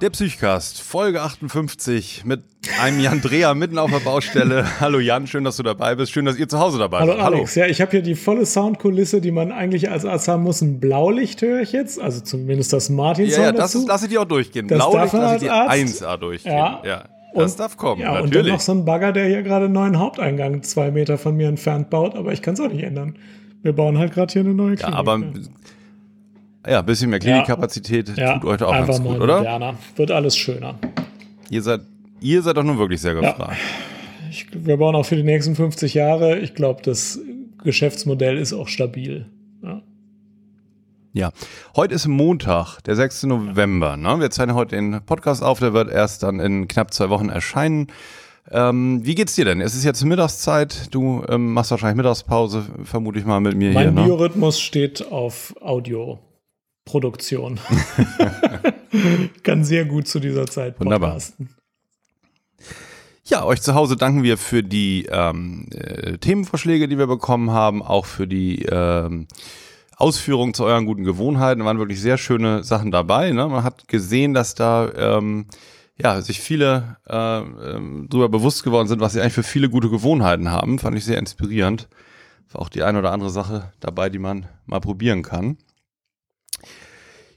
Der 0.00 0.08
Psychcast, 0.08 0.80
Folge 0.80 1.20
58 1.20 2.24
mit 2.24 2.40
einem 2.80 3.00
Jan 3.00 3.20
Dreher 3.20 3.54
mitten 3.54 3.76
auf 3.76 3.90
der 3.90 3.98
Baustelle. 3.98 4.64
Hallo 4.80 4.98
Jan, 4.98 5.26
schön, 5.26 5.44
dass 5.44 5.58
du 5.58 5.62
dabei 5.62 5.94
bist. 5.94 6.10
Schön, 6.10 6.24
dass 6.24 6.38
ihr 6.38 6.48
zu 6.48 6.58
Hause 6.58 6.78
dabei 6.78 7.00
Hallo 7.00 7.12
seid. 7.12 7.20
Alex, 7.20 7.54
ja, 7.54 7.66
ich 7.66 7.82
habe 7.82 7.90
hier 7.90 8.00
die 8.00 8.14
volle 8.14 8.46
Soundkulisse, 8.46 9.20
die 9.20 9.30
man 9.30 9.52
eigentlich 9.52 9.90
als 9.90 10.06
Arzt 10.06 10.26
haben 10.28 10.42
muss. 10.42 10.62
Ein 10.62 10.80
Blaulicht 10.80 11.42
höre 11.42 11.60
ich 11.60 11.72
jetzt, 11.72 12.00
also 12.00 12.20
zumindest 12.22 12.72
das 12.72 12.88
Martinson 12.88 13.40
Ja, 13.40 13.46
ja, 13.48 13.52
das 13.52 13.72
dazu. 13.72 13.86
lasse 13.86 14.06
ich 14.06 14.10
dir 14.12 14.22
auch 14.22 14.26
durchgehen. 14.26 14.68
Das 14.68 14.78
Blaulicht 14.78 15.12
lasse 15.12 15.34
ich 15.34 15.40
dir 15.42 15.52
als 15.52 15.70
Arzt. 15.70 16.02
1A 16.02 16.16
durchgehen. 16.16 16.52
Ja. 16.52 16.82
Ja. 16.82 17.04
Das 17.34 17.52
Und- 17.52 17.60
darf 17.60 17.76
kommen, 17.76 18.00
ja, 18.00 18.08
und 18.08 18.14
dann 18.16 18.24
natürlich. 18.24 18.52
noch 18.54 18.60
so 18.60 18.72
ein 18.72 18.84
Bagger, 18.86 19.12
der 19.12 19.26
hier 19.28 19.42
gerade 19.42 19.66
einen 19.66 19.74
neuen 19.74 19.98
Haupteingang 19.98 20.62
zwei 20.62 20.90
Meter 20.90 21.18
von 21.18 21.36
mir 21.36 21.48
entfernt 21.48 21.90
baut, 21.90 22.16
aber 22.16 22.32
ich 22.32 22.40
kann 22.40 22.54
es 22.54 22.60
auch 22.60 22.68
nicht 22.72 22.82
ändern. 22.82 23.16
Wir 23.62 23.74
bauen 23.74 23.98
halt 23.98 24.14
gerade 24.14 24.32
hier 24.32 24.40
eine 24.42 24.54
neue 24.54 24.70
ja, 24.70 24.76
Klinik. 24.76 24.96
aber 24.96 25.18
ja. 25.18 25.26
Ja, 26.66 26.80
ein 26.80 26.86
bisschen 26.86 27.10
mehr 27.10 27.18
Klinikkapazität 27.18 28.16
Ja, 28.16 28.38
tut 28.38 28.44
euch 28.48 28.62
auch 28.62 28.72
einfach 28.72 28.88
ganz 28.88 28.98
mal 29.00 29.12
gut, 29.14 29.20
oder? 29.22 29.38
moderner. 29.38 29.74
Wird 29.96 30.10
alles 30.10 30.36
schöner. 30.36 30.78
Ihr 31.48 31.62
seid, 31.62 31.80
ihr 32.20 32.42
seid 32.42 32.56
doch 32.56 32.62
nun 32.62 32.78
wirklich 32.78 33.00
sehr 33.00 33.14
gefragt. 33.14 33.56
Ich, 34.30 34.46
wir 34.52 34.76
bauen 34.76 34.94
auch 34.94 35.04
für 35.04 35.16
die 35.16 35.22
nächsten 35.22 35.56
50 35.56 35.94
Jahre. 35.94 36.38
Ich 36.38 36.54
glaube, 36.54 36.82
das 36.82 37.18
Geschäftsmodell 37.64 38.38
ist 38.38 38.52
auch 38.52 38.68
stabil. 38.68 39.26
Ja. 39.62 39.82
Ja, 41.12 41.32
heute 41.74 41.94
ist 41.94 42.06
Montag, 42.06 42.80
der 42.82 42.94
6. 42.94 43.24
November. 43.24 43.96
Ne? 43.96 44.20
Wir 44.20 44.30
zeichnen 44.30 44.54
heute 44.54 44.76
den 44.76 45.00
Podcast 45.04 45.42
auf, 45.42 45.58
der 45.58 45.72
wird 45.72 45.90
erst 45.90 46.22
dann 46.22 46.38
in 46.38 46.68
knapp 46.68 46.94
zwei 46.94 47.08
Wochen 47.10 47.28
erscheinen. 47.28 47.88
Ähm, 48.52 49.00
wie 49.04 49.16
geht's 49.16 49.34
dir 49.34 49.44
denn? 49.44 49.60
Es 49.60 49.74
ist 49.74 49.84
jetzt 49.84 50.04
Mittagszeit, 50.04 50.94
du 50.94 51.24
ähm, 51.28 51.52
machst 51.52 51.72
wahrscheinlich 51.72 51.96
Mittagspause, 51.96 52.64
vermute 52.84 53.18
ich 53.18 53.24
mal 53.24 53.40
mit 53.40 53.56
mir 53.56 53.72
Mein 53.72 53.82
hier. 53.82 53.92
Ne? 53.92 54.04
Biorhythmus 54.04 54.60
steht 54.60 55.10
auf 55.10 55.54
Audioproduktion. 56.86 57.60
Kann 59.42 59.64
sehr 59.64 59.84
gut 59.84 60.08
zu 60.08 60.20
dieser 60.20 60.46
Zeit 60.46 60.78
Wunderbar. 60.80 61.10
podcasten. 61.10 61.50
Ja, 63.24 63.44
euch 63.44 63.62
zu 63.62 63.74
Hause 63.74 63.96
danken 63.96 64.22
wir 64.24 64.36
für 64.36 64.62
die 64.62 65.06
ähm, 65.10 65.68
äh, 65.72 66.18
Themenvorschläge, 66.18 66.88
die 66.88 66.98
wir 66.98 67.06
bekommen 67.06 67.52
haben, 67.52 67.82
auch 67.82 68.06
für 68.06 68.26
die 68.26 68.64
ähm, 68.64 69.28
Ausführungen 69.96 70.52
zu 70.52 70.64
euren 70.64 70.84
guten 70.86 71.04
Gewohnheiten. 71.04 71.60
Da 71.60 71.66
waren 71.66 71.78
wirklich 71.78 72.00
sehr 72.00 72.18
schöne 72.18 72.64
Sachen 72.64 72.90
dabei. 72.90 73.30
Ne? 73.30 73.46
Man 73.46 73.62
hat 73.62 73.86
gesehen, 73.86 74.34
dass 74.34 74.56
da 74.56 74.90
ähm, 74.96 75.46
ja, 75.96 76.20
sich 76.22 76.40
viele 76.40 76.96
äh, 77.08 77.38
ähm, 77.38 78.06
darüber 78.08 78.30
bewusst 78.30 78.64
geworden 78.64 78.88
sind, 78.88 79.00
was 79.00 79.12
sie 79.12 79.20
eigentlich 79.20 79.34
für 79.34 79.42
viele 79.44 79.68
gute 79.68 79.90
Gewohnheiten 79.90 80.50
haben. 80.50 80.80
Fand 80.80 80.96
ich 80.96 81.04
sehr 81.04 81.18
inspirierend. 81.18 81.88
War 82.50 82.62
auch 82.62 82.68
die 82.68 82.82
eine 82.82 82.98
oder 82.98 83.12
andere 83.12 83.30
Sache 83.30 83.70
dabei, 83.78 84.08
die 84.08 84.18
man 84.18 84.46
mal 84.66 84.80
probieren 84.80 85.22
kann. 85.22 85.56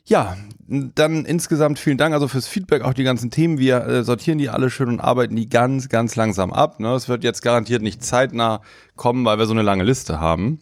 Ja, 0.05 0.35
dann 0.67 1.25
insgesamt 1.25 1.79
vielen 1.79 1.97
Dank 1.97 2.13
also 2.13 2.27
fürs 2.27 2.47
Feedback, 2.47 2.81
auch 2.81 2.93
die 2.93 3.03
ganzen 3.03 3.31
Themen. 3.31 3.57
Wir 3.57 3.85
äh, 3.85 4.03
sortieren 4.03 4.37
die 4.37 4.49
alle 4.49 4.69
schön 4.69 4.89
und 4.89 4.99
arbeiten 4.99 5.35
die 5.35 5.47
ganz, 5.47 5.87
ganz 5.87 6.15
langsam 6.15 6.51
ab. 6.51 6.79
Ne? 6.79 6.93
Es 6.93 7.07
wird 7.07 7.23
jetzt 7.23 7.41
garantiert 7.41 7.81
nicht 7.81 8.03
zeitnah 8.03 8.61
kommen, 8.95 9.23
weil 9.23 9.37
wir 9.37 9.45
so 9.45 9.53
eine 9.53 9.61
lange 9.61 9.83
Liste 9.83 10.19
haben. 10.19 10.59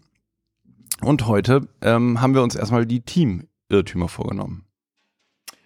Und 1.01 1.25
heute 1.25 1.67
ähm, 1.81 2.21
haben 2.21 2.35
wir 2.35 2.43
uns 2.43 2.55
erstmal 2.55 2.85
die 2.85 3.01
Team-Irrtümer 3.01 4.07
vorgenommen. 4.07 4.65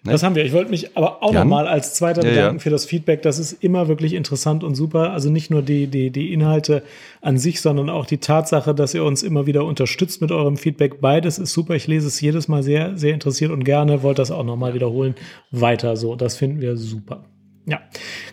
Ne? 0.06 0.12
Das 0.12 0.22
haben 0.22 0.34
wir. 0.34 0.44
Ich 0.44 0.52
wollte 0.52 0.70
mich 0.70 0.96
aber 0.96 1.22
auch 1.22 1.32
nochmal 1.32 1.66
als 1.68 1.94
Zweiter 1.94 2.22
Ja, 2.24 2.30
bedanken 2.30 2.56
ja. 2.56 2.60
für 2.60 2.70
das 2.70 2.86
Feedback. 2.86 3.22
Das 3.22 3.38
ist 3.38 3.52
immer 3.64 3.88
wirklich 3.88 4.14
interessant 4.14 4.64
und 4.64 4.74
super. 4.74 5.12
Also 5.12 5.30
nicht 5.30 5.50
nur 5.50 5.62
die, 5.62 5.86
die, 5.86 6.10
die 6.10 6.32
Inhalte 6.32 6.82
an 7.20 7.38
sich, 7.38 7.60
sondern 7.60 7.90
auch 7.90 8.06
die 8.06 8.18
Tatsache, 8.18 8.74
dass 8.74 8.94
ihr 8.94 9.04
uns 9.04 9.22
immer 9.22 9.46
wieder 9.46 9.64
unterstützt 9.64 10.20
mit 10.20 10.32
eurem 10.32 10.56
Feedback. 10.56 11.00
Beides 11.00 11.38
ist 11.38 11.52
super. 11.52 11.74
Ich 11.74 11.86
lese 11.86 12.06
es 12.06 12.20
jedes 12.20 12.48
Mal 12.48 12.62
sehr, 12.62 12.96
sehr 12.96 13.14
interessiert 13.14 13.50
und 13.50 13.64
gerne. 13.64 14.02
Wollte 14.02 14.22
das 14.22 14.30
auch 14.30 14.44
nochmal 14.44 14.74
wiederholen. 14.74 15.14
Weiter 15.50 15.96
so. 15.96 16.16
Das 16.16 16.36
finden 16.36 16.60
wir 16.60 16.76
super. 16.76 17.24
Ja, 17.66 17.80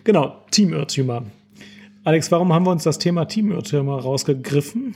genau. 0.04 0.44
Teamirrtümer. 0.50 1.24
Alex, 2.04 2.30
warum 2.30 2.52
haben 2.52 2.66
wir 2.66 2.70
uns 2.70 2.84
das 2.84 2.98
Thema 2.98 3.24
Teamirrtümer 3.24 3.98
rausgegriffen? 3.98 4.94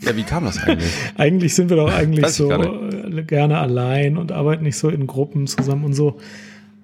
Ja, 0.00 0.16
wie 0.16 0.22
kam 0.22 0.44
das 0.44 0.62
eigentlich? 0.62 0.92
Eigentlich 1.16 1.54
sind 1.54 1.70
wir 1.70 1.76
doch 1.76 1.92
eigentlich 1.92 2.26
so 2.28 2.50
äh, 2.50 3.22
gerne 3.24 3.58
allein 3.58 4.16
und 4.16 4.32
arbeiten 4.32 4.64
nicht 4.64 4.76
so 4.76 4.88
in 4.88 5.06
Gruppen 5.06 5.46
zusammen 5.46 5.84
und 5.84 5.94
so. 5.94 6.18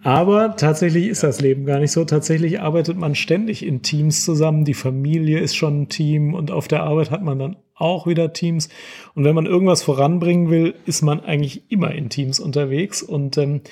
Aber 0.05 0.57
tatsächlich 0.57 1.07
ist 1.07 1.23
das 1.23 1.41
Leben 1.41 1.65
gar 1.65 1.79
nicht 1.79 1.91
so. 1.91 2.05
Tatsächlich 2.05 2.61
arbeitet 2.61 2.99
man 2.99 3.15
ständig 3.15 3.65
in 3.65 3.81
Teams 3.81 4.23
zusammen. 4.23 4.67
Die 4.67 4.75
Familie 4.75 5.39
ist 5.39 5.57
schon 5.57 5.83
ein 5.83 5.89
Team 5.89 6.35
und 6.35 6.51
auf 6.51 6.69
der 6.69 6.83
Arbeit 6.83 7.11
hat 7.11 7.23
man 7.23 7.39
dann 7.39 7.57
auch 7.75 8.07
wieder 8.07 8.35
Teams. 8.35 8.69
Und 9.15 9.25
wenn 9.25 9.35
man 9.35 9.47
irgendwas 9.47 9.83
voranbringen 9.83 10.51
will, 10.51 10.75
ist 10.85 11.01
man 11.01 11.21
eigentlich 11.21 11.71
immer 11.71 11.93
in 11.93 12.11
Teams 12.11 12.39
unterwegs. 12.39 13.03
Und 13.03 13.39
ähm, 13.39 13.63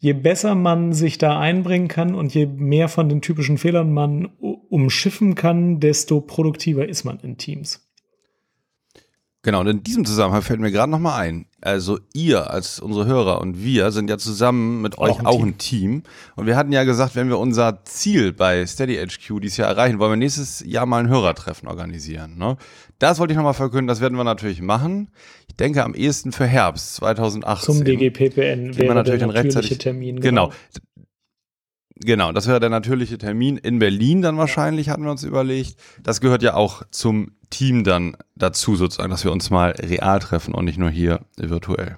je 0.00 0.12
besser 0.12 0.56
man 0.56 0.92
sich 0.92 1.18
da 1.18 1.38
einbringen 1.38 1.86
kann 1.86 2.16
und 2.16 2.34
je 2.34 2.46
mehr 2.46 2.88
von 2.88 3.08
den 3.08 3.22
typischen 3.22 3.56
Fehlern 3.56 3.92
man 3.92 4.26
umschiffen 4.40 5.36
kann, 5.36 5.78
desto 5.78 6.20
produktiver 6.20 6.88
ist 6.88 7.04
man 7.04 7.20
in 7.20 7.38
Teams. 7.38 7.85
Genau, 9.46 9.60
und 9.60 9.68
in 9.68 9.84
diesem 9.84 10.04
Zusammenhang 10.04 10.42
fällt 10.42 10.58
mir 10.58 10.72
gerade 10.72 10.90
nochmal 10.90 11.20
ein. 11.20 11.46
Also 11.60 12.00
ihr 12.12 12.50
als 12.50 12.80
unsere 12.80 13.06
Hörer 13.06 13.40
und 13.40 13.62
wir 13.62 13.92
sind 13.92 14.10
ja 14.10 14.18
zusammen 14.18 14.82
mit 14.82 14.98
euch 14.98 15.20
ein 15.20 15.26
auch 15.26 15.40
ein 15.40 15.56
Team. 15.56 16.02
Und 16.34 16.46
wir 16.46 16.56
hatten 16.56 16.72
ja 16.72 16.82
gesagt, 16.82 17.14
wenn 17.14 17.28
wir 17.28 17.38
unser 17.38 17.84
Ziel 17.84 18.32
bei 18.32 18.66
Steady 18.66 18.96
HQ 18.96 19.40
dieses 19.40 19.56
Jahr 19.58 19.68
erreichen, 19.68 20.00
wollen 20.00 20.10
wir 20.10 20.16
nächstes 20.16 20.64
Jahr 20.66 20.84
mal 20.84 20.98
ein 20.98 21.08
Hörertreffen 21.08 21.68
organisieren. 21.68 22.36
Ne? 22.36 22.56
Das 22.98 23.20
wollte 23.20 23.34
ich 23.34 23.36
nochmal 23.36 23.54
verkünden, 23.54 23.86
das 23.86 24.00
werden 24.00 24.16
wir 24.18 24.24
natürlich 24.24 24.62
machen. 24.62 25.12
Ich 25.46 25.54
denke 25.54 25.84
am 25.84 25.94
ehesten 25.94 26.32
für 26.32 26.46
Herbst 26.46 26.96
2018. 26.96 27.72
Zum 27.72 27.84
DGPPN 27.84 28.72
Kriegt 28.72 28.88
man 28.88 28.96
natürlich 28.96 29.20
der 29.20 29.28
dann 29.28 29.30
rechtzeitig. 29.30 29.78
Termin. 29.78 30.18
Genau. 30.18 30.48
Genau, 30.48 30.56
das 32.32 32.46
wäre 32.46 32.60
der 32.60 32.68
natürliche 32.68 33.18
Termin 33.18 33.56
in 33.56 33.78
Berlin 33.78 34.22
dann 34.22 34.36
wahrscheinlich, 34.36 34.90
hatten 34.90 35.04
wir 35.04 35.10
uns 35.10 35.24
überlegt. 35.24 35.76
Das 36.02 36.20
gehört 36.20 36.42
ja 36.42 36.54
auch 36.54 36.82
zum 36.90 37.32
Team 37.50 37.84
dann 37.84 38.16
dazu 38.34 38.76
sozusagen, 38.76 39.10
dass 39.10 39.24
wir 39.24 39.32
uns 39.32 39.50
mal 39.50 39.70
real 39.70 40.18
treffen 40.18 40.54
und 40.54 40.66
nicht 40.66 40.78
nur 40.78 40.90
hier 40.90 41.20
virtuell. 41.36 41.96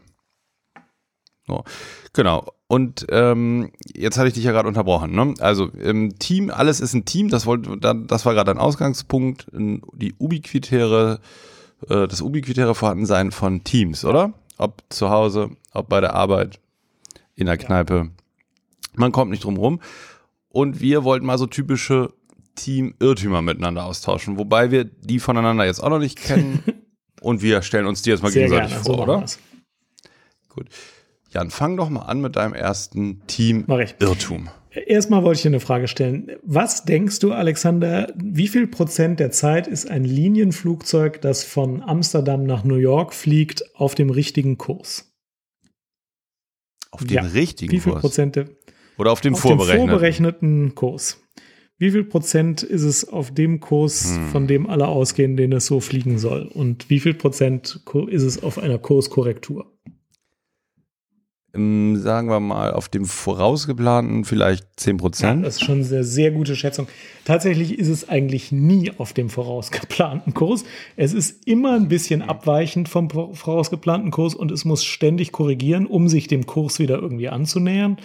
So, 1.47 1.65
genau. 2.13 2.47
Und 2.69 3.07
ähm, 3.11 3.73
jetzt 3.95 4.19
hatte 4.19 4.29
ich 4.29 4.35
dich 4.35 4.45
ja 4.45 4.53
gerade 4.53 4.69
unterbrochen. 4.69 5.13
Ne? 5.13 5.35
Also 5.41 5.69
im 5.69 6.19
Team, 6.19 6.51
alles 6.51 6.81
ist 6.81 6.93
ein 6.93 7.07
Team. 7.07 7.31
Das 7.31 7.47
wollte, 7.47 7.79
das 7.79 8.27
war 8.27 8.35
gerade 8.35 8.51
ein 8.51 8.59
Ausgangspunkt. 8.59 9.47
Die 9.53 10.15
ubiquitäre, 10.19 11.21
äh, 11.89 12.07
das 12.07 12.21
ubiquitäre 12.21 12.75
Vorhandensein 12.75 13.33
von 13.33 13.65
Teams, 13.65 14.05
oder? 14.05 14.35
Ob 14.59 14.83
zu 14.91 15.09
Hause, 15.09 15.51
ob 15.73 15.89
bei 15.89 16.01
der 16.03 16.15
Arbeit, 16.15 16.61
in 17.35 17.47
der 17.47 17.57
Kneipe. 17.57 18.11
Man 18.95 19.13
kommt 19.13 19.31
nicht 19.31 19.45
drum 19.45 19.57
rum. 19.57 19.81
Und 20.49 20.81
wir 20.81 21.05
wollten 21.05 21.27
mal 21.27 21.39
so 21.39 21.47
typische 21.47 22.13
Team-Irrtümer 22.57 23.43
miteinander 23.43 23.85
austauschen, 23.85 24.39
wobei 24.39 24.71
wir 24.71 24.85
die 24.85 25.21
voneinander 25.21 25.65
jetzt 25.67 25.81
auch 25.81 25.91
noch 25.91 25.99
nicht 26.01 26.19
kennen. 26.19 26.63
und 27.21 27.43
wir 27.43 27.63
stellen 27.63 27.87
uns 27.87 28.03
die 28.03 28.11
jetzt 28.11 28.23
mal 28.23 28.33
Sehr 28.33 28.45
gegenseitig 28.49 28.71
gerne. 28.71 28.85
vor, 28.85 28.97
so 28.97 29.03
oder? 29.03 29.21
wir's. 29.21 29.39
Gut. 30.49 30.67
Jan, 31.31 31.51
fang 31.51 31.77
doch 31.77 31.91
mal 31.91 32.03
an 32.03 32.21
mit 32.21 32.37
deinem 32.37 32.55
ersten. 32.55 33.21
Team-Irrtum. 33.27 34.49
Erstmal 34.71 35.23
wollte 35.23 35.39
ich 35.39 35.43
dir 35.43 35.49
eine 35.49 35.61
Frage 35.61 35.89
stellen. 35.89 36.31
Was 36.43 36.85
denkst 36.85 37.19
du, 37.21 37.33
Alexander, 37.33 38.13
wie 38.17 38.49
viel 38.49 38.67
Prozent 38.67 39.21
der 39.21 39.31
Zeit 39.31 39.67
ist 39.67 39.89
ein 39.91 40.05
Linienflugzeug, 40.05 41.21
das 41.21 41.45
von 41.45 41.83
Amsterdam 41.83 42.45
nach 42.45 42.65
New 42.65 42.77
York 42.77 43.13
fliegt, 43.15 43.65
auf 43.77 43.95
dem 43.95 44.11
richtigen 44.11 44.57
Kurs? 44.59 45.13
Auf 46.91 47.05
den 47.05 47.15
Ja. 47.17 47.23
richtigen 47.23 47.73
Wie 47.73 47.81
viel 47.81 47.93
Kurs. 47.93 48.01
Prozent 48.03 48.37
der, 48.37 48.47
Oder 48.99 49.13
auf 49.13 49.21
dem 49.21 49.35
auf 49.35 49.41
dem 49.43 49.49
vorberechneten. 49.49 49.89
vorberechneten 49.91 50.75
Kurs? 50.75 51.21
Wie 51.81 51.93
viel 51.93 52.03
Prozent 52.05 52.65
ist 52.65 52.83
es 52.83 53.09
auf 53.09 53.31
dem 53.33 53.61
Kurs, 53.61 54.17
Hm. 54.17 54.29
von 54.31 54.47
dem 54.49 54.69
alle 54.69 54.89
ausgehen, 54.89 55.37
den 55.37 55.53
es 55.53 55.67
so 55.67 55.79
fliegen 55.81 56.19
soll? 56.19 56.47
Und 56.53 56.91
wie 56.91 56.99
viel 56.99 57.15
Prozent 57.15 57.81
ist 58.09 58.23
es 58.25 58.43
auf 58.43 58.59
einer 58.59 58.79
Kurskorrektur? 58.79 59.73
im, 61.55 61.97
sagen 61.97 62.29
wir 62.29 62.41
mal, 62.41 62.73
auf 62.73 62.91
dem 62.91 63.07
vorausgeplanten 63.07 64.25
vielleicht 64.27 64.67
10 64.77 64.97
Ja, 64.97 65.01
Prozent. 65.01 65.47
das 65.47 65.55
ist 65.57 65.65
schon 65.65 65.77
eine 65.77 65.85
sehr, 65.85 66.05
sehr 66.05 66.31
gute 66.31 66.55
Schätzung. 66.55 66.87
Tatsächlich 67.25 67.79
ist 67.79 67.89
es 67.89 68.07
eigentlich 68.09 68.53
nie 68.53 68.93
auf 68.99 69.15
dem 69.15 69.31
vorausgeplanten 69.31 70.35
Kurs. 70.35 70.65
Es 70.97 71.15
ist 71.15 71.47
immer 71.49 71.73
ein 71.75 71.89
bisschen 71.89 72.21
abweichend 72.21 72.91
vom 72.91 73.09
vor- 73.09 73.35
vorausgeplanten 73.35 74.11
Kurs 74.11 74.35
und 74.35 74.53
es 74.53 74.67
muss 74.67 74.85
ständig 74.85 75.33
korrigieren, 75.33 75.87
um 75.87 76.09
sich 76.09 76.29
dem 76.29 76.45
Kurs 76.45 76.79
wieder 76.79 76.99
irgendwie 77.01 77.31
anzunähern. 77.31 77.97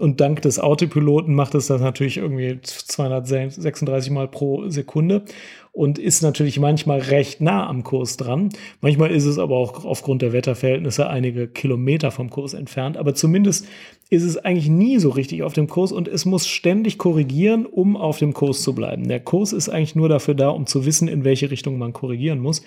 Und 0.00 0.18
dank 0.22 0.40
des 0.40 0.58
Autopiloten 0.58 1.34
macht 1.34 1.54
es 1.54 1.66
das 1.66 1.82
natürlich 1.82 2.16
irgendwie 2.16 2.58
236 2.62 4.10
Mal 4.10 4.28
pro 4.28 4.66
Sekunde 4.70 5.24
und 5.72 5.98
ist 5.98 6.22
natürlich 6.22 6.58
manchmal 6.58 7.00
recht 7.00 7.42
nah 7.42 7.68
am 7.68 7.84
Kurs 7.84 8.16
dran. 8.16 8.48
Manchmal 8.80 9.10
ist 9.10 9.26
es 9.26 9.38
aber 9.38 9.56
auch 9.56 9.84
aufgrund 9.84 10.22
der 10.22 10.32
Wetterverhältnisse 10.32 11.06
einige 11.06 11.48
Kilometer 11.48 12.10
vom 12.10 12.30
Kurs 12.30 12.54
entfernt. 12.54 12.96
Aber 12.96 13.14
zumindest 13.14 13.66
ist 14.10 14.24
es 14.24 14.36
eigentlich 14.36 14.68
nie 14.68 14.98
so 14.98 15.10
richtig 15.10 15.44
auf 15.44 15.52
dem 15.52 15.68
Kurs 15.68 15.92
und 15.92 16.08
es 16.08 16.24
muss 16.24 16.48
ständig 16.48 16.98
korrigieren, 16.98 17.64
um 17.64 17.96
auf 17.96 18.18
dem 18.18 18.34
Kurs 18.34 18.62
zu 18.62 18.74
bleiben. 18.74 19.06
Der 19.06 19.20
Kurs 19.20 19.52
ist 19.52 19.68
eigentlich 19.68 19.94
nur 19.94 20.08
dafür 20.08 20.34
da, 20.34 20.48
um 20.48 20.66
zu 20.66 20.84
wissen, 20.84 21.06
in 21.06 21.22
welche 21.22 21.52
Richtung 21.52 21.78
man 21.78 21.92
korrigieren 21.92 22.40
muss. 22.40 22.62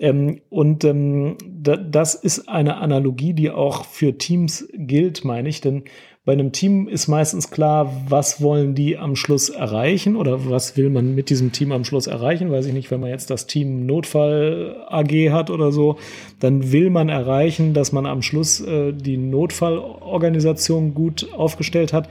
Ähm, 0.00 0.40
und 0.50 0.84
ähm, 0.84 1.36
da, 1.46 1.76
das 1.76 2.16
ist 2.16 2.48
eine 2.48 2.78
Analogie, 2.78 3.34
die 3.34 3.50
auch 3.50 3.84
für 3.84 4.18
Teams 4.18 4.68
gilt, 4.74 5.24
meine 5.24 5.48
ich, 5.48 5.60
denn 5.60 5.84
bei 6.30 6.34
einem 6.34 6.52
Team 6.52 6.86
ist 6.86 7.08
meistens 7.08 7.50
klar, 7.50 7.92
was 8.08 8.40
wollen 8.40 8.76
die 8.76 8.96
am 8.96 9.16
Schluss 9.16 9.48
erreichen 9.48 10.14
oder 10.14 10.48
was 10.48 10.76
will 10.76 10.88
man 10.88 11.16
mit 11.16 11.28
diesem 11.28 11.50
Team 11.50 11.72
am 11.72 11.84
Schluss 11.84 12.06
erreichen. 12.06 12.52
Weiß 12.52 12.66
ich 12.66 12.72
nicht, 12.72 12.88
wenn 12.92 13.00
man 13.00 13.10
jetzt 13.10 13.30
das 13.30 13.48
Team 13.48 13.84
Notfall 13.84 14.76
AG 14.88 15.32
hat 15.32 15.50
oder 15.50 15.72
so, 15.72 15.96
dann 16.38 16.70
will 16.70 16.90
man 16.90 17.08
erreichen, 17.08 17.74
dass 17.74 17.90
man 17.90 18.06
am 18.06 18.22
Schluss 18.22 18.60
äh, 18.60 18.92
die 18.92 19.16
Notfallorganisation 19.16 20.79
gut 20.94 21.28
aufgestellt 21.32 21.92
hat. 21.92 22.08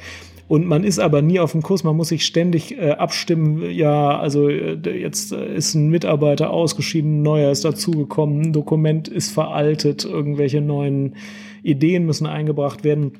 Und 0.49 0.65
man 0.65 0.83
ist 0.83 0.97
aber 0.97 1.21
nie 1.21 1.39
auf 1.39 1.51
dem 1.51 1.61
Kurs, 1.61 1.83
man 1.83 1.95
muss 1.95 2.09
sich 2.09 2.25
ständig 2.25 2.75
äh, 2.75 2.91
abstimmen. 2.91 3.69
Ja, 3.69 4.17
also 4.17 4.49
äh, 4.49 4.77
jetzt 4.99 5.31
äh, 5.31 5.55
ist 5.55 5.75
ein 5.75 5.89
Mitarbeiter 5.89 6.49
ausgeschieden, 6.49 7.19
ein 7.19 7.21
neuer 7.21 7.51
ist 7.51 7.65
dazugekommen, 7.65 8.41
ein 8.41 8.53
Dokument 8.53 9.07
ist 9.07 9.31
veraltet, 9.31 10.05
irgendwelche 10.05 10.59
neuen 10.59 11.15
Ideen 11.61 12.07
müssen 12.07 12.25
eingebracht 12.25 12.83
werden. 12.83 13.11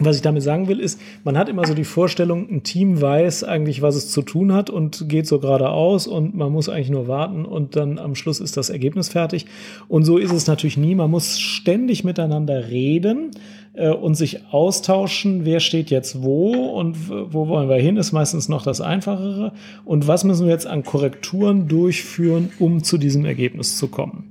Was 0.00 0.16
ich 0.16 0.22
damit 0.22 0.42
sagen 0.42 0.66
will, 0.66 0.80
ist, 0.80 1.00
man 1.22 1.38
hat 1.38 1.48
immer 1.48 1.64
so 1.64 1.72
die 1.72 1.84
Vorstellung, 1.84 2.50
ein 2.50 2.64
Team 2.64 3.00
weiß 3.00 3.44
eigentlich, 3.44 3.80
was 3.80 3.94
es 3.94 4.10
zu 4.10 4.22
tun 4.22 4.52
hat 4.52 4.68
und 4.68 5.08
geht 5.08 5.28
so 5.28 5.38
geradeaus 5.38 6.08
und 6.08 6.34
man 6.34 6.50
muss 6.50 6.68
eigentlich 6.68 6.90
nur 6.90 7.06
warten 7.06 7.44
und 7.44 7.76
dann 7.76 8.00
am 8.00 8.16
Schluss 8.16 8.40
ist 8.40 8.56
das 8.56 8.70
Ergebnis 8.70 9.10
fertig. 9.10 9.46
Und 9.86 10.04
so 10.04 10.18
ist 10.18 10.32
es 10.32 10.48
natürlich 10.48 10.76
nie. 10.76 10.96
Man 10.96 11.12
muss 11.12 11.38
ständig 11.38 12.02
miteinander 12.02 12.70
reden 12.70 13.30
äh, 13.74 13.90
und 13.90 14.16
sich 14.16 14.46
austauschen, 14.50 15.44
wer 15.44 15.60
steht 15.60 15.90
jetzt 15.90 16.24
wo 16.24 16.52
und 16.76 17.08
wo 17.08 17.46
wollen 17.46 17.68
wir 17.68 17.76
hin, 17.76 17.96
ist 17.96 18.10
meistens 18.10 18.48
noch 18.48 18.62
das 18.62 18.80
Einfachere. 18.80 19.52
Und 19.84 20.08
was 20.08 20.24
müssen 20.24 20.46
wir 20.46 20.52
jetzt 20.52 20.66
an 20.66 20.82
Korrekturen 20.82 21.68
durchführen, 21.68 22.50
um 22.58 22.82
zu 22.82 22.98
diesem 22.98 23.24
Ergebnis 23.24 23.78
zu 23.78 23.86
kommen? 23.86 24.24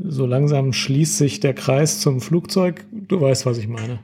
So 0.00 0.24
langsam 0.24 0.72
schließt 0.72 1.18
sich 1.18 1.40
der 1.40 1.54
Kreis 1.54 1.98
zum 1.98 2.20
Flugzeug. 2.20 2.86
Du 2.92 3.20
weißt, 3.20 3.44
was 3.44 3.58
ich 3.58 3.66
meine. 3.66 3.98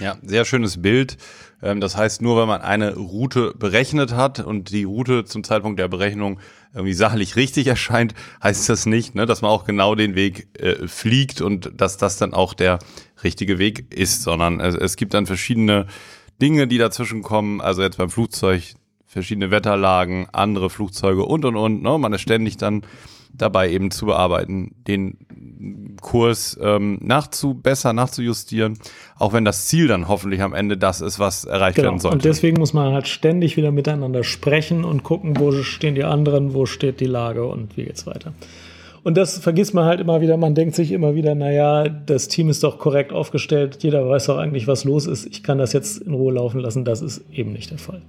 Ja, 0.00 0.16
sehr 0.22 0.44
schönes 0.44 0.82
Bild. 0.82 1.16
Ähm, 1.62 1.80
Das 1.80 1.96
heißt, 1.96 2.22
nur 2.22 2.40
wenn 2.40 2.48
man 2.48 2.60
eine 2.60 2.94
Route 2.96 3.54
berechnet 3.56 4.12
hat 4.12 4.40
und 4.40 4.70
die 4.70 4.84
Route 4.84 5.24
zum 5.24 5.44
Zeitpunkt 5.44 5.78
der 5.78 5.88
Berechnung 5.88 6.40
irgendwie 6.72 6.94
sachlich 6.94 7.36
richtig 7.36 7.66
erscheint, 7.68 8.14
heißt 8.42 8.68
das 8.68 8.86
nicht, 8.86 9.14
ne, 9.14 9.26
dass 9.26 9.42
man 9.42 9.50
auch 9.50 9.64
genau 9.64 9.94
den 9.94 10.14
Weg 10.14 10.48
äh, 10.60 10.88
fliegt 10.88 11.40
und 11.40 11.70
dass 11.76 11.96
das 11.96 12.16
dann 12.16 12.34
auch 12.34 12.54
der 12.54 12.80
richtige 13.22 13.58
Weg 13.58 13.94
ist, 13.94 14.22
sondern 14.22 14.60
es, 14.60 14.74
es 14.74 14.96
gibt 14.96 15.14
dann 15.14 15.26
verschiedene 15.26 15.86
Dinge, 16.42 16.66
die 16.66 16.78
dazwischen 16.78 17.22
kommen. 17.22 17.60
Also 17.60 17.82
jetzt 17.82 17.98
beim 17.98 18.10
Flugzeug 18.10 18.74
verschiedene 19.14 19.50
Wetterlagen, 19.50 20.26
andere 20.32 20.68
Flugzeuge 20.68 21.24
und 21.24 21.44
und 21.44 21.56
und. 21.56 21.82
Ne? 21.82 21.96
Man 21.98 22.12
ist 22.12 22.20
ständig 22.20 22.56
dann 22.58 22.82
dabei 23.32 23.70
eben 23.70 23.90
zu 23.90 24.06
bearbeiten, 24.06 24.74
den 24.86 25.96
Kurs 26.00 26.58
ähm, 26.60 26.98
nachzu 27.00 27.54
besser 27.54 27.92
nachzujustieren, 27.92 28.78
auch 29.18 29.32
wenn 29.32 29.44
das 29.44 29.66
Ziel 29.66 29.88
dann 29.88 30.08
hoffentlich 30.08 30.42
am 30.42 30.52
Ende 30.52 30.76
das 30.76 31.00
ist, 31.00 31.18
was 31.18 31.44
erreicht 31.44 31.76
Genau. 31.76 31.88
werden 31.88 32.00
sollte. 32.00 32.16
Und 32.16 32.24
deswegen 32.24 32.58
muss 32.58 32.72
man 32.72 32.92
halt 32.92 33.08
ständig 33.08 33.56
wieder 33.56 33.72
miteinander 33.72 34.22
sprechen 34.24 34.84
und 34.84 35.02
gucken, 35.02 35.38
wo 35.38 35.50
stehen 35.52 35.94
die 35.94 36.04
anderen, 36.04 36.54
wo 36.54 36.66
steht 36.66 37.00
die 37.00 37.06
Lage 37.06 37.44
und 37.46 37.76
wie 37.76 37.84
geht's 37.84 38.06
weiter. 38.06 38.34
Und 39.04 39.16
das 39.16 39.38
vergisst 39.38 39.74
man 39.74 39.84
halt 39.84 40.00
immer 40.00 40.20
wieder. 40.20 40.36
Man 40.36 40.54
denkt 40.54 40.74
sich 40.74 40.90
immer 40.90 41.14
wieder, 41.14 41.34
naja, 41.34 41.88
das 41.88 42.28
Team 42.28 42.48
ist 42.48 42.62
doch 42.64 42.78
korrekt 42.78 43.12
aufgestellt. 43.12 43.78
Jeder 43.82 44.08
weiß 44.08 44.26
doch 44.26 44.38
eigentlich, 44.38 44.66
was 44.66 44.84
los 44.84 45.06
ist. 45.06 45.26
Ich 45.26 45.42
kann 45.42 45.58
das 45.58 45.72
jetzt 45.72 45.98
in 45.98 46.14
Ruhe 46.14 46.32
laufen 46.32 46.58
lassen. 46.60 46.84
Das 46.84 47.02
ist 47.02 47.22
eben 47.32 47.52
nicht 47.52 47.70
der 47.70 47.78
Fall. 47.78 48.00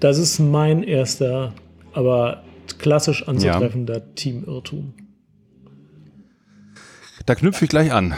Das 0.00 0.16
ist 0.16 0.38
mein 0.38 0.82
erster, 0.82 1.52
aber 1.92 2.42
klassisch 2.78 3.28
anzutreffender 3.28 4.14
Teamirrtum. 4.14 4.94
Da 7.26 7.34
knüpfe 7.34 7.66
ich 7.66 7.70
gleich 7.70 7.92
an 7.92 8.14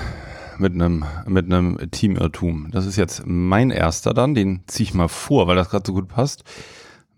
mit 0.59 0.75
einem 0.75 1.05
mit 1.27 1.47
einem 1.47 1.91
Teamirrtum. 1.91 2.71
Das 2.71 2.87
ist 2.87 2.97
jetzt 2.97 3.25
mein 3.27 3.71
erster 3.71 4.15
dann, 4.15 4.35
den 4.35 4.63
ziehe 4.69 4.89
ich 4.89 4.95
mal 4.95 5.09
vor, 5.09 5.49
weil 5.49 5.57
das 5.57 5.71
gerade 5.71 5.85
so 5.85 5.93
gut 5.93 6.07
passt. 6.07 6.45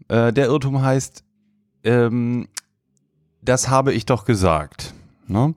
Äh, 0.08 0.32
der 0.32 0.46
Irrtum 0.46 0.80
heißt, 0.80 1.22
ähm, 1.84 2.48
das 3.42 3.68
habe 3.68 3.92
ich 3.92 4.06
doch 4.06 4.24
gesagt. 4.24 4.94
Ne? 5.26 5.54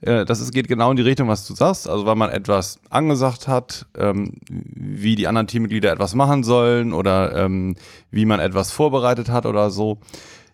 Äh, 0.00 0.24
das 0.24 0.40
ist, 0.40 0.52
geht 0.52 0.68
genau 0.68 0.90
in 0.90 0.96
die 0.96 1.02
Richtung, 1.02 1.28
was 1.28 1.46
du 1.46 1.54
sagst. 1.54 1.88
Also 1.88 2.06
weil 2.06 2.16
man 2.16 2.30
etwas 2.30 2.80
angesagt 2.90 3.48
hat, 3.48 3.86
ähm, 3.96 4.34
wie 4.48 5.16
die 5.16 5.26
anderen 5.26 5.46
Teammitglieder 5.46 5.92
etwas 5.92 6.14
machen 6.14 6.42
sollen 6.42 6.92
oder 6.92 7.34
ähm, 7.36 7.76
wie 8.10 8.24
man 8.24 8.40
etwas 8.40 8.72
vorbereitet 8.72 9.28
hat 9.28 9.46
oder 9.46 9.70
so 9.70 9.98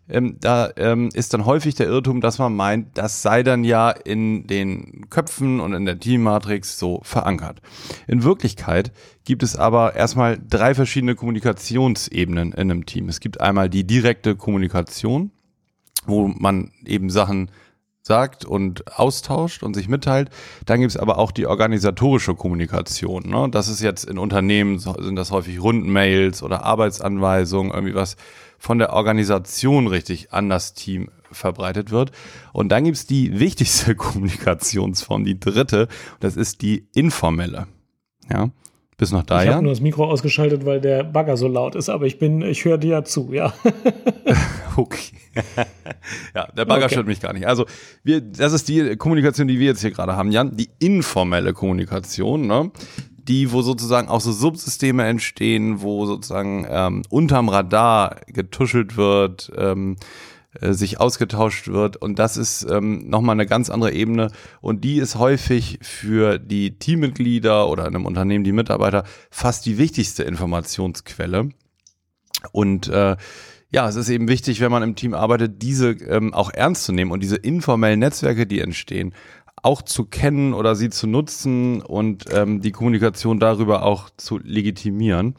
ähm, 0.08 0.37
da 0.41 0.70
ähm, 0.76 1.08
ist 1.14 1.32
dann 1.32 1.46
häufig 1.46 1.75
der 1.76 1.87
Irrtum, 1.87 2.20
dass 2.20 2.38
man 2.38 2.55
meint, 2.55 2.99
das 2.99 3.23
sei 3.23 3.43
dann 3.43 3.64
ja 3.64 3.91
in 3.91 4.46
den 4.46 5.08
Köpfen 5.08 5.61
und 5.61 5.73
in 5.73 5.87
der 5.87 5.99
Teammatrix 5.99 6.79
so 6.79 7.00
verankert. 7.02 7.61
In 8.06 8.23
Wirklichkeit 8.23 8.93
gibt 9.25 9.43
es 9.43 9.56
aber 9.56 9.97
erstmal 9.97 10.38
drei 10.38 10.75
verschiedene 10.75 11.14
Kommunikationsebenen 11.14 12.52
in 12.52 12.70
einem 12.70 12.87
Team. 12.87 13.08
Es 13.08 13.20
gibt 13.20 13.40
einmal 13.40 13.70
die 13.70 13.87
direkte 13.87 14.37
Kommunikation, 14.37 15.31
wo 16.05 16.29
man 16.29 16.73
eben 16.85 17.08
Sachen 17.08 17.50
sagt 18.06 18.44
und 18.44 18.98
austauscht 18.98 19.62
und 19.62 19.72
sich 19.74 19.88
mitteilt. 19.88 20.28
Dann 20.66 20.80
gibt 20.80 20.90
es 20.90 20.96
aber 20.98 21.18
auch 21.18 21.32
die 21.32 21.46
organisatorische 21.46 22.34
Kommunikation. 22.34 23.22
Ne? 23.26 23.48
Das 23.50 23.68
ist 23.68 23.80
jetzt 23.80 24.04
in 24.04 24.18
Unternehmen, 24.18 24.78
sind 24.78 25.16
das 25.16 25.30
häufig 25.30 25.60
Rundmails 25.62 26.42
oder 26.42 26.64
Arbeitsanweisungen, 26.64 27.72
irgendwie 27.72 27.94
was 27.94 28.16
von 28.58 28.78
der 28.78 28.92
Organisation 28.92 29.86
richtig 29.86 30.32
an 30.32 30.50
das 30.50 30.74
Team 30.74 31.10
verbreitet 31.32 31.90
wird. 31.90 32.12
Und 32.52 32.68
dann 32.68 32.84
gibt 32.84 32.98
es 32.98 33.06
die 33.06 33.40
wichtigste 33.40 33.94
Kommunikationsform, 33.96 35.25
die 35.25 35.40
dritte, 35.40 35.88
das 36.20 36.37
ist 36.37 36.61
die 36.61 36.87
informelle. 36.94 37.66
Ja, 38.30 38.50
bis 38.96 39.10
noch 39.12 39.22
da, 39.24 39.42
Ich 39.42 39.48
habe 39.50 39.62
nur 39.62 39.72
das 39.72 39.80
Mikro 39.80 40.04
ausgeschaltet, 40.04 40.64
weil 40.64 40.80
der 40.80 41.04
Bagger 41.04 41.36
so 41.36 41.48
laut 41.48 41.74
ist, 41.74 41.88
aber 41.88 42.06
ich 42.06 42.18
bin, 42.18 42.42
ich 42.42 42.64
höre 42.64 42.78
dir 42.78 42.90
ja 42.90 43.04
zu, 43.04 43.32
ja. 43.32 43.52
Okay. 44.76 45.12
ja, 46.34 46.48
der 46.52 46.64
Bagger 46.64 46.86
Okay. 46.86 46.94
stört 46.94 47.06
mich 47.06 47.20
gar 47.20 47.32
nicht. 47.32 47.46
Also, 47.46 47.66
wir, 48.02 48.20
das 48.20 48.52
ist 48.52 48.68
die 48.68 48.96
Kommunikation, 48.96 49.46
die 49.46 49.58
wir 49.60 49.66
jetzt 49.66 49.80
hier 49.80 49.92
gerade 49.92 50.16
haben, 50.16 50.32
Jan. 50.32 50.56
Die 50.56 50.68
informelle 50.80 51.52
Kommunikation, 51.52 52.46
ne? 52.46 52.70
Die, 53.16 53.52
wo 53.52 53.62
sozusagen 53.62 54.08
auch 54.08 54.20
so 54.20 54.32
Subsysteme 54.32 55.04
entstehen, 55.06 55.80
wo 55.80 56.06
sozusagen 56.06 56.66
ähm, 56.68 57.02
unterm 57.08 57.48
Radar 57.48 58.16
getuschelt 58.26 58.96
wird, 58.96 59.50
ähm, 59.56 59.96
äh, 59.96 59.98
sich 60.61 61.00
ausgetauscht 61.00 61.68
wird. 61.68 61.96
Und 61.96 62.18
das 62.18 62.37
ist 62.37 62.66
ähm, 62.70 63.08
nochmal 63.08 63.34
eine 63.34 63.46
ganz 63.46 63.70
andere 63.70 63.92
Ebene. 63.92 64.30
Und 64.61 64.84
die 64.84 64.99
ist 64.99 65.16
häufig 65.16 65.78
für 65.82 66.38
die 66.38 66.78
Teammitglieder 66.78 67.68
oder 67.68 67.87
in 67.87 67.94
einem 67.94 68.06
Unternehmen 68.06 68.44
die 68.44 68.52
Mitarbeiter 68.52 69.04
fast 69.30 69.66
die 69.66 69.78
wichtigste 69.78 70.23
Informationsquelle. 70.23 71.50
Und 72.52 72.88
äh, 72.88 73.16
ja, 73.70 73.88
es 73.88 73.96
ist 73.96 74.08
eben 74.08 74.28
wichtig, 74.28 74.61
wenn 74.61 74.70
man 74.70 74.84
im 74.84 74.94
Team 74.94 75.14
arbeitet, 75.14 75.61
diese 75.61 75.90
ähm, 75.90 76.32
auch 76.32 76.50
ernst 76.52 76.84
zu 76.84 76.92
nehmen 76.92 77.11
und 77.11 77.23
diese 77.23 77.37
informellen 77.37 77.99
Netzwerke, 77.99 78.46
die 78.46 78.61
entstehen, 78.61 79.14
auch 79.64 79.80
zu 79.80 80.04
kennen 80.04 80.52
oder 80.52 80.76
sie 80.76 80.90
zu 80.90 81.06
nutzen 81.06 81.80
und 81.80 82.25
ähm, 82.33 82.61
die 82.61 82.71
Kommunikation 82.71 83.40
darüber 83.40 83.83
auch 83.85 84.11
zu 84.16 84.38
legitimieren. 84.38 85.35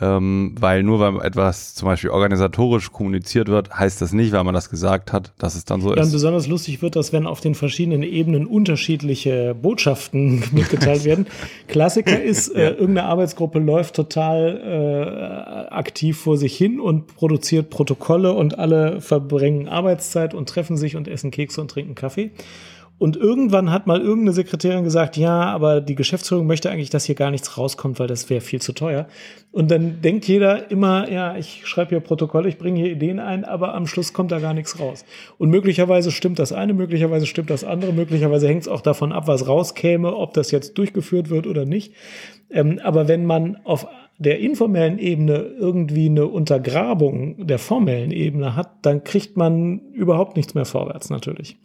Ähm, 0.00 0.56
weil 0.58 0.82
nur 0.82 0.98
weil 0.98 1.24
etwas 1.24 1.74
zum 1.74 1.86
Beispiel 1.86 2.10
organisatorisch 2.10 2.90
kommuniziert 2.90 3.46
wird, 3.46 3.76
heißt 3.78 4.00
das 4.02 4.12
nicht, 4.12 4.32
weil 4.32 4.42
man 4.42 4.54
das 4.54 4.68
gesagt 4.68 5.12
hat, 5.12 5.32
dass 5.38 5.54
es 5.54 5.64
dann 5.64 5.80
so 5.80 5.90
und 5.90 5.98
ist. 5.98 6.10
besonders 6.10 6.48
lustig 6.48 6.82
wird 6.82 6.96
das, 6.96 7.12
wenn 7.12 7.28
auf 7.28 7.40
den 7.40 7.54
verschiedenen 7.54 8.02
Ebenen 8.02 8.46
unterschiedliche 8.46 9.54
Botschaften 9.54 10.42
mitgeteilt 10.52 11.04
werden. 11.04 11.26
Klassiker 11.68 12.20
ist, 12.20 12.48
äh, 12.48 12.70
irgendeine 12.70 13.04
Arbeitsgruppe 13.04 13.60
läuft 13.60 13.94
total 13.94 15.68
äh, 15.70 15.74
aktiv 15.74 16.18
vor 16.18 16.38
sich 16.38 16.56
hin 16.56 16.80
und 16.80 17.14
produziert 17.14 17.70
Protokolle 17.70 18.32
und 18.32 18.58
alle 18.58 19.00
verbringen 19.00 19.68
Arbeitszeit 19.68 20.34
und 20.34 20.48
treffen 20.48 20.76
sich 20.76 20.96
und 20.96 21.06
essen 21.06 21.30
Kekse 21.30 21.60
und 21.60 21.70
trinken 21.70 21.94
Kaffee. 21.94 22.32
Und 22.96 23.16
irgendwann 23.16 23.72
hat 23.72 23.86
mal 23.86 24.00
irgendeine 24.00 24.32
Sekretärin 24.32 24.84
gesagt, 24.84 25.16
ja, 25.16 25.42
aber 25.42 25.80
die 25.80 25.96
Geschäftsführung 25.96 26.46
möchte 26.46 26.70
eigentlich, 26.70 26.90
dass 26.90 27.04
hier 27.04 27.16
gar 27.16 27.32
nichts 27.32 27.58
rauskommt, 27.58 27.98
weil 27.98 28.06
das 28.06 28.30
wäre 28.30 28.40
viel 28.40 28.62
zu 28.62 28.72
teuer. 28.72 29.08
Und 29.50 29.70
dann 29.70 30.00
denkt 30.00 30.26
jeder 30.26 30.70
immer, 30.70 31.10
ja, 31.10 31.36
ich 31.36 31.66
schreibe 31.66 31.90
hier 31.90 32.00
Protokolle, 32.00 32.48
ich 32.48 32.56
bringe 32.56 32.80
hier 32.80 32.92
Ideen 32.92 33.18
ein, 33.18 33.44
aber 33.44 33.74
am 33.74 33.86
Schluss 33.88 34.12
kommt 34.12 34.30
da 34.30 34.38
gar 34.38 34.54
nichts 34.54 34.78
raus. 34.78 35.04
Und 35.38 35.50
möglicherweise 35.50 36.12
stimmt 36.12 36.38
das 36.38 36.52
eine, 36.52 36.72
möglicherweise 36.72 37.26
stimmt 37.26 37.50
das 37.50 37.64
andere, 37.64 37.92
möglicherweise 37.92 38.46
hängt 38.46 38.62
es 38.62 38.68
auch 38.68 38.80
davon 38.80 39.12
ab, 39.12 39.26
was 39.26 39.48
rauskäme, 39.48 40.14
ob 40.14 40.32
das 40.32 40.52
jetzt 40.52 40.78
durchgeführt 40.78 41.30
wird 41.30 41.48
oder 41.48 41.64
nicht. 41.64 41.94
Ähm, 42.50 42.80
aber 42.82 43.08
wenn 43.08 43.26
man 43.26 43.56
auf 43.64 43.88
der 44.18 44.38
informellen 44.38 44.98
Ebene 44.98 45.38
irgendwie 45.38 46.06
eine 46.06 46.26
Untergrabung 46.26 47.46
der 47.46 47.58
formellen 47.58 48.12
Ebene 48.12 48.54
hat, 48.54 48.70
dann 48.82 49.02
kriegt 49.02 49.36
man 49.36 49.80
überhaupt 49.92 50.36
nichts 50.36 50.54
mehr 50.54 50.64
vorwärts 50.64 51.10
natürlich. 51.10 51.56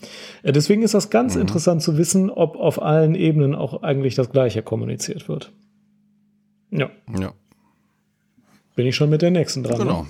Äh, 0.41 0.51
deswegen 0.51 0.81
ist 0.81 0.93
das 0.93 1.09
ganz 1.09 1.35
mhm. 1.35 1.41
interessant 1.41 1.81
zu 1.81 1.97
wissen, 1.97 2.29
ob 2.29 2.55
auf 2.55 2.81
allen 2.81 3.15
Ebenen 3.15 3.53
auch 3.53 3.83
eigentlich 3.83 4.15
das 4.15 4.31
Gleiche 4.31 4.63
kommuniziert 4.63 5.29
wird. 5.29 5.51
Ja. 6.71 6.89
Ja. 7.19 7.33
Bin 8.75 8.87
ich 8.87 8.95
schon 8.95 9.09
mit 9.09 9.21
der 9.21 9.31
nächsten 9.31 9.63
dran. 9.63 9.77
Ne? 9.77 9.83
Genau. 9.83 10.01
Ne? 10.01 10.07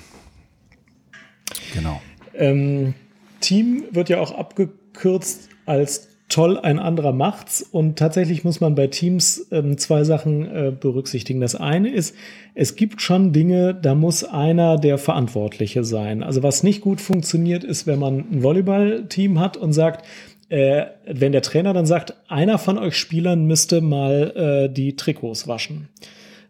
Genau. 1.73 2.01
Ähm, 2.35 2.93
Team 3.41 3.83
wird 3.91 4.09
ja 4.09 4.19
auch 4.19 4.31
abgekürzt 4.31 5.49
als 5.65 6.08
toll, 6.29 6.57
ein 6.59 6.79
anderer 6.79 7.11
macht's. 7.11 7.61
Und 7.61 7.97
tatsächlich 7.97 8.43
muss 8.43 8.61
man 8.61 8.75
bei 8.75 8.87
Teams 8.87 9.47
ähm, 9.51 9.77
zwei 9.77 10.03
Sachen 10.03 10.45
äh, 10.45 10.71
berücksichtigen. 10.71 11.41
Das 11.41 11.55
eine 11.55 11.89
ist, 11.89 12.15
es 12.53 12.75
gibt 12.75 13.01
schon 13.01 13.33
Dinge, 13.33 13.73
da 13.73 13.95
muss 13.95 14.23
einer 14.23 14.77
der 14.77 14.97
Verantwortliche 14.97 15.83
sein. 15.83 16.23
Also 16.23 16.43
was 16.43 16.63
nicht 16.63 16.81
gut 16.81 17.01
funktioniert, 17.01 17.63
ist, 17.63 17.87
wenn 17.87 17.99
man 17.99 18.19
ein 18.31 18.43
Volleyballteam 18.43 19.39
hat 19.39 19.57
und 19.57 19.73
sagt, 19.73 20.05
äh, 20.49 20.85
wenn 21.05 21.31
der 21.31 21.41
Trainer 21.41 21.73
dann 21.73 21.85
sagt, 21.85 22.15
einer 22.27 22.57
von 22.57 22.77
euch 22.77 22.95
Spielern 22.95 23.45
müsste 23.45 23.81
mal 23.81 24.67
äh, 24.69 24.73
die 24.73 24.95
Trikots 24.95 25.47
waschen. 25.47 25.89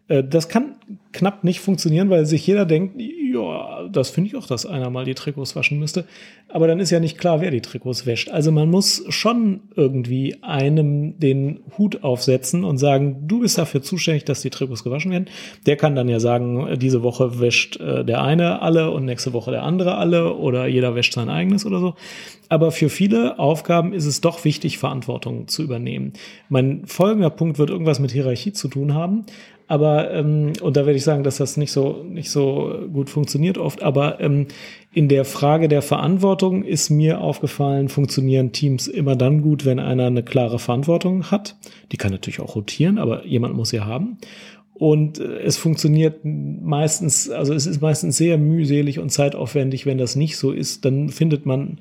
Äh, 0.08 0.24
das 0.24 0.48
kann 0.48 0.76
knapp 1.12 1.44
nicht 1.44 1.60
funktionieren, 1.60 2.10
weil 2.10 2.26
sich 2.26 2.46
jeder 2.46 2.66
denkt, 2.66 3.00
das 3.88 4.10
finde 4.10 4.28
ich 4.28 4.36
auch, 4.36 4.46
dass 4.46 4.66
einer 4.66 4.90
mal 4.90 5.04
die 5.04 5.14
Trikots 5.14 5.56
waschen 5.56 5.78
müsste. 5.78 6.04
Aber 6.48 6.66
dann 6.66 6.80
ist 6.80 6.90
ja 6.90 7.00
nicht 7.00 7.18
klar, 7.18 7.40
wer 7.40 7.50
die 7.50 7.60
Trikots 7.60 8.06
wäscht. 8.06 8.30
Also 8.30 8.52
man 8.52 8.70
muss 8.70 9.04
schon 9.08 9.60
irgendwie 9.76 10.36
einem 10.42 11.18
den 11.18 11.60
Hut 11.78 12.02
aufsetzen 12.02 12.64
und 12.64 12.78
sagen, 12.78 13.28
du 13.28 13.40
bist 13.40 13.58
dafür 13.58 13.82
zuständig, 13.82 14.24
dass 14.24 14.42
die 14.42 14.50
Trikots 14.50 14.84
gewaschen 14.84 15.12
werden. 15.12 15.26
Der 15.66 15.76
kann 15.76 15.94
dann 15.94 16.08
ja 16.08 16.20
sagen, 16.20 16.78
diese 16.78 17.02
Woche 17.02 17.40
wäscht 17.40 17.80
äh, 17.80 18.04
der 18.04 18.22
eine 18.22 18.62
alle 18.62 18.90
und 18.90 19.04
nächste 19.04 19.32
Woche 19.32 19.50
der 19.50 19.62
andere 19.62 19.96
alle 19.96 20.34
oder 20.34 20.66
jeder 20.66 20.94
wäscht 20.94 21.14
sein 21.14 21.28
eigenes 21.28 21.64
oder 21.64 21.80
so. 21.80 21.94
Aber 22.48 22.72
für 22.72 22.88
viele 22.88 23.38
Aufgaben 23.38 23.92
ist 23.92 24.06
es 24.06 24.20
doch 24.20 24.44
wichtig, 24.44 24.78
Verantwortung 24.78 25.46
zu 25.46 25.62
übernehmen. 25.62 26.14
Mein 26.48 26.84
folgender 26.84 27.30
Punkt 27.30 27.58
wird 27.58 27.70
irgendwas 27.70 28.00
mit 28.00 28.10
Hierarchie 28.10 28.52
zu 28.52 28.66
tun 28.66 28.92
haben. 28.92 29.24
Aber, 29.70 30.10
ähm, 30.10 30.52
und 30.62 30.76
da 30.76 30.84
werde 30.84 30.96
ich 30.96 31.04
sagen, 31.04 31.22
dass 31.22 31.36
das 31.36 31.56
nicht 31.56 31.70
so, 31.70 32.02
nicht 32.02 32.28
so 32.32 32.88
gut 32.92 33.08
funktioniert 33.08 33.56
oft. 33.56 33.84
Aber 33.84 34.18
ähm, 34.18 34.48
in 34.92 35.06
der 35.08 35.24
Frage 35.24 35.68
der 35.68 35.80
Verantwortung 35.80 36.64
ist 36.64 36.90
mir 36.90 37.20
aufgefallen, 37.20 37.88
funktionieren 37.88 38.50
Teams 38.50 38.88
immer 38.88 39.14
dann 39.14 39.42
gut, 39.42 39.64
wenn 39.64 39.78
einer 39.78 40.08
eine 40.08 40.24
klare 40.24 40.58
Verantwortung 40.58 41.30
hat. 41.30 41.54
Die 41.92 41.98
kann 41.98 42.10
natürlich 42.10 42.40
auch 42.40 42.56
rotieren, 42.56 42.98
aber 42.98 43.24
jemand 43.26 43.54
muss 43.54 43.68
sie 43.68 43.78
haben. 43.78 44.18
Und 44.74 45.18
äh, 45.18 45.40
es 45.40 45.58
funktioniert 45.58 46.20
meistens, 46.24 47.28
also 47.28 47.52
es 47.52 47.66
ist 47.66 47.82
meistens 47.82 48.16
sehr 48.16 48.38
mühselig 48.38 48.98
und 48.98 49.10
zeitaufwendig, 49.10 49.84
wenn 49.84 49.98
das 49.98 50.16
nicht 50.16 50.38
so 50.38 50.52
ist. 50.52 50.84
Dann 50.86 51.10
findet 51.10 51.44
man 51.44 51.78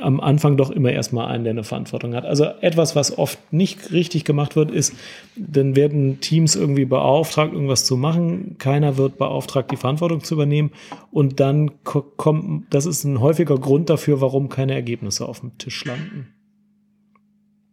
am 0.00 0.20
Anfang 0.20 0.56
doch 0.56 0.70
immer 0.70 0.92
erstmal 0.92 1.26
einen, 1.26 1.44
der 1.44 1.52
eine 1.52 1.64
Verantwortung 1.64 2.14
hat. 2.14 2.24
Also 2.24 2.44
etwas, 2.60 2.94
was 2.94 3.18
oft 3.18 3.52
nicht 3.52 3.92
richtig 3.92 4.24
gemacht 4.24 4.54
wird, 4.54 4.70
ist, 4.70 4.94
dann 5.36 5.74
werden 5.74 6.20
Teams 6.20 6.54
irgendwie 6.54 6.84
beauftragt, 6.84 7.52
irgendwas 7.52 7.84
zu 7.84 7.96
machen. 7.96 8.56
Keiner 8.58 8.96
wird 8.96 9.18
beauftragt, 9.18 9.70
die 9.72 9.76
Verantwortung 9.76 10.22
zu 10.22 10.34
übernehmen. 10.34 10.70
Und 11.10 11.40
dann 11.40 11.82
kommt, 11.82 12.72
das 12.72 12.86
ist 12.86 13.04
ein 13.04 13.20
häufiger 13.20 13.58
Grund 13.58 13.90
dafür, 13.90 14.20
warum 14.20 14.48
keine 14.48 14.74
Ergebnisse 14.74 15.26
auf 15.26 15.40
dem 15.40 15.58
Tisch 15.58 15.84
landen. 15.84 16.28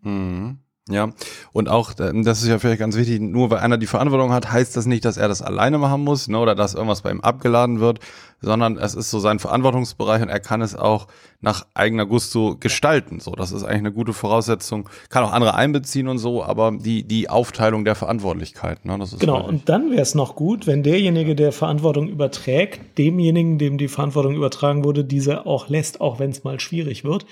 Mhm. 0.01 0.62
Ja, 0.89 1.11
und 1.53 1.69
auch, 1.69 1.93
ähm, 1.99 2.25
das 2.25 2.41
ist 2.41 2.49
ja 2.49 2.59
vielleicht 2.59 2.79
ganz 2.79 2.97
wichtig, 2.97 3.21
nur 3.21 3.49
weil 3.49 3.59
einer 3.59 3.77
die 3.77 3.87
Verantwortung 3.87 4.33
hat, 4.33 4.51
heißt 4.51 4.75
das 4.75 4.85
nicht, 4.85 5.05
dass 5.05 5.15
er 5.15 5.29
das 5.29 5.41
alleine 5.41 5.77
machen 5.77 6.03
muss, 6.03 6.27
ne, 6.27 6.37
oder 6.37 6.55
dass 6.55 6.73
irgendwas 6.73 7.03
bei 7.03 7.11
ihm 7.11 7.21
abgeladen 7.21 7.79
wird, 7.79 7.99
sondern 8.43 8.77
es 8.77 8.93
ist 8.93 9.09
so 9.09 9.19
sein 9.19 9.39
Verantwortungsbereich 9.39 10.21
und 10.21 10.29
er 10.29 10.39
kann 10.39 10.62
es 10.62 10.75
auch 10.75 11.07
nach 11.43 11.65
eigener 11.73 12.05
Gusto 12.05 12.55
gestalten. 12.57 13.19
So, 13.19 13.31
das 13.31 13.51
ist 13.51 13.63
eigentlich 13.63 13.79
eine 13.79 13.91
gute 13.91 14.13
Voraussetzung. 14.13 14.88
Kann 15.09 15.25
auch 15.25 15.33
andere 15.33 15.55
einbeziehen 15.55 16.07
und 16.07 16.17
so, 16.17 16.41
aber 16.41 16.71
die, 16.71 17.03
die 17.03 17.29
Aufteilung 17.29 17.83
der 17.83 17.95
Verantwortlichkeit, 17.95 18.85
ne, 18.85 18.97
Genau, 19.19 19.45
und 19.45 19.67
dann 19.67 19.91
wäre 19.91 20.01
es 20.01 20.15
noch 20.15 20.35
gut, 20.35 20.67
wenn 20.67 20.83
derjenige, 20.83 21.35
der 21.35 21.51
Verantwortung 21.51 22.07
überträgt, 22.07 22.97
demjenigen, 22.97 23.57
dem 23.57 23.77
die 23.77 23.89
Verantwortung 23.89 24.35
übertragen 24.35 24.85
wurde, 24.85 25.03
diese 25.03 25.45
auch 25.45 25.67
lässt, 25.67 26.00
auch 26.00 26.19
wenn 26.19 26.29
es 26.29 26.45
mal 26.45 26.59
schwierig 26.62 27.03
wird. 27.03 27.25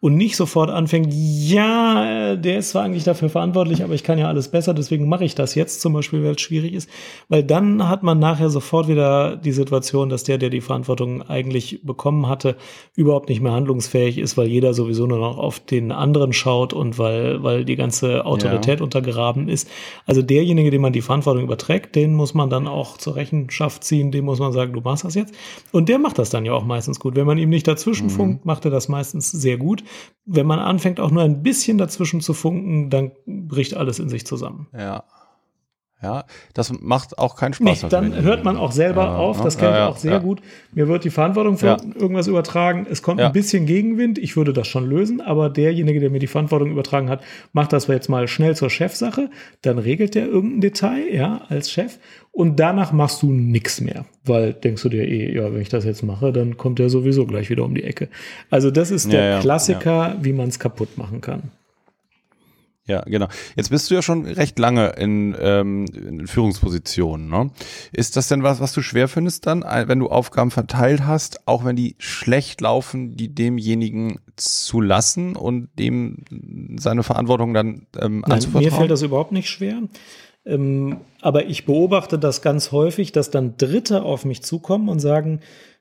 Und 0.00 0.16
nicht 0.16 0.36
sofort 0.36 0.70
anfängt, 0.70 1.08
ja, 1.12 2.36
der 2.36 2.58
ist 2.58 2.70
zwar 2.70 2.84
eigentlich 2.84 3.04
dafür 3.04 3.28
verantwortlich, 3.28 3.84
aber 3.84 3.94
ich 3.94 4.04
kann 4.04 4.18
ja 4.18 4.28
alles 4.28 4.48
besser, 4.48 4.72
deswegen 4.72 5.08
mache 5.08 5.24
ich 5.24 5.34
das 5.34 5.54
jetzt 5.54 5.82
zum 5.82 5.92
Beispiel, 5.92 6.24
weil 6.24 6.36
es 6.36 6.40
schwierig 6.40 6.72
ist. 6.72 6.88
Weil 7.28 7.42
dann 7.42 7.86
hat 7.86 8.02
man 8.02 8.18
nachher 8.18 8.48
sofort 8.48 8.88
wieder 8.88 9.36
die 9.36 9.52
Situation, 9.52 10.08
dass 10.08 10.24
der, 10.24 10.38
der 10.38 10.50
die 10.50 10.57
die 10.58 10.64
Verantwortung 10.64 11.22
eigentlich 11.22 11.80
bekommen 11.84 12.28
hatte, 12.28 12.56
überhaupt 12.96 13.28
nicht 13.28 13.40
mehr 13.40 13.52
handlungsfähig 13.52 14.18
ist, 14.18 14.36
weil 14.36 14.48
jeder 14.48 14.74
sowieso 14.74 15.06
nur 15.06 15.18
noch 15.18 15.38
auf 15.38 15.60
den 15.60 15.92
anderen 15.92 16.32
schaut 16.32 16.72
und 16.72 16.98
weil, 16.98 17.42
weil 17.42 17.64
die 17.64 17.76
ganze 17.76 18.26
Autorität 18.26 18.80
ja. 18.80 18.84
untergraben 18.84 19.48
ist. 19.48 19.68
Also 20.06 20.20
derjenige, 20.20 20.70
dem 20.70 20.82
man 20.82 20.92
die 20.92 21.00
Verantwortung 21.00 21.44
überträgt, 21.44 21.94
den 21.94 22.14
muss 22.14 22.34
man 22.34 22.50
dann 22.50 22.66
auch 22.66 22.96
zur 22.96 23.14
Rechenschaft 23.16 23.84
ziehen, 23.84 24.10
dem 24.10 24.24
muss 24.24 24.40
man 24.40 24.52
sagen, 24.52 24.72
du 24.72 24.80
machst 24.80 25.04
das 25.04 25.14
jetzt. 25.14 25.34
Und 25.70 25.88
der 25.88 25.98
macht 25.98 26.18
das 26.18 26.30
dann 26.30 26.44
ja 26.44 26.52
auch 26.52 26.64
meistens 26.64 26.98
gut. 26.98 27.14
Wenn 27.14 27.26
man 27.26 27.38
ihm 27.38 27.50
nicht 27.50 27.68
dazwischen 27.68 28.06
mhm. 28.06 28.10
funkt, 28.10 28.44
macht 28.44 28.64
er 28.64 28.70
das 28.70 28.88
meistens 28.88 29.30
sehr 29.30 29.58
gut. 29.58 29.84
Wenn 30.26 30.46
man 30.46 30.58
anfängt, 30.58 30.98
auch 30.98 31.10
nur 31.10 31.22
ein 31.22 31.42
bisschen 31.42 31.78
dazwischen 31.78 32.20
zu 32.20 32.34
funken, 32.34 32.90
dann 32.90 33.12
bricht 33.26 33.74
alles 33.74 33.98
in 33.98 34.08
sich 34.08 34.26
zusammen. 34.26 34.66
Ja. 34.76 35.04
Ja, 36.00 36.26
das 36.54 36.72
macht 36.80 37.18
auch 37.18 37.34
keinen 37.34 37.54
Spaß. 37.54 37.82
Nee, 37.82 37.88
dann 37.88 38.22
hört 38.22 38.44
man 38.44 38.56
auch 38.56 38.70
selber 38.70 39.02
ja, 39.02 39.16
auf, 39.16 39.42
das 39.42 39.58
kenne 39.58 39.72
ich 39.72 39.76
ja, 39.78 39.88
auch 39.88 39.96
sehr 39.96 40.12
ja. 40.12 40.18
gut. 40.18 40.40
Mir 40.72 40.86
wird 40.86 41.02
die 41.02 41.10
Verantwortung 41.10 41.58
für 41.58 41.76
irgendwas 41.96 42.28
übertragen. 42.28 42.86
Es 42.88 43.02
kommt 43.02 43.20
ein 43.20 43.32
bisschen 43.32 43.66
Gegenwind, 43.66 44.16
ich 44.16 44.36
würde 44.36 44.52
das 44.52 44.68
schon 44.68 44.88
lösen, 44.88 45.20
aber 45.20 45.50
derjenige, 45.50 45.98
der 45.98 46.10
mir 46.10 46.20
die 46.20 46.28
Verantwortung 46.28 46.70
übertragen 46.70 47.10
hat, 47.10 47.24
macht 47.52 47.72
das 47.72 47.88
jetzt 47.88 48.08
mal 48.08 48.28
schnell 48.28 48.54
zur 48.54 48.70
Chefsache. 48.70 49.28
Dann 49.62 49.78
regelt 49.78 50.14
der 50.14 50.26
irgendein 50.26 50.60
Detail, 50.60 51.02
ja, 51.12 51.40
als 51.48 51.72
Chef. 51.72 51.98
Und 52.30 52.60
danach 52.60 52.92
machst 52.92 53.22
du 53.22 53.32
nichts 53.32 53.80
mehr, 53.80 54.04
weil 54.24 54.52
denkst 54.52 54.84
du 54.84 54.88
dir 54.90 55.02
eh, 55.02 55.34
ja, 55.34 55.52
wenn 55.52 55.60
ich 55.60 55.68
das 55.68 55.84
jetzt 55.84 56.04
mache, 56.04 56.32
dann 56.32 56.56
kommt 56.56 56.78
der 56.78 56.90
sowieso 56.90 57.26
gleich 57.26 57.50
wieder 57.50 57.64
um 57.64 57.74
die 57.74 57.82
Ecke. 57.82 58.08
Also 58.50 58.70
das 58.70 58.92
ist 58.92 59.10
der 59.10 59.40
Klassiker, 59.40 60.16
wie 60.20 60.32
man 60.32 60.48
es 60.48 60.60
kaputt 60.60 60.96
machen 60.96 61.20
kann. 61.20 61.50
Ja, 62.88 63.02
genau. 63.02 63.28
Jetzt 63.54 63.68
bist 63.68 63.90
du 63.90 63.94
ja 63.94 64.02
schon 64.02 64.24
recht 64.24 64.58
lange 64.58 64.88
in, 64.96 65.36
ähm, 65.38 65.84
in 65.94 66.26
Führungspositionen. 66.26 67.28
Ne? 67.28 67.50
Ist 67.92 68.16
das 68.16 68.28
denn 68.28 68.42
was, 68.42 68.60
was 68.60 68.72
du 68.72 68.80
schwer 68.80 69.08
findest 69.08 69.46
dann, 69.46 69.62
wenn 69.62 69.98
du 69.98 70.08
Aufgaben 70.08 70.50
verteilt 70.50 71.04
hast, 71.04 71.46
auch 71.46 71.66
wenn 71.66 71.76
die 71.76 71.96
schlecht 71.98 72.62
laufen, 72.62 73.14
die 73.14 73.34
demjenigen 73.34 74.20
zu 74.36 74.80
lassen 74.80 75.36
und 75.36 75.68
dem 75.78 76.24
seine 76.80 77.02
Verantwortung 77.02 77.52
dann 77.52 77.86
ähm, 78.00 78.24
Nein, 78.26 78.42
Mir 78.54 78.72
fällt 78.72 78.90
das 78.90 79.02
überhaupt 79.02 79.32
nicht 79.32 79.50
schwer. 79.50 79.82
Ähm, 80.46 80.96
aber 81.20 81.44
ich 81.44 81.66
beobachte 81.66 82.18
das 82.18 82.40
ganz 82.40 82.72
häufig, 82.72 83.12
dass 83.12 83.30
dann 83.30 83.58
Dritte 83.58 84.02
auf 84.02 84.24
mich 84.24 84.42
zukommen 84.42 84.88
und 84.88 85.00
sagen, 85.00 85.40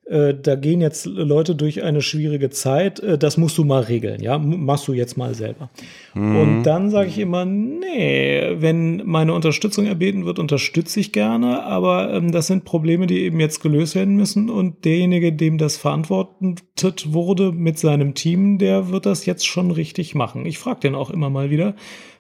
äh, 0.10 0.34
da 0.34 0.56
gehen 0.56 0.80
jetzt 0.80 1.06
Leute 1.06 1.56
durch 1.56 1.84
eine 1.84 2.02
schwierige 2.02 2.50
Zeit, 2.50 3.00
äh, 3.02 3.18
das 3.18 3.38
musst 3.38 3.58
du 3.58 3.66
mal 3.66 3.84
regeln, 3.84 4.22
ja, 4.22 4.38
machst 4.38 4.88
du 4.88 4.94
jetzt 4.94 5.18
mal 5.18 5.34
selber. 5.34 5.70
Mhm. 6.14 6.36
Und 6.38 6.64
dann 6.64 6.90
sage 6.90 7.10
ich 7.10 7.20
immer, 7.20 7.46
nee, 7.46 8.56
wenn 8.58 9.02
meine 9.06 9.34
Unterstützung 9.34 9.86
erbeten 9.86 10.26
wird, 10.26 10.40
unterstütze 10.40 11.00
ich 11.00 11.12
gerne, 11.12 11.64
aber 11.64 12.14
ähm, 12.14 12.32
das 12.32 12.48
sind 12.48 12.64
Probleme, 12.64 13.08
die 13.08 13.20
eben 13.20 13.40
jetzt 13.40 13.62
gelöst 13.62 13.96
werden 13.96 14.16
müssen 14.16 14.50
und 14.50 14.86
derjenige, 14.86 15.34
dem 15.34 15.58
das 15.58 15.76
verantwortet 15.76 17.14
wurde 17.14 17.52
mit 17.52 17.78
seinem 17.78 18.14
Team, 18.14 18.60
der 18.60 18.90
wird 18.90 19.06
das 19.06 19.26
jetzt 19.26 19.46
schon 19.46 19.72
richtig 19.72 20.16
machen. 20.16 20.46
Ich 20.46 20.58
frage 20.58 20.80
den 20.80 20.96
auch 20.96 21.10
immer 21.10 21.30
mal 21.30 21.50
wieder, 21.50 21.76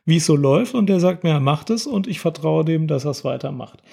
wie 0.08 0.18
es 0.18 0.26
so 0.26 0.36
läuft 0.36 0.74
und 0.74 0.88
der 0.88 1.00
sagt 1.00 1.24
mir, 1.24 1.32
er 1.32 1.40
macht 1.40 1.70
es 1.70 1.86
und 1.86 2.08
ich 2.08 2.20
vertraue 2.20 2.66
dem, 2.66 2.88
dass 2.88 3.06
er 3.06 3.12
es 3.12 3.24
weitermacht. 3.26 3.84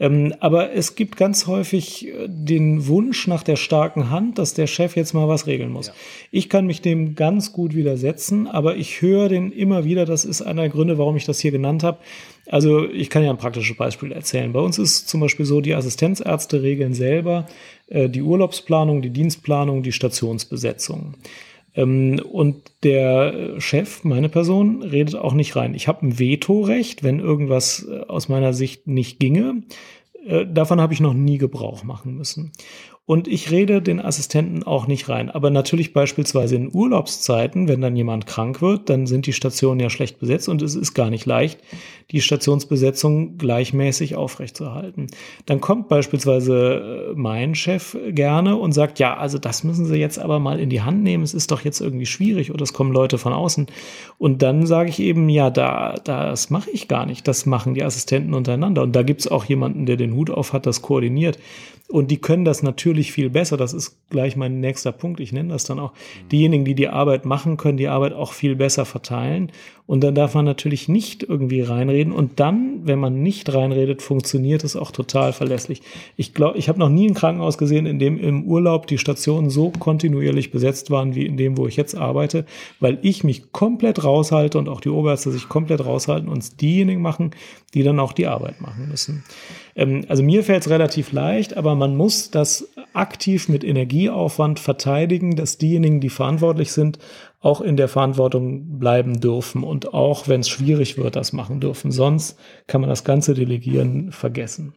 Ähm, 0.00 0.34
aber 0.40 0.72
es 0.72 0.96
gibt 0.96 1.16
ganz 1.16 1.46
häufig 1.46 2.08
äh, 2.08 2.26
den 2.26 2.88
Wunsch 2.88 3.26
nach 3.28 3.44
der 3.44 3.56
starken 3.56 4.10
Hand, 4.10 4.38
dass 4.38 4.52
der 4.52 4.66
Chef 4.66 4.96
jetzt 4.96 5.12
mal 5.12 5.28
was 5.28 5.46
regeln 5.46 5.70
muss. 5.70 5.88
Ja. 5.88 5.92
Ich 6.32 6.48
kann 6.48 6.66
mich 6.66 6.80
dem 6.82 7.14
ganz 7.14 7.52
gut 7.52 7.74
widersetzen, 7.74 8.48
aber 8.48 8.76
ich 8.76 9.00
höre 9.00 9.28
den 9.28 9.52
immer 9.52 9.84
wieder, 9.84 10.06
das 10.06 10.24
ist 10.24 10.42
einer 10.42 10.62
der 10.62 10.70
Gründe, 10.70 10.98
warum 10.98 11.16
ich 11.16 11.26
das 11.26 11.38
hier 11.38 11.52
genannt 11.52 11.84
habe. 11.84 11.98
Also 12.48 12.88
ich 12.88 13.10
kann 13.10 13.22
ja 13.22 13.30
ein 13.30 13.36
praktisches 13.36 13.76
Beispiel 13.76 14.10
erzählen. 14.10 14.52
Bei 14.52 14.60
uns 14.60 14.78
ist 14.78 15.08
zum 15.08 15.20
Beispiel 15.20 15.46
so, 15.46 15.60
die 15.60 15.74
Assistenzärzte 15.74 16.62
regeln 16.62 16.94
selber 16.94 17.46
äh, 17.86 18.08
die 18.08 18.22
Urlaubsplanung, 18.22 19.02
die 19.02 19.10
Dienstplanung, 19.10 19.84
die 19.84 19.92
Stationsbesetzung. 19.92 21.14
Ähm, 21.74 22.20
und 22.30 22.72
der 22.82 23.60
Chef, 23.60 24.04
meine 24.04 24.28
Person, 24.28 24.82
redet 24.82 25.16
auch 25.16 25.34
nicht 25.34 25.56
rein. 25.56 25.74
Ich 25.74 25.88
habe 25.88 26.06
ein 26.06 26.18
Vetorecht, 26.18 27.02
wenn 27.02 27.20
irgendwas 27.20 27.86
äh, 27.88 28.00
aus 28.00 28.28
meiner 28.28 28.52
Sicht 28.52 28.86
nicht 28.86 29.20
ginge. 29.20 29.62
Äh, 30.26 30.46
davon 30.46 30.80
habe 30.80 30.92
ich 30.92 31.00
noch 31.00 31.14
nie 31.14 31.38
Gebrauch 31.38 31.84
machen 31.84 32.16
müssen. 32.16 32.52
Und 33.10 33.26
ich 33.26 33.50
rede 33.50 33.82
den 33.82 33.98
Assistenten 33.98 34.62
auch 34.62 34.86
nicht 34.86 35.08
rein. 35.08 35.30
Aber 35.30 35.50
natürlich 35.50 35.92
beispielsweise 35.92 36.54
in 36.54 36.72
Urlaubszeiten, 36.72 37.66
wenn 37.66 37.80
dann 37.80 37.96
jemand 37.96 38.28
krank 38.28 38.62
wird, 38.62 38.88
dann 38.88 39.08
sind 39.08 39.26
die 39.26 39.32
Stationen 39.32 39.80
ja 39.80 39.90
schlecht 39.90 40.20
besetzt 40.20 40.48
und 40.48 40.62
es 40.62 40.76
ist 40.76 40.94
gar 40.94 41.10
nicht 41.10 41.26
leicht, 41.26 41.58
die 42.12 42.20
Stationsbesetzung 42.20 43.36
gleichmäßig 43.36 44.14
aufrechtzuerhalten. 44.14 45.08
Dann 45.46 45.60
kommt 45.60 45.88
beispielsweise 45.88 47.10
äh, 47.10 47.14
mein 47.16 47.56
Chef 47.56 47.96
gerne 48.10 48.54
und 48.54 48.70
sagt, 48.70 49.00
ja, 49.00 49.16
also 49.16 49.38
das 49.38 49.64
müssen 49.64 49.86
Sie 49.86 49.96
jetzt 49.96 50.20
aber 50.20 50.38
mal 50.38 50.60
in 50.60 50.70
die 50.70 50.82
Hand 50.82 51.02
nehmen. 51.02 51.24
Es 51.24 51.34
ist 51.34 51.50
doch 51.50 51.62
jetzt 51.62 51.80
irgendwie 51.80 52.06
schwierig 52.06 52.52
oder 52.52 52.62
es 52.62 52.72
kommen 52.72 52.92
Leute 52.92 53.18
von 53.18 53.32
außen. 53.32 53.66
Und 54.18 54.40
dann 54.42 54.66
sage 54.66 54.88
ich 54.88 55.00
eben, 55.00 55.28
ja, 55.28 55.50
da, 55.50 55.96
das 56.04 56.50
mache 56.50 56.70
ich 56.70 56.86
gar 56.86 57.06
nicht. 57.06 57.26
Das 57.26 57.44
machen 57.44 57.74
die 57.74 57.82
Assistenten 57.82 58.34
untereinander. 58.34 58.82
Und 58.84 58.94
da 58.94 59.02
gibt 59.02 59.22
es 59.22 59.26
auch 59.26 59.46
jemanden, 59.46 59.84
der 59.84 59.96
den 59.96 60.14
Hut 60.14 60.30
auf 60.30 60.52
hat, 60.52 60.64
das 60.64 60.80
koordiniert. 60.80 61.40
Und 61.90 62.12
die 62.12 62.18
können 62.18 62.44
das 62.44 62.62
natürlich 62.62 62.99
viel 63.08 63.30
besser. 63.30 63.56
Das 63.56 63.72
ist 63.72 63.96
gleich 64.10 64.36
mein 64.36 64.60
nächster 64.60 64.92
Punkt. 64.92 65.20
Ich 65.20 65.32
nenne 65.32 65.52
das 65.52 65.64
dann 65.64 65.78
auch. 65.78 65.92
Diejenigen, 66.30 66.64
die 66.64 66.74
die 66.74 66.88
Arbeit 66.88 67.24
machen, 67.24 67.56
können 67.56 67.78
die 67.78 67.88
Arbeit 67.88 68.12
auch 68.12 68.32
viel 68.32 68.56
besser 68.56 68.84
verteilen. 68.84 69.50
Und 69.90 70.04
dann 70.04 70.14
darf 70.14 70.34
man 70.34 70.44
natürlich 70.44 70.88
nicht 70.88 71.24
irgendwie 71.24 71.62
reinreden. 71.62 72.12
Und 72.12 72.38
dann, 72.38 72.82
wenn 72.84 73.00
man 73.00 73.22
nicht 73.22 73.52
reinredet, 73.52 74.02
funktioniert 74.02 74.62
es 74.62 74.76
auch 74.76 74.92
total 74.92 75.32
verlässlich. 75.32 75.82
Ich 76.16 76.32
glaube, 76.32 76.58
ich 76.58 76.68
habe 76.68 76.78
noch 76.78 76.88
nie 76.88 77.08
ein 77.08 77.14
Krankenhaus 77.14 77.58
gesehen, 77.58 77.86
in 77.86 77.98
dem 77.98 78.16
im 78.16 78.44
Urlaub 78.44 78.86
die 78.86 78.98
Stationen 78.98 79.50
so 79.50 79.70
kontinuierlich 79.70 80.52
besetzt 80.52 80.92
waren 80.92 81.16
wie 81.16 81.26
in 81.26 81.36
dem, 81.36 81.56
wo 81.56 81.66
ich 81.66 81.76
jetzt 81.76 81.96
arbeite, 81.96 82.44
weil 82.78 82.98
ich 83.02 83.24
mich 83.24 83.50
komplett 83.50 84.04
raushalte 84.04 84.58
und 84.58 84.68
auch 84.68 84.80
die 84.80 84.90
Oberärzte 84.90 85.32
sich 85.32 85.48
komplett 85.48 85.84
raushalten 85.84 86.28
und 86.28 86.60
diejenigen 86.60 87.02
machen, 87.02 87.32
die 87.74 87.82
dann 87.82 87.98
auch 87.98 88.12
die 88.12 88.28
Arbeit 88.28 88.60
machen 88.60 88.88
müssen. 88.88 89.24
Ähm, 89.74 90.04
also 90.08 90.22
mir 90.22 90.44
fällt 90.44 90.62
es 90.62 90.70
relativ 90.70 91.12
leicht, 91.12 91.56
aber 91.56 91.74
man 91.74 91.96
muss 91.96 92.30
das 92.30 92.68
aktiv 92.92 93.48
mit 93.48 93.64
Energieaufwand 93.64 94.58
verteidigen, 94.58 95.36
dass 95.36 95.58
diejenigen, 95.58 96.00
die 96.00 96.10
verantwortlich 96.10 96.72
sind, 96.72 96.98
auch 97.40 97.60
in 97.60 97.76
der 97.76 97.88
Verantwortung 97.88 98.78
bleiben 98.78 99.20
dürfen 99.20 99.62
und 99.62 99.94
auch, 99.94 100.28
wenn 100.28 100.40
es 100.40 100.48
schwierig 100.48 100.98
wird, 100.98 101.16
das 101.16 101.32
machen 101.32 101.60
dürfen. 101.60 101.90
Sonst 101.90 102.38
kann 102.66 102.80
man 102.80 102.90
das 102.90 103.04
ganze 103.04 103.34
Delegieren 103.34 104.12
vergessen. 104.12 104.74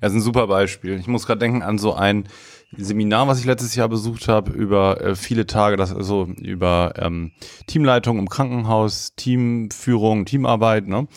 Das 0.00 0.12
ist 0.12 0.18
ein 0.18 0.22
super 0.22 0.46
Beispiel. 0.46 0.98
Ich 0.98 1.06
muss 1.06 1.26
gerade 1.26 1.40
denken 1.40 1.62
an 1.62 1.78
so 1.78 1.94
ein 1.94 2.28
Seminar, 2.76 3.26
was 3.26 3.40
ich 3.40 3.46
letztes 3.46 3.74
Jahr 3.74 3.88
besucht 3.88 4.28
habe, 4.28 4.52
über 4.52 5.00
äh, 5.00 5.16
viele 5.16 5.46
Tage, 5.46 5.76
das 5.76 5.92
also 5.92 6.28
über 6.40 6.92
ähm, 6.96 7.32
Teamleitung 7.66 8.18
im 8.18 8.28
Krankenhaus, 8.28 9.14
Teamführung, 9.16 10.24
Teamarbeit, 10.24 10.86
ne? 10.86 11.08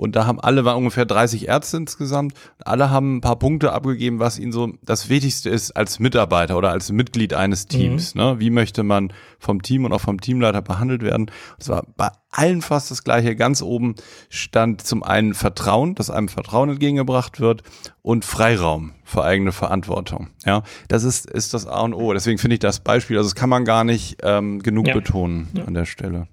Und 0.00 0.16
da 0.16 0.24
haben 0.24 0.40
alle, 0.40 0.64
waren 0.64 0.78
ungefähr 0.78 1.04
30 1.04 1.46
Ärzte 1.48 1.76
insgesamt, 1.76 2.32
alle 2.64 2.88
haben 2.88 3.16
ein 3.16 3.20
paar 3.20 3.38
Punkte 3.38 3.74
abgegeben, 3.74 4.18
was 4.18 4.38
ihnen 4.38 4.50
so 4.50 4.72
das 4.80 5.10
Wichtigste 5.10 5.50
ist 5.50 5.72
als 5.72 5.98
Mitarbeiter 5.98 6.56
oder 6.56 6.70
als 6.70 6.90
Mitglied 6.90 7.34
eines 7.34 7.66
Teams. 7.66 8.14
Mhm. 8.14 8.20
Ne? 8.20 8.40
Wie 8.40 8.48
möchte 8.48 8.82
man 8.82 9.12
vom 9.38 9.60
Team 9.60 9.84
und 9.84 9.92
auch 9.92 10.00
vom 10.00 10.18
Teamleiter 10.18 10.62
behandelt 10.62 11.02
werden? 11.02 11.24
Und 11.24 11.32
es 11.58 11.68
war 11.68 11.84
bei 11.98 12.08
allen 12.30 12.62
fast 12.62 12.90
das 12.90 13.04
Gleiche. 13.04 13.36
Ganz 13.36 13.60
oben 13.60 13.94
stand 14.30 14.80
zum 14.80 15.02
einen 15.02 15.34
Vertrauen, 15.34 15.94
dass 15.96 16.08
einem 16.08 16.28
Vertrauen 16.28 16.70
entgegengebracht 16.70 17.38
wird 17.38 17.62
und 18.00 18.24
Freiraum 18.24 18.94
für 19.04 19.22
eigene 19.22 19.52
Verantwortung. 19.52 20.30
Ja, 20.46 20.62
das 20.88 21.04
ist, 21.04 21.28
ist 21.28 21.52
das 21.52 21.66
A 21.66 21.80
und 21.82 21.92
O. 21.92 22.14
Deswegen 22.14 22.38
finde 22.38 22.54
ich 22.54 22.60
das 22.60 22.80
Beispiel, 22.80 23.18
also 23.18 23.28
das 23.28 23.34
kann 23.34 23.50
man 23.50 23.66
gar 23.66 23.84
nicht 23.84 24.16
ähm, 24.22 24.62
genug 24.62 24.86
ja. 24.86 24.94
betonen 24.94 25.48
ja. 25.52 25.64
an 25.64 25.74
der 25.74 25.84
Stelle 25.84 26.26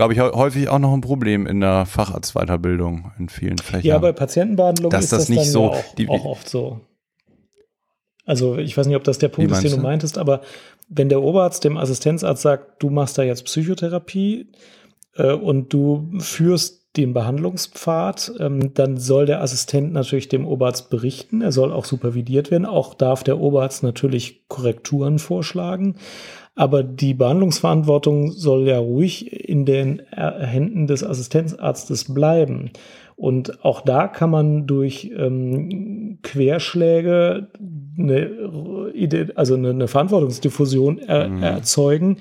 glaube 0.00 0.14
ich, 0.14 0.20
häufig 0.20 0.70
auch 0.70 0.78
noch 0.78 0.94
ein 0.94 1.02
Problem 1.02 1.46
in 1.46 1.60
der 1.60 1.84
Facharztweiterbildung 1.84 3.12
in 3.18 3.28
vielen 3.28 3.58
Fächern. 3.58 3.84
Ja, 3.84 3.98
bei 3.98 4.12
Patientenbehandlung 4.12 4.90
ist 4.92 5.12
das, 5.12 5.20
das 5.20 5.28
nicht 5.28 5.44
so, 5.44 5.72
auch, 5.72 5.94
die, 5.96 6.08
auch, 6.08 6.24
oft 6.24 6.48
so. 6.48 6.80
Also 8.24 8.56
ich 8.56 8.74
weiß 8.78 8.86
nicht, 8.86 8.96
ob 8.96 9.04
das 9.04 9.18
der 9.18 9.28
Punkt 9.28 9.52
ist, 9.52 9.62
den 9.62 9.72
du 9.72 9.76
meintest, 9.76 10.16
aber 10.16 10.40
wenn 10.88 11.10
der 11.10 11.22
Oberarzt 11.22 11.64
dem 11.64 11.76
Assistenzarzt 11.76 12.40
sagt, 12.40 12.82
du 12.82 12.88
machst 12.88 13.18
da 13.18 13.24
jetzt 13.24 13.44
Psychotherapie 13.44 14.50
äh, 15.16 15.34
und 15.34 15.70
du 15.70 16.08
führst 16.18 16.96
den 16.96 17.12
Behandlungspfad, 17.12 18.32
ähm, 18.40 18.72
dann 18.72 18.96
soll 18.96 19.26
der 19.26 19.42
Assistent 19.42 19.92
natürlich 19.92 20.30
dem 20.30 20.46
Oberarzt 20.46 20.88
berichten. 20.88 21.42
Er 21.42 21.52
soll 21.52 21.72
auch 21.72 21.84
supervidiert 21.84 22.50
werden. 22.50 22.64
Auch 22.64 22.94
darf 22.94 23.22
der 23.22 23.38
Oberarzt 23.38 23.82
natürlich 23.82 24.48
Korrekturen 24.48 25.18
vorschlagen. 25.18 25.96
Aber 26.54 26.82
die 26.82 27.14
Behandlungsverantwortung 27.14 28.32
soll 28.32 28.66
ja 28.66 28.78
ruhig 28.78 29.32
in 29.32 29.64
den 29.64 30.02
Händen 30.10 30.86
des 30.86 31.04
Assistenzarztes 31.04 32.12
bleiben. 32.12 32.70
Und 33.16 33.64
auch 33.64 33.82
da 33.82 34.08
kann 34.08 34.30
man 34.30 34.66
durch 34.66 35.12
ähm, 35.16 36.18
Querschläge 36.22 37.48
eine, 37.98 39.32
also 39.34 39.54
eine, 39.54 39.70
eine 39.70 39.88
Verantwortungsdiffusion 39.88 40.98
er, 40.98 41.28
mhm. 41.28 41.42
erzeugen, 41.42 42.16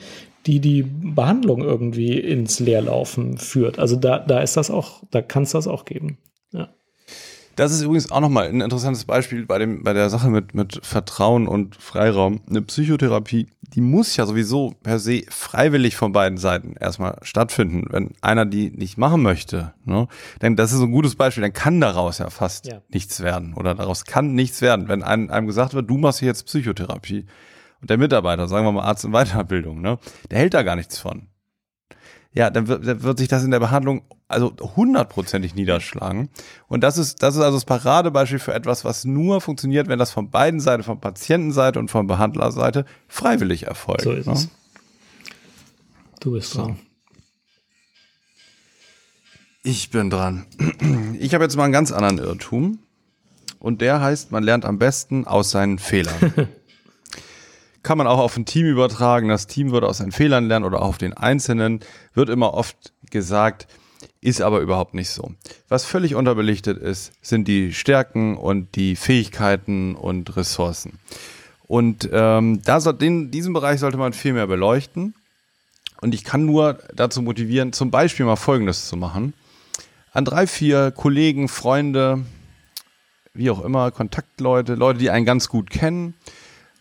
die 0.46 0.60
die 0.60 0.84
Behandlung 0.84 1.62
irgendwie 1.62 2.20
ins 2.20 2.60
Leerlaufen 2.60 3.38
führt. 3.38 3.80
Also 3.80 3.96
da, 3.96 4.20
da 4.20 4.42
ist 4.42 4.58
das 4.58 4.70
auch, 4.70 5.04
da 5.12 5.22
kann 5.22 5.44
es 5.44 5.52
das 5.52 5.68
auch 5.68 5.86
geben. 5.86 6.18
Ja. 6.52 6.70
Das 7.60 7.74
ist 7.74 7.82
übrigens 7.82 8.10
auch 8.10 8.22
nochmal 8.22 8.48
ein 8.48 8.62
interessantes 8.62 9.04
Beispiel 9.04 9.46
bei, 9.46 9.60
dem, 9.60 9.84
bei 9.84 9.92
der 9.92 10.10
Sache 10.10 10.30
mit, 10.30 10.56
mit 10.56 10.80
Vertrauen 10.82 11.46
und 11.46 11.76
Freiraum. 11.76 12.40
Eine 12.50 12.62
Psychotherapie, 12.62 13.48
die 13.74 13.82
muss 13.82 14.16
ja 14.16 14.26
sowieso 14.26 14.76
per 14.82 14.98
se 14.98 15.24
freiwillig 15.28 15.98
von 15.98 16.14
beiden 16.14 16.38
Seiten 16.38 16.76
erstmal 16.80 17.18
stattfinden. 17.22 17.84
Wenn 17.90 18.12
einer 18.22 18.46
die 18.46 18.72
nicht 18.72 18.98
machen 18.98 19.22
möchte, 19.22 19.74
ne, 19.84 20.08
denn 20.42 20.56
das 20.56 20.72
ist 20.72 20.80
ein 20.80 20.94
gutes 20.94 21.16
Beispiel, 21.16 21.42
dann 21.42 21.52
kann 21.52 21.82
daraus 21.82 22.20
ja 22.20 22.30
fast 22.30 22.66
ja. 22.66 22.82
nichts 22.88 23.20
werden 23.20 23.54
oder 23.56 23.76
daraus 23.76 24.06
kann 24.06 24.36
nichts 24.36 24.62
werden. 24.62 24.88
Wenn 24.88 25.04
einem, 25.04 25.30
einem 25.30 25.46
gesagt 25.46 25.74
wird, 25.74 25.90
du 25.90 25.98
machst 25.98 26.22
jetzt 26.22 26.46
Psychotherapie 26.46 27.26
und 27.82 27.90
der 27.90 27.98
Mitarbeiter, 27.98 28.48
sagen 28.48 28.66
wir 28.66 28.72
mal 28.72 28.84
Arzt 28.84 29.04
in 29.04 29.12
Weiterbildung, 29.12 29.82
ne, 29.82 30.00
der 30.32 30.40
hält 30.40 30.54
da 30.54 30.64
gar 30.64 30.78
nichts 30.78 30.98
von 30.98 31.28
ja, 32.32 32.50
dann 32.50 32.68
wird, 32.68 32.88
dann 32.88 33.04
wird 33.04 33.20
sich 33.20 33.28
das 33.28 33.44
in 33.44 33.52
der 33.52 33.60
Behandlung 33.60 34.04
also 34.30 34.56
hundertprozentig 34.76 35.56
niederschlagen. 35.56 36.30
Und 36.68 36.82
das 36.82 36.98
ist, 36.98 37.22
das 37.24 37.36
ist 37.36 37.42
also 37.42 37.58
das 37.58 37.66
Paradebeispiel 37.66 38.40
für 38.40 38.54
etwas, 38.54 38.86
was 38.86 39.04
nur 39.04 39.42
funktioniert, 39.42 39.88
wenn 39.88 40.00
das 40.00 40.12
von 40.12 40.30
beiden 40.30 40.60
Seiten, 40.60 40.84
von 40.84 41.02
Patientenseite 41.02 41.80
und 41.80 41.90
von 41.90 42.08
Behandlerseite 42.08 42.86
freiwillig 43.08 43.64
erfolgt. 43.64 44.04
So 44.04 44.12
ist 44.12 44.28
ne? 44.28 44.34
es. 44.34 44.50
Du 46.22 46.32
bist 46.32 46.52
so. 46.52 46.62
dran. 46.62 46.80
Ich 49.64 49.90
bin 49.90 50.10
dran. 50.10 50.46
Ich 51.20 51.34
habe 51.34 51.44
jetzt 51.44 51.58
mal 51.58 51.66
einen 51.66 51.74
ganz 51.74 51.92
anderen 51.92 52.20
Irrtum. 52.20 52.80
Und 53.60 53.82
der 53.82 54.00
heißt, 54.00 54.32
man 54.32 54.44
lernt 54.44 54.64
am 54.64 54.80
besten 54.80 55.28
aus 55.28 55.52
seinen 55.52 55.80
Fehlern. 55.80 56.34
kann 57.84 57.98
man 57.98 58.08
auch 58.08 58.20
auf 58.20 58.38
ein 58.38 58.46
Team 58.46 58.68
übertragen. 58.68 59.30
Das 59.30 59.48
Team 59.48 59.72
würde 59.72 59.88
aus 59.88 59.98
seinen 59.98 60.12
Fehlern 60.12 60.48
lernen 60.48 60.66
oder 60.66 60.82
auch 60.82 60.90
auf 60.90 60.98
den 60.98 61.14
Einzelnen. 61.14 61.80
Wird 62.14 62.30
immer 62.30 62.54
oft 62.54 62.94
gesagt, 63.10 63.68
ist 64.22 64.42
aber 64.42 64.60
überhaupt 64.60 64.94
nicht 64.94 65.10
so. 65.10 65.32
Was 65.70 65.86
völlig 65.86 66.16
unterbelichtet 66.16 66.78
ist, 66.78 67.14
sind 67.22 67.48
die 67.48 67.74
Stärken 67.74 68.38
und 68.38 68.76
die 68.76 68.96
Fähigkeiten 68.96 69.96
und 69.96 70.36
Ressourcen. 70.36 71.00
Und 71.68 72.10
ähm, 72.12 72.62
da 72.64 72.80
soll, 72.80 72.96
den, 72.96 73.32
diesen 73.32 73.54
Bereich 73.54 73.80
sollte 73.80 73.98
man 73.98 74.14
viel 74.14 74.34
mehr 74.34 74.48
beleuchten. 74.48 75.14
Und 76.02 76.16
ich 76.16 76.24
kann 76.24 76.46
nur 76.46 76.80
dazu 76.94 77.22
motivieren, 77.22 77.74
zum 77.74 77.92
Beispiel 77.92 78.26
mal 78.26 78.36
Folgendes 78.36 78.88
zu 78.88 78.98
machen. 78.98 79.34
An 80.12 80.26
drei, 80.26 80.48
vier 80.48 80.92
Kollegen, 80.92 81.48
Freunde, 81.48 82.26
wie 83.34 83.52
auch 83.52 83.64
immer, 83.64 83.92
Kontaktleute, 83.92 84.76
Leute, 84.76 85.00
die 85.00 85.12
einen 85.12 85.26
ganz 85.26 85.50
gut 85.50 85.70
kennen, 85.70 86.16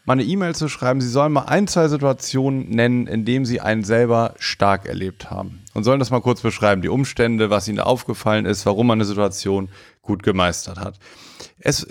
mal 0.07 0.15
eine 0.15 0.25
E-Mail 0.25 0.55
zu 0.55 0.69
schreiben, 0.69 1.01
sie 1.01 1.09
sollen 1.09 1.33
mal 1.33 1.43
ein, 1.43 1.69
zwei 1.69 1.89
Situationen 1.89 2.71
nennen, 2.71 3.07
in 3.07 3.27
denen 3.27 3.45
sie 3.45 3.61
einen 3.61 3.85
selber 3.85 4.35
stark 4.39 4.87
erlebt 4.87 5.31
haben. 5.31 5.61
Und 5.79 5.85
sollen 5.85 6.01
das 6.01 6.11
mal 6.11 6.21
kurz 6.21 6.41
beschreiben, 6.41 6.83
die 6.83 6.89
Umstände, 6.89 7.51
was 7.51 7.69
ihnen 7.69 7.79
aufgefallen 7.79 8.47
ist, 8.47 8.67
warum 8.67 8.89
man 8.89 8.99
eine 8.99 9.05
Situation 9.05 9.69
gut 10.03 10.25
gemeistert 10.25 10.79
hat. 10.79 10.99
Es, 11.61 11.87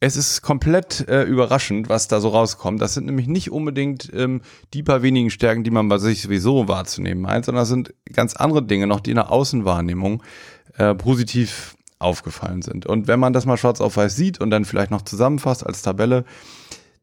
es 0.00 0.16
ist 0.16 0.40
komplett 0.40 1.06
äh, 1.06 1.24
überraschend, 1.24 1.90
was 1.90 2.08
da 2.08 2.20
so 2.20 2.30
rauskommt. 2.30 2.80
Das 2.80 2.94
sind 2.94 3.04
nämlich 3.04 3.26
nicht 3.26 3.52
unbedingt 3.52 4.10
ähm, 4.14 4.40
die 4.72 4.82
paar 4.82 5.02
wenigen 5.02 5.30
Stärken, 5.30 5.64
die 5.64 5.70
man 5.70 5.88
bei 5.88 5.98
sich 5.98 6.22
sowieso 6.22 6.66
wahrzunehmen 6.66 7.22
meint, 7.22 7.44
sondern 7.44 7.60
das 7.62 7.68
sind 7.68 7.92
ganz 8.10 8.36
andere 8.36 8.62
Dinge 8.62 8.86
noch, 8.86 9.00
die 9.00 9.10
in 9.10 9.16
der 9.16 9.30
Außenwahrnehmung 9.30 10.22
äh, 10.78 10.94
positiv 10.94 11.76
aufgefallen 11.98 12.62
sind. 12.62 12.86
Und 12.86 13.06
wenn 13.06 13.20
man 13.20 13.34
das 13.34 13.44
mal 13.44 13.58
schwarz 13.58 13.82
auf 13.82 13.98
weiß 13.98 14.16
sieht 14.16 14.40
und 14.40 14.50
dann 14.50 14.64
vielleicht 14.64 14.90
noch 14.90 15.02
zusammenfasst 15.02 15.66
als 15.66 15.82
Tabelle, 15.82 16.24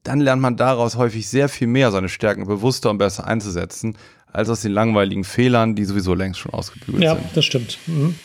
dann 0.03 0.19
lernt 0.19 0.41
man 0.41 0.57
daraus 0.57 0.95
häufig 0.95 1.29
sehr 1.29 1.47
viel 1.47 1.67
mehr, 1.67 1.91
seine 1.91 2.09
Stärken 2.09 2.47
bewusster 2.47 2.89
und 2.89 2.97
besser 2.97 3.27
einzusetzen, 3.27 3.97
als 4.31 4.49
aus 4.49 4.61
den 4.61 4.71
langweiligen 4.71 5.23
Fehlern, 5.23 5.75
die 5.75 5.85
sowieso 5.85 6.13
längst 6.13 6.39
schon 6.39 6.53
ausgebügelt 6.53 7.03
ja, 7.03 7.15
sind. 7.15 7.23
Ja, 7.25 7.29
das 7.35 7.45
stimmt. 7.45 7.77
Mhm. 7.87 8.15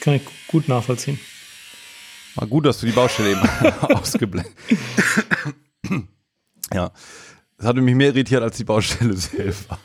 Kann 0.00 0.14
ich 0.14 0.22
gut 0.48 0.68
nachvollziehen. 0.68 1.18
Mal 2.36 2.46
gut, 2.46 2.66
dass 2.66 2.80
du 2.80 2.86
die 2.86 2.92
Baustelle 2.92 3.32
eben 3.32 3.40
ausgeblendet. 3.94 4.52
ja. 6.74 6.92
Das 7.58 7.66
hatte 7.66 7.80
mich 7.80 7.94
mehr 7.94 8.08
irritiert 8.08 8.42
als 8.42 8.56
die 8.58 8.64
Baustelle 8.64 9.14
selber. 9.16 9.78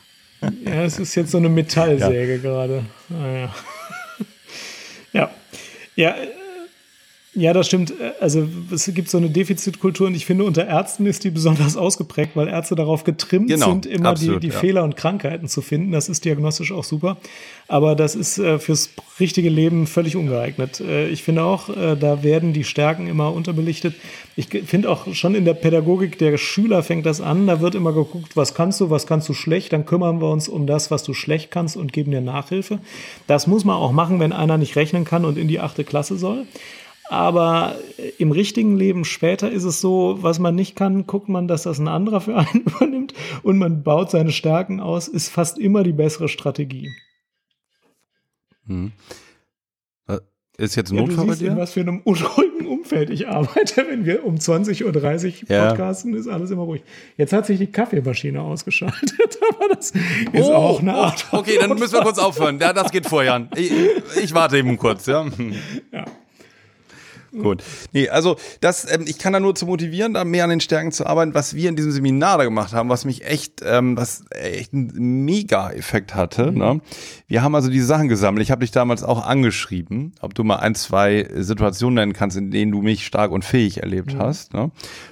Ja, 0.64 0.84
es 0.84 0.98
ist 0.98 1.14
jetzt 1.14 1.30
so 1.30 1.38
eine 1.38 1.48
Metallsäge 1.48 2.36
ja. 2.36 2.38
gerade. 2.38 2.84
Naja. 3.08 3.46
Ah, 3.46 4.18
ja. 5.12 5.30
Ja, 5.94 6.12
äh, 6.12 6.28
ja, 7.34 7.54
das 7.54 7.66
stimmt. 7.66 7.94
Also 8.20 8.46
es 8.70 8.92
gibt 8.92 9.08
so 9.08 9.16
eine 9.16 9.30
Defizitkultur 9.30 10.06
und 10.06 10.14
ich 10.14 10.26
finde, 10.26 10.44
unter 10.44 10.66
Ärzten 10.66 11.06
ist 11.06 11.24
die 11.24 11.30
besonders 11.30 11.78
ausgeprägt, 11.78 12.32
weil 12.34 12.46
Ärzte 12.46 12.74
darauf 12.74 13.04
getrimmt 13.04 13.48
genau, 13.48 13.70
sind, 13.70 13.86
immer 13.86 14.10
absolut, 14.10 14.42
die, 14.42 14.48
die 14.48 14.52
ja. 14.52 14.58
Fehler 14.58 14.84
und 14.84 14.96
Krankheiten 14.96 15.48
zu 15.48 15.62
finden. 15.62 15.92
Das 15.92 16.10
ist 16.10 16.26
diagnostisch 16.26 16.72
auch 16.72 16.84
super. 16.84 17.16
Aber 17.68 17.96
das 17.96 18.14
ist 18.14 18.36
äh, 18.36 18.58
fürs 18.58 18.90
richtige 19.18 19.48
Leben 19.48 19.86
völlig 19.86 20.14
ungeeignet. 20.14 20.80
Äh, 20.80 21.08
ich 21.08 21.22
finde 21.22 21.44
auch, 21.44 21.70
äh, 21.70 21.96
da 21.96 22.22
werden 22.22 22.52
die 22.52 22.64
Stärken 22.64 23.06
immer 23.06 23.32
unterbelichtet. 23.32 23.94
Ich 24.36 24.48
finde 24.48 24.90
auch 24.90 25.14
schon 25.14 25.34
in 25.34 25.46
der 25.46 25.54
Pädagogik 25.54 26.18
der 26.18 26.36
Schüler 26.36 26.82
fängt 26.82 27.06
das 27.06 27.22
an. 27.22 27.46
Da 27.46 27.62
wird 27.62 27.74
immer 27.74 27.94
geguckt, 27.94 28.36
was 28.36 28.54
kannst 28.54 28.78
du, 28.82 28.90
was 28.90 29.06
kannst 29.06 29.26
du 29.30 29.32
schlecht. 29.32 29.72
Dann 29.72 29.86
kümmern 29.86 30.20
wir 30.20 30.28
uns 30.28 30.50
um 30.50 30.66
das, 30.66 30.90
was 30.90 31.02
du 31.02 31.14
schlecht 31.14 31.50
kannst 31.50 31.78
und 31.78 31.94
geben 31.94 32.10
dir 32.10 32.20
Nachhilfe. 32.20 32.78
Das 33.26 33.46
muss 33.46 33.64
man 33.64 33.76
auch 33.76 33.92
machen, 33.92 34.20
wenn 34.20 34.34
einer 34.34 34.58
nicht 34.58 34.76
rechnen 34.76 35.06
kann 35.06 35.24
und 35.24 35.38
in 35.38 35.48
die 35.48 35.60
achte 35.60 35.84
Klasse 35.84 36.18
soll. 36.18 36.44
Aber 37.08 37.76
im 38.18 38.32
richtigen 38.32 38.76
Leben 38.76 39.04
später 39.04 39.50
ist 39.50 39.64
es 39.64 39.80
so, 39.80 40.18
was 40.20 40.38
man 40.38 40.54
nicht 40.54 40.76
kann, 40.76 41.06
guckt 41.06 41.28
man, 41.28 41.48
dass 41.48 41.64
das 41.64 41.78
ein 41.78 41.88
anderer 41.88 42.20
für 42.20 42.36
einen 42.36 42.60
übernimmt 42.66 43.14
und 43.42 43.58
man 43.58 43.82
baut 43.82 44.10
seine 44.10 44.32
Stärken 44.32 44.80
aus, 44.80 45.08
ist 45.08 45.28
fast 45.28 45.58
immer 45.58 45.82
die 45.82 45.92
bessere 45.92 46.28
Strategie. 46.28 46.90
Hm. 48.66 48.92
Äh, 50.08 50.18
ist 50.56 50.76
jetzt 50.76 50.92
ein 50.92 50.96
ja, 50.96 51.02
Notfall 51.02 51.26
du 51.26 51.32
siehst, 51.32 51.40
bei 51.40 51.46
dir? 51.46 51.52
in 51.52 51.58
was 51.58 51.72
für 51.72 51.80
einem 51.80 52.00
unruhigen 52.04 52.66
Umfeld 52.66 53.10
ich 53.10 53.28
arbeite. 53.28 53.84
Wenn 53.88 54.06
wir 54.06 54.24
um 54.24 54.36
20.30 54.36 54.84
Uhr 54.84 55.50
ja. 55.50 55.68
podcasten, 55.68 56.14
ist 56.14 56.28
alles 56.28 56.50
immer 56.50 56.62
ruhig. 56.62 56.82
Jetzt 57.16 57.32
hat 57.32 57.46
sich 57.46 57.58
die 57.58 57.66
Kaffeemaschine 57.66 58.40
ausgeschaltet, 58.40 59.38
aber 59.50 59.74
das 59.74 59.90
ist 59.90 60.48
oh, 60.48 60.54
auch 60.54 60.80
eine 60.80 60.94
Art. 60.94 61.26
Oh, 61.32 61.38
okay, 61.38 61.58
dann 61.60 61.76
müssen 61.78 61.94
wir 61.94 62.02
kurz 62.02 62.18
aufhören. 62.18 62.58
Ja, 62.60 62.72
das 62.72 62.90
geht 62.92 63.06
vorher. 63.06 63.48
Ich, 63.56 63.72
ich 64.22 64.34
warte 64.34 64.56
eben 64.56 64.78
kurz, 64.78 65.06
ja. 65.06 65.26
Ja. 65.92 66.04
Gut. 67.40 67.62
Nee, 67.92 68.08
also 68.08 68.36
das, 68.60 68.90
ähm, 68.92 69.04
ich 69.06 69.18
kann 69.18 69.32
da 69.32 69.40
nur 69.40 69.54
zu 69.54 69.66
motivieren, 69.66 70.14
da 70.14 70.24
mehr 70.24 70.44
an 70.44 70.50
den 70.50 70.60
Stärken 70.60 70.92
zu 70.92 71.06
arbeiten, 71.06 71.34
was 71.34 71.54
wir 71.54 71.68
in 71.68 71.76
diesem 71.76 71.90
Seminar 71.90 72.38
da 72.38 72.44
gemacht 72.44 72.74
haben, 72.74 72.90
was 72.90 73.04
mich 73.04 73.24
echt, 73.24 73.62
ähm, 73.64 73.96
was 73.96 74.24
echt 74.30 74.74
einen 74.74 75.24
Mega-Effekt 75.24 76.14
hatte. 76.14 76.52
Mhm. 76.52 76.58
Ne? 76.58 76.80
Wir 77.28 77.42
haben 77.42 77.54
also 77.54 77.70
diese 77.70 77.86
Sachen 77.86 78.08
gesammelt. 78.08 78.42
Ich 78.42 78.50
habe 78.50 78.60
dich 78.60 78.70
damals 78.70 79.02
auch 79.02 79.26
angeschrieben, 79.26 80.12
ob 80.20 80.34
du 80.34 80.44
mal 80.44 80.56
ein, 80.56 80.74
zwei 80.74 81.28
Situationen 81.34 81.94
nennen 81.94 82.12
kannst, 82.12 82.36
in 82.36 82.50
denen 82.50 82.70
du 82.70 82.82
mich 82.82 83.06
stark 83.06 83.30
und 83.30 83.44
fähig 83.44 83.82
erlebt 83.82 84.14
mhm. 84.14 84.18
hast. 84.18 84.52
Ne? 84.52 84.70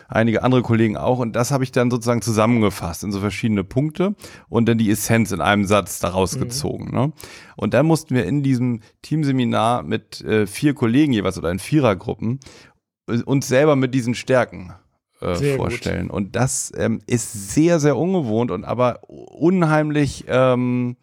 Einige 0.08 0.42
andere 0.42 0.62
Kollegen 0.62 0.96
auch. 0.96 1.20
Und 1.20 1.36
das 1.36 1.52
habe 1.52 1.64
ich 1.64 1.72
dann 1.72 1.90
sozusagen 1.90 2.20
zusammengefasst 2.20 3.04
in 3.04 3.12
so 3.12 3.20
verschiedene 3.20 3.64
Punkte 3.64 4.14
und 4.48 4.68
dann 4.68 4.76
die 4.76 4.90
Essenz 4.90 5.32
in 5.32 5.40
einem 5.40 5.64
Satz 5.64 6.00
daraus 6.00 6.36
mhm. 6.36 6.40
gezogen. 6.40 6.90
Ne? 6.92 7.12
Und 7.60 7.74
dann 7.74 7.84
mussten 7.84 8.14
wir 8.14 8.24
in 8.24 8.42
diesem 8.42 8.80
Teamseminar 9.02 9.82
mit 9.82 10.22
äh, 10.22 10.46
vier 10.46 10.72
Kollegen 10.72 11.12
jeweils 11.12 11.36
oder 11.36 11.50
in 11.50 11.58
Vierergruppen 11.58 12.40
äh, 13.06 13.20
uns 13.22 13.48
selber 13.48 13.76
mit 13.76 13.94
diesen 13.94 14.14
Stärken 14.14 14.72
äh, 15.20 15.56
vorstellen. 15.56 16.08
Gut. 16.08 16.16
Und 16.16 16.36
das 16.36 16.72
ähm, 16.74 17.02
ist 17.06 17.52
sehr, 17.52 17.78
sehr 17.78 17.98
ungewohnt 17.98 18.50
und 18.50 18.64
aber 18.64 19.00
unheimlich 19.08 20.24
ähm, 20.26 20.96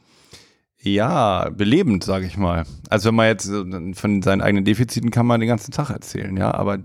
ja, 0.81 1.49
belebend, 1.49 2.03
sage 2.03 2.25
ich 2.25 2.37
mal. 2.37 2.65
Also 2.89 3.09
wenn 3.09 3.15
man 3.15 3.27
jetzt 3.27 3.47
äh, 3.47 3.93
von 3.93 4.23
seinen 4.23 4.41
eigenen 4.41 4.65
Defiziten 4.65 5.11
kann 5.11 5.27
man 5.27 5.39
den 5.39 5.49
ganzen 5.49 5.71
Tag 5.71 5.91
erzählen, 5.91 6.35
ja, 6.37 6.55
aber 6.55 6.79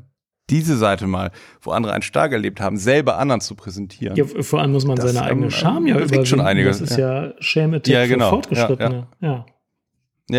diese 0.51 0.77
Seite 0.77 1.07
mal, 1.07 1.31
wo 1.63 1.71
andere 1.71 1.95
einen 1.95 2.03
stark 2.03 2.33
erlebt 2.33 2.61
haben, 2.61 2.77
selber 2.77 3.17
anderen 3.17 3.41
zu 3.41 3.55
präsentieren. 3.55 4.17
Ja, 4.17 4.27
vor 4.27 4.61
allem 4.61 4.73
muss 4.73 4.85
man 4.85 4.99
seine 4.99 5.23
eigene 5.23 5.47
ähm, 5.47 5.51
Scham 5.51 5.87
ja 5.87 5.97
überwinden. 5.97 6.27
schon 6.27 6.41
einiges. 6.43 6.81
Das 6.81 6.91
ist 6.91 6.99
ja, 6.99 7.29
ja 7.29 7.33
Schäme-Tipp 7.39 7.95
ja, 7.95 8.07
genau. 8.07 8.27
für 8.27 8.31
Fortgeschrittene. 8.35 9.07
Ja, 9.21 9.29
ja. 9.29 9.33
ja. 9.33 9.47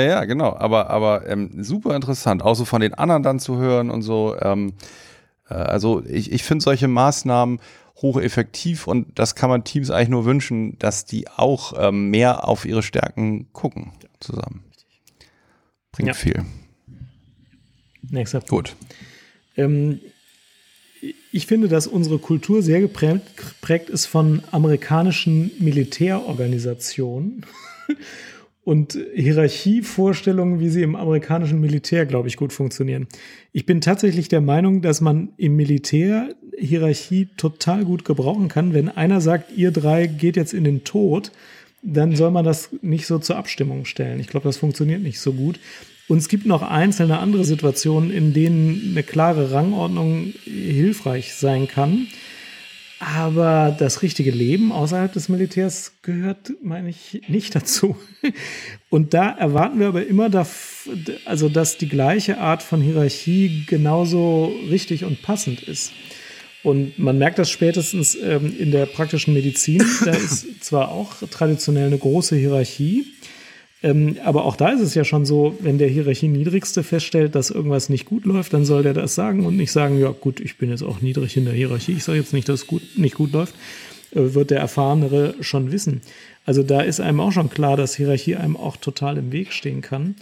Ja, 0.02 0.26
genau. 0.26 0.56
Aber, 0.56 0.90
aber 0.90 1.28
ähm, 1.28 1.64
super 1.64 1.96
interessant, 1.96 2.42
auch 2.42 2.56
so 2.56 2.66
von 2.66 2.82
den 2.82 2.94
anderen 2.94 3.24
dann 3.24 3.40
zu 3.40 3.58
hören 3.58 3.90
und 3.90 4.02
so. 4.02 4.36
Ähm, 4.42 4.74
äh, 5.50 5.54
also 5.54 6.04
ich, 6.06 6.32
ich 6.32 6.44
finde 6.44 6.64
solche 6.64 6.88
Maßnahmen 6.88 7.60
hocheffektiv 8.02 8.88
und 8.88 9.18
das 9.18 9.36
kann 9.36 9.50
man 9.50 9.64
Teams 9.64 9.92
eigentlich 9.92 10.10
nur 10.10 10.26
wünschen, 10.26 10.78
dass 10.80 11.06
die 11.06 11.30
auch 11.30 11.74
ähm, 11.78 12.10
mehr 12.10 12.48
auf 12.48 12.66
ihre 12.66 12.84
Stärken 12.84 13.52
gucken 13.54 13.94
zusammen. 14.20 14.64
Bringt 15.92 16.08
ja. 16.08 16.14
viel. 16.14 16.44
Nächster 18.10 18.40
Punkt. 18.40 18.50
Gut. 18.50 18.76
Ähm, 19.56 20.00
ich 21.32 21.48
finde, 21.48 21.68
dass 21.68 21.88
unsere 21.88 22.20
Kultur 22.20 22.62
sehr 22.62 22.80
geprägt, 22.80 23.38
geprägt 23.38 23.90
ist 23.90 24.06
von 24.06 24.44
amerikanischen 24.52 25.52
Militärorganisationen 25.60 27.46
und 28.64 28.98
Hierarchievorstellungen, 29.14 30.60
wie 30.60 30.70
sie 30.70 30.84
im 30.84 30.96
amerikanischen 30.96 31.60
Militär, 31.60 32.06
glaube 32.06 32.30
ich, 32.30 32.38
gut 32.38 32.54
funktionieren. 32.54 33.08
Ich 33.52 33.66
bin 33.66 33.82
tatsächlich 33.82 34.30
der 34.30 34.42
Meinung, 34.42 34.82
dass 34.82 35.02
man 35.02 35.30
im 35.38 35.56
Militär 35.56 36.34
Hierarchie 36.58 37.28
total 37.36 37.84
gut 37.84 38.06
gebrauchen 38.06 38.48
kann. 38.48 38.74
Wenn 38.74 38.90
einer 38.90 39.20
sagt, 39.20 39.52
ihr 39.56 39.72
drei 39.72 40.08
geht 40.08 40.38
jetzt 40.38 40.54
in 40.54 40.64
den 40.64 40.84
Tod, 40.84 41.32
dann 41.82 42.16
soll 42.16 42.32
man 42.32 42.46
das 42.46 42.70
nicht 42.82 43.06
so 43.06 43.20
zur 43.20 43.36
Abstimmung 43.36 43.84
stellen. 43.84 44.22
Ich 44.22 44.28
glaube, 44.28 44.48
das 44.48 44.58
funktioniert 44.58 45.02
nicht 45.02 45.20
so 45.20 45.34
gut. 45.34 45.60
Und 46.08 46.18
es 46.18 46.30
gibt 46.30 46.46
noch 46.46 46.62
einzelne 46.62 47.20
andere 47.20 47.44
Situationen, 47.44 48.12
in 48.12 48.34
denen 48.34 48.92
eine 48.92 49.04
klare 49.04 49.52
Rangordnung 49.52 50.34
hilfreich 50.46 51.34
sein 51.34 51.68
kann. 51.68 52.08
Aber 53.00 53.76
das 53.78 54.02
richtige 54.02 54.32
Leben 54.32 54.72
außerhalb 54.72 55.12
des 55.12 55.28
Militärs 55.28 55.94
gehört, 56.04 56.54
meine 56.62 56.90
ich, 56.90 57.22
nicht 57.28 57.54
dazu. 57.56 57.98
Und 58.90 59.14
da 59.14 59.30
erwarten 59.32 59.80
wir 59.80 59.88
aber 59.88 60.06
immer, 60.06 60.30
also 61.26 61.50
dass 61.50 61.78
die 61.78 61.90
gleiche 61.90 62.38
Art 62.38 62.64
von 62.64 62.82
Hierarchie 62.82 63.66
genauso 63.68 64.54
richtig 64.70 65.04
und 65.04 65.22
passend 65.22 65.64
ist. 65.64 65.92
Und 66.64 66.98
man 66.98 67.18
merkt 67.18 67.40
das 67.40 67.50
spätestens 67.50 68.16
ähm, 68.16 68.58
in 68.58 68.72
der 68.72 68.86
praktischen 68.86 69.34
Medizin. 69.34 69.84
Da 70.06 70.12
ist 70.12 70.64
zwar 70.64 70.90
auch 70.90 71.16
traditionell 71.30 71.88
eine 71.88 71.98
große 71.98 72.38
Hierarchie, 72.38 73.06
ähm, 73.84 74.16
aber 74.24 74.46
auch 74.46 74.56
da 74.56 74.70
ist 74.70 74.80
es 74.80 74.96
ja 74.96 75.04
schon 75.04 75.26
so, 75.26 75.58
wenn 75.60 75.78
der 75.78 75.90
Hierarchie 75.90 76.30
niedrigste 76.30 76.84
feststellt, 76.84 77.36
dass 77.36 77.50
irgendwas 77.50 77.90
nicht 77.90 78.06
gut 78.06 78.26
läuft, 78.26 78.54
dann 78.54 78.64
soll 78.64 78.82
der 78.82 78.94
das 78.94 79.14
sagen 79.14 79.46
und 79.46 79.58
nicht 79.58 79.74
sagen, 79.74 80.00
ja 80.00 80.10
gut, 80.10 80.40
ich 80.40 80.58
bin 80.58 80.70
jetzt 80.70 80.84
auch 80.84 81.02
niedrig 81.02 81.36
in 81.36 81.44
der 81.44 81.54
Hierarchie, 81.54 81.92
ich 81.92 82.06
sage 82.06 82.20
jetzt 82.20 82.32
nicht, 82.32 82.48
dass 82.48 82.62
es 82.62 82.68
gut, 82.68 82.82
nicht 82.96 83.16
gut 83.16 83.34
läuft, 83.34 83.54
äh, 84.12 84.34
wird 84.34 84.52
der 84.52 84.60
Erfahrenere 84.60 85.36
schon 85.42 85.74
wissen. 85.74 86.02
Also 86.46 86.64
da 86.64 86.82
ist 86.82 87.02
einem 87.02 87.20
auch 87.20 87.34
schon 87.34 87.50
klar, 87.50 87.76
dass 87.76 87.96
Hierarchie 87.96 88.38
einem 88.38 88.56
auch 88.56 88.78
total 88.78 89.18
im 89.18 89.34
Weg 89.34 89.52
stehen 89.52 89.82
kann. 89.82 90.16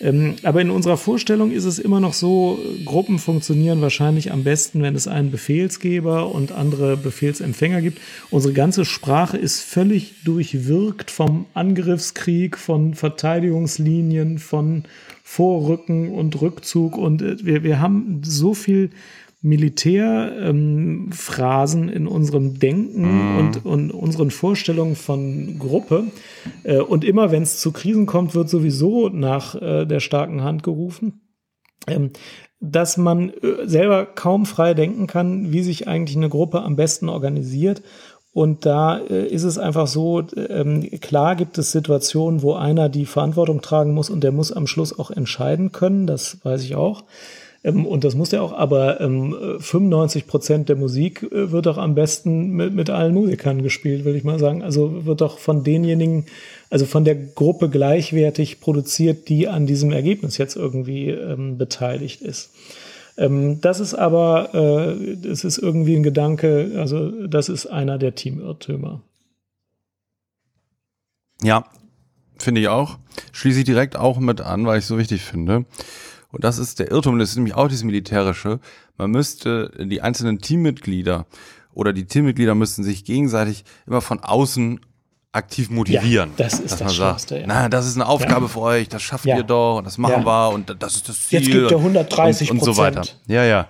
Ähm, 0.00 0.36
aber 0.42 0.60
in 0.60 0.70
unserer 0.70 0.96
Vorstellung 0.96 1.50
ist 1.50 1.64
es 1.64 1.78
immer 1.78 2.00
noch 2.00 2.12
so, 2.12 2.58
Gruppen 2.84 3.18
funktionieren 3.18 3.80
wahrscheinlich 3.80 4.30
am 4.30 4.44
besten, 4.44 4.82
wenn 4.82 4.94
es 4.94 5.08
einen 5.08 5.30
Befehlsgeber 5.30 6.30
und 6.32 6.52
andere 6.52 6.96
Befehlsempfänger 6.96 7.80
gibt. 7.80 8.00
Unsere 8.30 8.52
ganze 8.52 8.84
Sprache 8.84 9.38
ist 9.38 9.60
völlig 9.60 10.22
durchwirkt 10.24 11.10
vom 11.10 11.46
Angriffskrieg, 11.54 12.58
von 12.58 12.94
Verteidigungslinien, 12.94 14.38
von 14.38 14.84
Vorrücken 15.22 16.12
und 16.12 16.40
Rückzug. 16.40 16.96
Und 16.98 17.22
äh, 17.22 17.36
wir, 17.44 17.62
wir 17.62 17.80
haben 17.80 18.20
so 18.22 18.54
viel 18.54 18.90
Militärphrasen 19.46 21.88
ähm, 21.88 21.94
in 21.94 22.06
unserem 22.08 22.58
Denken 22.58 23.02
mhm. 23.02 23.38
und, 23.38 23.64
und 23.64 23.92
unseren 23.92 24.32
Vorstellungen 24.32 24.96
von 24.96 25.56
Gruppe. 25.58 26.08
Äh, 26.64 26.80
und 26.80 27.04
immer 27.04 27.30
wenn 27.30 27.44
es 27.44 27.60
zu 27.60 27.70
Krisen 27.72 28.06
kommt, 28.06 28.34
wird 28.34 28.48
sowieso 28.48 29.08
nach 29.08 29.54
äh, 29.54 29.86
der 29.86 30.00
starken 30.00 30.42
Hand 30.42 30.64
gerufen. 30.64 31.20
Ähm, 31.86 32.10
dass 32.58 32.96
man 32.96 33.30
äh, 33.30 33.66
selber 33.66 34.06
kaum 34.06 34.46
frei 34.46 34.74
denken 34.74 35.06
kann, 35.06 35.52
wie 35.52 35.62
sich 35.62 35.86
eigentlich 35.86 36.16
eine 36.16 36.28
Gruppe 36.28 36.62
am 36.62 36.74
besten 36.74 37.08
organisiert. 37.08 37.82
Und 38.32 38.66
da 38.66 38.98
äh, 38.98 39.28
ist 39.28 39.44
es 39.44 39.58
einfach 39.58 39.86
so, 39.86 40.24
ähm, 40.36 40.90
klar 41.00 41.36
gibt 41.36 41.56
es 41.58 41.70
Situationen, 41.70 42.42
wo 42.42 42.54
einer 42.54 42.88
die 42.88 43.06
Verantwortung 43.06 43.62
tragen 43.62 43.94
muss 43.94 44.10
und 44.10 44.24
der 44.24 44.32
muss 44.32 44.50
am 44.50 44.66
Schluss 44.66 44.98
auch 44.98 45.12
entscheiden 45.12 45.70
können, 45.70 46.08
das 46.08 46.44
weiß 46.44 46.64
ich 46.64 46.74
auch. 46.74 47.04
Ähm, 47.66 47.84
und 47.84 48.04
das 48.04 48.14
muss 48.14 48.30
ja 48.30 48.40
auch, 48.40 48.52
aber 48.52 49.00
ähm, 49.00 49.36
95 49.58 50.26
Prozent 50.26 50.68
der 50.68 50.76
Musik 50.76 51.24
äh, 51.24 51.50
wird 51.50 51.66
doch 51.66 51.76
am 51.76 51.94
besten 51.94 52.50
mit, 52.50 52.72
mit 52.72 52.88
allen 52.88 53.12
Musikern 53.12 53.62
gespielt, 53.62 54.04
will 54.04 54.14
ich 54.14 54.24
mal 54.24 54.38
sagen. 54.38 54.62
Also 54.62 55.04
wird 55.04 55.20
doch 55.20 55.38
von 55.38 55.64
denjenigen, 55.64 56.26
also 56.70 56.86
von 56.86 57.04
der 57.04 57.16
Gruppe 57.16 57.68
gleichwertig 57.68 58.60
produziert, 58.60 59.28
die 59.28 59.48
an 59.48 59.66
diesem 59.66 59.92
Ergebnis 59.92 60.38
jetzt 60.38 60.56
irgendwie 60.56 61.10
ähm, 61.10 61.58
beteiligt 61.58 62.22
ist. 62.22 62.52
Ähm, 63.18 63.60
das 63.60 63.80
ist 63.80 63.94
aber, 63.94 64.54
äh, 64.54 65.16
das 65.16 65.42
ist 65.42 65.58
irgendwie 65.58 65.96
ein 65.96 66.04
Gedanke, 66.04 66.72
also 66.76 67.26
das 67.26 67.48
ist 67.48 67.66
einer 67.66 67.98
der 67.98 68.14
Teamirrtümer. 68.14 69.02
Ja, 71.42 71.66
finde 72.38 72.60
ich 72.60 72.68
auch. 72.68 72.98
Schließe 73.32 73.60
ich 73.60 73.64
direkt 73.64 73.96
auch 73.96 74.18
mit 74.18 74.40
an, 74.40 74.66
weil 74.66 74.78
ich 74.78 74.84
es 74.84 74.88
so 74.88 74.98
wichtig 74.98 75.22
finde. 75.22 75.64
Und 76.36 76.44
das 76.44 76.58
ist 76.58 76.80
der 76.80 76.90
Irrtum, 76.90 77.18
das 77.18 77.30
ist 77.30 77.36
nämlich 77.36 77.54
auch 77.54 77.66
dieses 77.66 77.82
Militärische. 77.82 78.60
Man 78.98 79.10
müsste 79.10 79.70
die 79.78 80.02
einzelnen 80.02 80.38
Teammitglieder 80.38 81.24
oder 81.72 81.94
die 81.94 82.04
Teammitglieder 82.04 82.54
müssten 82.54 82.84
sich 82.84 83.06
gegenseitig 83.06 83.64
immer 83.86 84.02
von 84.02 84.20
außen 84.20 84.80
aktiv 85.32 85.70
motivieren. 85.70 86.32
Ja, 86.36 86.44
das 86.44 86.60
ist 86.60 86.62
dass 86.64 86.70
das 86.72 86.80
man 86.80 86.88
sagt, 86.90 87.20
Schlimmste, 87.20 87.38
ja. 87.38 87.44
na, 87.46 87.68
das 87.70 87.86
ist 87.86 87.94
eine 87.94 88.06
Aufgabe 88.06 88.42
Ja. 88.42 88.48
für 88.48 88.60
euch, 88.60 88.88
das 88.90 89.00
schafft 89.00 89.24
ihr 89.24 89.44
doch 89.44 89.78
und 89.78 89.86
das 89.86 89.96
machen 89.96 90.26
wir 90.26 90.50
und 90.50 90.76
das 90.78 90.96
ist 90.96 91.08
das 91.08 91.26
Ziel. 91.26 91.40
Jetzt 91.40 91.50
gibt 91.50 91.70
er 91.70 91.78
130 91.78 92.50
und, 92.50 92.58
und 92.58 92.64
so 92.64 92.76
weiter. 92.76 93.02
Ja, 93.26 93.42
ja. 93.42 93.68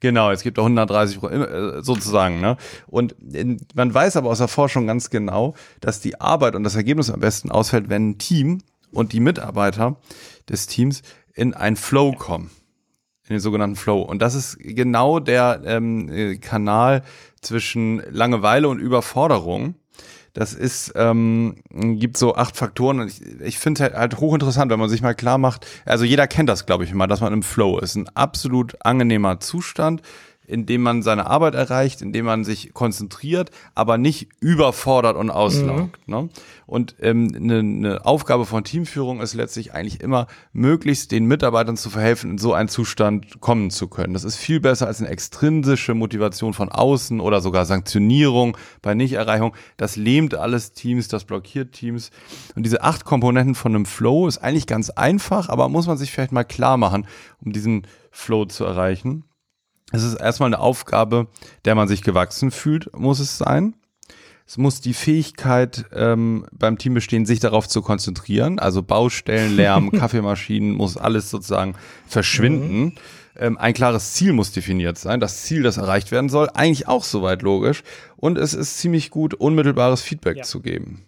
Genau, 0.00 0.32
es 0.32 0.42
gibt 0.42 0.58
auch 0.58 0.64
130 0.64 1.22
äh, 1.22 1.82
sozusagen. 1.82 2.40
Ne? 2.40 2.56
Und 2.88 3.12
in, 3.32 3.60
man 3.74 3.94
weiß 3.94 4.16
aber 4.16 4.30
aus 4.30 4.38
der 4.38 4.48
Forschung 4.48 4.88
ganz 4.88 5.08
genau, 5.08 5.54
dass 5.80 6.00
die 6.00 6.20
Arbeit 6.20 6.56
und 6.56 6.64
das 6.64 6.74
Ergebnis 6.74 7.10
am 7.10 7.20
besten 7.20 7.52
ausfällt, 7.52 7.88
wenn 7.88 8.10
ein 8.10 8.18
Team 8.18 8.58
und 8.96 9.12
die 9.12 9.20
Mitarbeiter 9.20 9.96
des 10.48 10.66
Teams 10.66 11.02
in 11.34 11.54
einen 11.54 11.76
Flow 11.76 12.12
kommen, 12.12 12.50
in 13.28 13.34
den 13.34 13.40
sogenannten 13.40 13.76
Flow. 13.76 14.00
Und 14.02 14.22
das 14.22 14.34
ist 14.34 14.58
genau 14.58 15.20
der 15.20 15.62
ähm, 15.64 16.08
äh, 16.08 16.36
Kanal 16.38 17.02
zwischen 17.40 18.02
Langeweile 18.10 18.68
und 18.68 18.78
Überforderung. 18.78 19.74
Das 20.32 20.52
ist, 20.52 20.92
ähm, 20.96 21.62
gibt 21.70 22.18
so 22.18 22.34
acht 22.34 22.56
Faktoren 22.56 23.00
und 23.00 23.08
ich, 23.08 23.22
ich 23.40 23.58
finde 23.58 23.84
halt, 23.84 23.94
halt 23.94 24.20
hochinteressant, 24.20 24.70
wenn 24.70 24.78
man 24.78 24.90
sich 24.90 25.00
mal 25.00 25.14
klar 25.14 25.38
macht, 25.38 25.66
also 25.86 26.04
jeder 26.04 26.26
kennt 26.26 26.50
das, 26.50 26.66
glaube 26.66 26.84
ich, 26.84 26.90
immer, 26.90 27.06
dass 27.06 27.22
man 27.22 27.32
im 27.32 27.42
Flow 27.42 27.78
ist. 27.78 27.94
Ein 27.94 28.08
absolut 28.14 28.76
angenehmer 28.84 29.40
Zustand, 29.40 30.02
in 30.46 30.66
dem 30.66 30.82
man 30.82 31.02
seine 31.02 31.26
Arbeit 31.26 31.54
erreicht, 31.54 32.02
in 32.02 32.12
dem 32.12 32.26
man 32.26 32.44
sich 32.44 32.72
konzentriert, 32.74 33.50
aber 33.74 33.98
nicht 33.98 34.28
überfordert 34.40 35.16
und 35.16 35.30
auslaugt. 35.30 36.06
Ne? 36.08 36.28
Und 36.66 36.96
ähm, 37.00 37.32
eine, 37.34 37.58
eine 37.58 38.06
Aufgabe 38.06 38.46
von 38.46 38.64
Teamführung 38.64 39.20
ist 39.20 39.34
letztlich 39.34 39.72
eigentlich 39.72 40.00
immer, 40.00 40.26
möglichst 40.52 41.12
den 41.12 41.26
Mitarbeitern 41.26 41.76
zu 41.76 41.90
verhelfen, 41.90 42.32
in 42.32 42.38
so 42.38 42.52
einen 42.52 42.68
Zustand 42.68 43.40
kommen 43.40 43.70
zu 43.70 43.88
können. 43.88 44.14
Das 44.14 44.24
ist 44.24 44.36
viel 44.36 44.60
besser 44.60 44.86
als 44.86 45.00
eine 45.00 45.10
extrinsische 45.10 45.94
Motivation 45.94 46.54
von 46.54 46.70
außen 46.70 47.20
oder 47.20 47.40
sogar 47.40 47.66
Sanktionierung 47.66 48.56
bei 48.82 48.94
Nichterreichung. 48.94 49.54
Das 49.76 49.96
lähmt 49.96 50.34
alles 50.34 50.72
Teams, 50.72 51.08
das 51.08 51.24
blockiert 51.24 51.72
Teams. 51.72 52.10
Und 52.54 52.64
diese 52.64 52.82
acht 52.82 53.04
Komponenten 53.04 53.54
von 53.54 53.74
einem 53.74 53.86
Flow 53.86 54.26
ist 54.26 54.38
eigentlich 54.38 54.66
ganz 54.66 54.90
einfach, 54.90 55.48
aber 55.48 55.68
muss 55.68 55.86
man 55.86 55.98
sich 55.98 56.10
vielleicht 56.10 56.32
mal 56.32 56.44
klar 56.44 56.76
machen, 56.76 57.06
um 57.44 57.52
diesen 57.52 57.86
Flow 58.10 58.46
zu 58.46 58.64
erreichen. 58.64 59.24
Es 59.92 60.02
ist 60.02 60.14
erstmal 60.14 60.48
eine 60.48 60.58
Aufgabe, 60.60 61.28
der 61.64 61.74
man 61.74 61.88
sich 61.88 62.02
gewachsen 62.02 62.50
fühlt, 62.50 62.96
muss 62.96 63.20
es 63.20 63.38
sein. 63.38 63.74
Es 64.48 64.58
muss 64.58 64.80
die 64.80 64.94
Fähigkeit 64.94 65.86
ähm, 65.92 66.46
beim 66.52 66.78
Team 66.78 66.94
bestehen, 66.94 67.26
sich 67.26 67.40
darauf 67.40 67.66
zu 67.68 67.82
konzentrieren. 67.82 68.58
Also 68.60 68.82
Baustellen, 68.82 69.56
Lärm, 69.56 69.90
Kaffeemaschinen, 69.98 70.72
muss 70.72 70.96
alles 70.96 71.30
sozusagen 71.30 71.74
verschwinden. 72.06 72.94
Ähm, 73.36 73.58
ein 73.58 73.74
klares 73.74 74.12
Ziel 74.14 74.32
muss 74.32 74.52
definiert 74.52 74.98
sein. 74.98 75.18
Das 75.20 75.42
Ziel, 75.42 75.62
das 75.64 75.78
erreicht 75.78 76.10
werden 76.12 76.28
soll, 76.30 76.48
eigentlich 76.54 76.86
auch 76.86 77.02
soweit 77.04 77.42
logisch. 77.42 77.82
Und 78.16 78.38
es 78.38 78.54
ist 78.54 78.78
ziemlich 78.78 79.10
gut, 79.10 79.34
unmittelbares 79.34 80.00
Feedback 80.02 80.38
Ja. 80.38 80.42
zu 80.44 80.60
geben. 80.60 81.04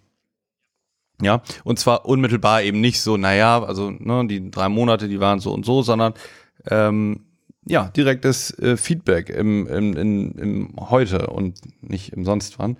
Ja, 1.21 1.41
und 1.65 1.79
zwar 1.79 2.05
unmittelbar 2.05 2.61
eben 2.63 2.79
nicht 2.79 3.01
so, 3.01 3.17
naja, 3.17 3.61
also 3.63 3.89
ne, 3.91 4.25
die 4.27 4.51
drei 4.51 4.69
Monate, 4.69 5.09
die 5.09 5.19
waren 5.19 5.39
so 5.41 5.51
und 5.53 5.65
so, 5.65 5.81
sondern 5.81 6.13
ähm, 6.69 7.25
ja, 7.65 7.89
direktes 7.89 8.57
äh, 8.59 8.77
Feedback 8.77 9.29
im, 9.29 9.67
im, 9.67 9.95
im, 9.95 10.31
im 10.37 10.73
Heute 10.89 11.27
und 11.27 11.59
nicht 11.81 12.13
im 12.13 12.25
sonst 12.25 12.59
wann. 12.59 12.77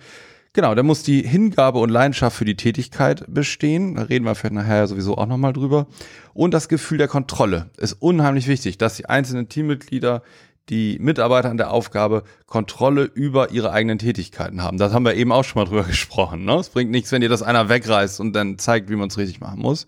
Genau, 0.52 0.74
da 0.74 0.82
muss 0.82 1.04
die 1.04 1.22
Hingabe 1.22 1.78
und 1.78 1.90
Leidenschaft 1.90 2.36
für 2.36 2.44
die 2.44 2.56
Tätigkeit 2.56 3.24
bestehen. 3.28 3.94
Da 3.94 4.02
reden 4.02 4.24
wir 4.24 4.34
vielleicht 4.34 4.54
nachher 4.54 4.88
sowieso 4.88 5.16
auch 5.16 5.26
nochmal 5.26 5.52
drüber. 5.52 5.86
Und 6.34 6.52
das 6.54 6.68
Gefühl 6.68 6.98
der 6.98 7.06
Kontrolle 7.06 7.70
ist 7.76 7.92
unheimlich 7.92 8.48
wichtig, 8.48 8.76
dass 8.76 8.96
die 8.96 9.06
einzelnen 9.06 9.48
Teammitglieder, 9.48 10.22
die 10.68 10.98
Mitarbeiter 10.98 11.50
an 11.50 11.56
der 11.56 11.70
Aufgabe 11.70 12.24
Kontrolle 12.46 13.04
über 13.04 13.52
ihre 13.52 13.70
eigenen 13.70 13.98
Tätigkeiten 13.98 14.60
haben. 14.60 14.76
Das 14.76 14.92
haben 14.92 15.04
wir 15.04 15.14
eben 15.14 15.30
auch 15.30 15.44
schon 15.44 15.62
mal 15.62 15.68
drüber 15.68 15.84
gesprochen. 15.88 16.44
Ne? 16.44 16.54
Es 16.54 16.70
bringt 16.70 16.90
nichts, 16.90 17.12
wenn 17.12 17.20
dir 17.20 17.28
das 17.28 17.42
einer 17.42 17.68
wegreißt 17.68 18.18
und 18.18 18.32
dann 18.32 18.58
zeigt, 18.58 18.90
wie 18.90 18.96
man 18.96 19.08
es 19.08 19.18
richtig 19.18 19.40
machen 19.40 19.60
muss. 19.60 19.86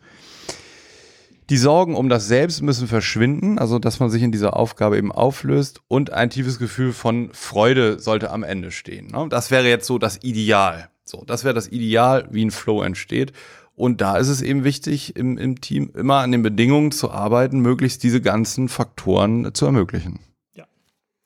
Die 1.50 1.56
Sorgen 1.56 1.96
um 1.96 2.08
das 2.08 2.28
Selbst 2.28 2.62
müssen 2.62 2.86
verschwinden, 2.86 3.58
also 3.58 3.78
dass 3.78 4.00
man 4.00 4.10
sich 4.10 4.22
in 4.22 4.32
dieser 4.32 4.56
Aufgabe 4.56 4.96
eben 4.96 5.12
auflöst 5.12 5.80
und 5.88 6.12
ein 6.12 6.30
tiefes 6.30 6.58
Gefühl 6.58 6.92
von 6.92 7.30
Freude 7.32 7.98
sollte 7.98 8.30
am 8.30 8.42
Ende 8.42 8.70
stehen. 8.70 9.08
Ne? 9.08 9.26
Das 9.28 9.50
wäre 9.50 9.68
jetzt 9.68 9.86
so 9.86 9.98
das 9.98 10.22
Ideal. 10.22 10.88
So, 11.04 11.24
das 11.26 11.44
wäre 11.44 11.54
das 11.54 11.68
Ideal, 11.68 12.28
wie 12.30 12.44
ein 12.44 12.50
Flow 12.50 12.82
entsteht. 12.82 13.32
Und 13.74 14.00
da 14.00 14.16
ist 14.16 14.28
es 14.28 14.42
eben 14.42 14.64
wichtig, 14.64 15.16
im, 15.16 15.38
im 15.38 15.60
Team 15.60 15.90
immer 15.94 16.18
an 16.18 16.30
den 16.30 16.42
Bedingungen 16.42 16.92
zu 16.92 17.10
arbeiten, 17.10 17.60
möglichst 17.60 18.02
diese 18.02 18.20
ganzen 18.20 18.68
Faktoren 18.68 19.54
zu 19.54 19.66
ermöglichen. 19.66 20.20
Ja. 20.54 20.66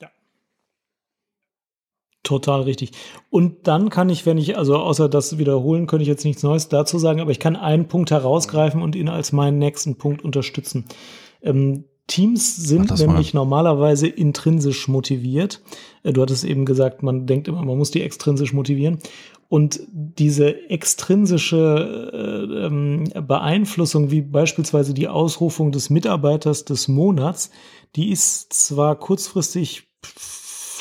Ja. 0.01 0.09
Total 2.27 2.63
richtig. 2.63 2.91
Und 3.31 3.69
dann 3.69 3.89
kann 3.89 4.09
ich, 4.09 4.27
wenn 4.27 4.37
ich, 4.37 4.59
also 4.59 4.79
außer 4.79 5.09
das 5.09 5.39
wiederholen, 5.39 5.87
könnte 5.87 6.03
ich 6.03 6.09
jetzt 6.09 6.25
nichts 6.25 6.43
Neues 6.43 6.69
dazu 6.69 6.99
sagen, 6.99 7.21
aber 7.21 7.31
ich 7.31 7.39
kann 7.39 7.55
einen 7.55 7.87
Punkt 7.87 8.11
herausgreifen 8.11 8.83
und 8.83 8.97
ihn 8.97 9.09
als 9.09 9.31
meinen 9.31 9.61
nächsten 9.61 9.95
Punkt 9.95 10.25
unterstützen. 10.25 10.87
Ähm, 11.41 11.85
Teams 12.09 12.57
sind 12.57 12.91
das 12.91 13.01
mal. 13.01 13.13
nämlich 13.13 13.33
normalerweise 13.33 14.09
intrinsisch 14.09 14.89
motiviert. 14.89 15.63
Äh, 16.03 16.13
Du 16.13 16.21
hattest 16.21 16.43
eben 16.43 16.65
gesagt, 16.65 17.05
man 17.05 17.27
denkt 17.29 17.47
immer, 17.47 17.65
man 17.65 17.79
muss 17.79 17.93
die 17.93 18.03
extrinsisch 18.03 18.53
motivieren. 18.53 18.99
Und 19.49 19.81
diese 19.93 20.69
extrinsische 20.69 22.11
äh, 22.13 22.67
ähm, 22.67 23.05
Beeinflussung, 23.25 24.11
wie 24.11 24.23
beispielsweise 24.23 24.95
die 24.95 25.07
Ausrufung 25.07 25.71
des 25.71 25.91
Mitarbeiters 25.91 26.65
des 26.65 26.89
Monats, 26.89 27.51
die 27.95 28.11
ist 28.11 28.53
zwar 28.53 28.99
kurzfristig 28.99 29.85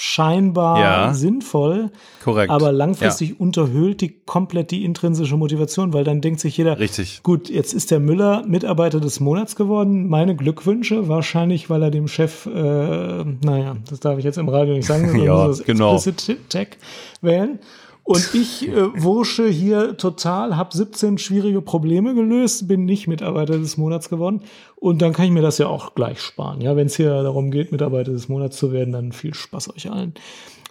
scheinbar 0.05 0.79
Ja. 0.79 1.13
sinnvoll, 1.13 1.89
Korrekt. 2.23 2.51
aber 2.51 2.71
langfristig 2.71 3.39
unterhöhlt 3.39 4.01
die 4.01 4.15
komplett 4.25 4.71
die 4.71 4.85
intrinsische 4.85 5.35
Motivation, 5.35 5.93
weil 5.93 6.03
dann 6.03 6.21
denkt 6.21 6.39
sich 6.39 6.55
jeder, 6.57 6.79
Richtig. 6.79 7.23
gut, 7.23 7.49
jetzt 7.49 7.73
ist 7.73 7.89
der 7.91 7.99
Müller 7.99 8.43
Mitarbeiter 8.47 8.99
des 8.99 9.19
Monats 9.19 9.55
geworden. 9.55 10.07
Meine 10.07 10.35
Glückwünsche, 10.35 11.07
wahrscheinlich, 11.07 11.69
weil 11.69 11.81
er 11.83 11.91
dem 11.91 12.07
Chef, 12.07 12.45
äh, 12.45 12.49
naja, 12.53 13.77
das 13.89 13.99
darf 13.99 14.17
ich 14.19 14.23
jetzt 14.25 14.37
im 14.37 14.47
Radio 14.49 14.75
nicht 14.75 14.85
sagen, 14.85 15.05
sondern 15.09 15.25
Ja, 15.25 15.47
das 15.47 15.63
genau. 15.63 15.95
Explicit 15.95 16.49
Tag 16.49 16.77
wählen. 17.21 17.59
Und 18.05 18.29
ich 18.33 18.69
äh, 18.69 19.03
wursche 19.03 19.49
hier 19.49 19.97
total, 19.97 20.55
habe 20.55 20.75
17 20.75 21.17
schwierige 21.17 21.61
Probleme 21.61 22.15
gelöst, 22.15 22.67
bin 22.67 22.85
nicht 22.85 23.07
Mitarbeiter 23.07 23.57
des 23.57 23.75
Monats 23.75 24.09
geworden. 24.09 24.43
Und 24.75 25.01
dann 25.01 25.11
kann 25.11 25.25
ich 25.25 25.31
mir 25.31 25.41
das 25.41 25.57
ja 25.57 25.67
auch 25.67 25.95
gleich 25.95 26.21
sparen. 26.21 26.61
Ja, 26.61 26.77
wenn 26.77 26.87
es 26.87 26.95
hier 26.95 27.23
darum 27.23 27.51
geht, 27.51 27.71
Mitarbeiter 27.71 28.13
des 28.13 28.29
Monats 28.29 28.57
zu 28.57 28.71
werden, 28.71 28.93
dann 28.93 29.11
viel 29.11 29.33
Spaß 29.33 29.75
euch 29.75 29.91
allen. 29.91 30.13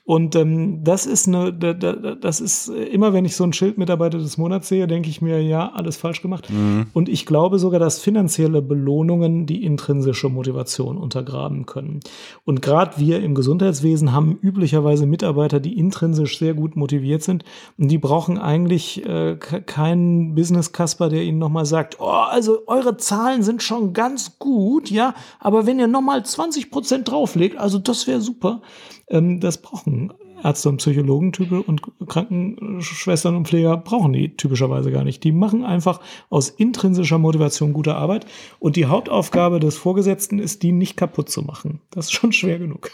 Und 0.06 0.36
ähm, 0.36 0.84
das 0.84 1.06
ist 1.06 1.26
eine, 1.28 1.50
da, 1.50 1.72
da, 1.72 2.14
das 2.14 2.40
ist 2.42 2.68
äh, 2.68 2.84
immer, 2.84 3.14
wenn 3.14 3.24
ich 3.24 3.36
so 3.36 3.44
ein 3.44 3.54
Schild 3.54 3.78
Mitarbeiter 3.78 4.18
des 4.18 4.36
Monats 4.36 4.68
sehe, 4.68 4.86
denke 4.86 5.08
ich 5.08 5.22
mir, 5.22 5.40
ja, 5.42 5.72
alles 5.72 5.96
falsch 5.96 6.20
gemacht. 6.20 6.46
Und 6.92 7.08
ich 7.08 7.24
glaube 7.24 7.58
sogar, 7.58 7.80
dass 7.80 8.00
finanzielle 8.00 8.60
Belohnungen 8.60 9.46
die 9.46 9.64
intrinsische 9.64 10.28
Motivation 10.28 10.98
untergraben 10.98 11.64
können. 11.64 12.00
Und 12.44 12.60
gerade 12.60 12.98
wir 12.98 13.22
im 13.22 13.34
Gesundheitswesen 13.34 14.12
haben 14.12 14.38
üblicherweise 14.42 15.06
Mitarbeiter, 15.06 15.58
die 15.58 15.78
intrinsisch 15.78 16.38
sehr 16.38 16.52
gut 16.52 16.76
motiviert 16.76 17.22
sind 17.22 17.42
und 17.78 17.88
die 17.88 17.98
brauchen 17.98 18.36
eigentlich 18.36 19.06
äh, 19.06 19.36
ke- 19.36 19.62
keinen 19.62 20.34
Business-Kasper, 20.34 21.08
der 21.08 21.22
ihnen 21.22 21.38
nochmal 21.38 21.64
sagt, 21.64 21.96
oh, 22.00 22.04
also 22.08 22.58
eure 22.66 22.98
Zahlen 22.98 23.42
sind 23.42 23.62
schon 23.62 23.94
ganz 23.94 24.38
gut, 24.38 24.90
ja, 24.90 25.14
aber 25.40 25.64
wenn 25.66 25.78
ihr 25.78 25.86
nochmal 25.88 26.26
20 26.26 26.70
Prozent 26.70 27.10
drauflegt, 27.10 27.56
also 27.56 27.78
das 27.78 28.06
wäre 28.06 28.20
super. 28.20 28.60
Ähm, 29.08 29.40
das 29.40 29.60
brauchen 29.60 30.12
Ärzte 30.42 30.68
und 30.68 30.76
Psychologen 30.76 31.32
und 31.66 31.80
Krankenschwestern 32.06 33.34
und 33.34 33.48
Pfleger 33.48 33.78
brauchen 33.78 34.12
die 34.12 34.36
typischerweise 34.36 34.90
gar 34.90 35.04
nicht. 35.04 35.24
Die 35.24 35.32
machen 35.32 35.64
einfach 35.64 36.00
aus 36.28 36.50
intrinsischer 36.50 37.18
Motivation 37.18 37.72
gute 37.72 37.94
Arbeit 37.94 38.26
und 38.58 38.76
die 38.76 38.86
Hauptaufgabe 38.86 39.58
des 39.58 39.76
Vorgesetzten 39.76 40.38
ist, 40.38 40.62
die 40.62 40.72
nicht 40.72 40.96
kaputt 40.96 41.30
zu 41.30 41.42
machen. 41.42 41.80
Das 41.90 42.06
ist 42.06 42.12
schon 42.12 42.32
schwer 42.32 42.58
genug. 42.58 42.90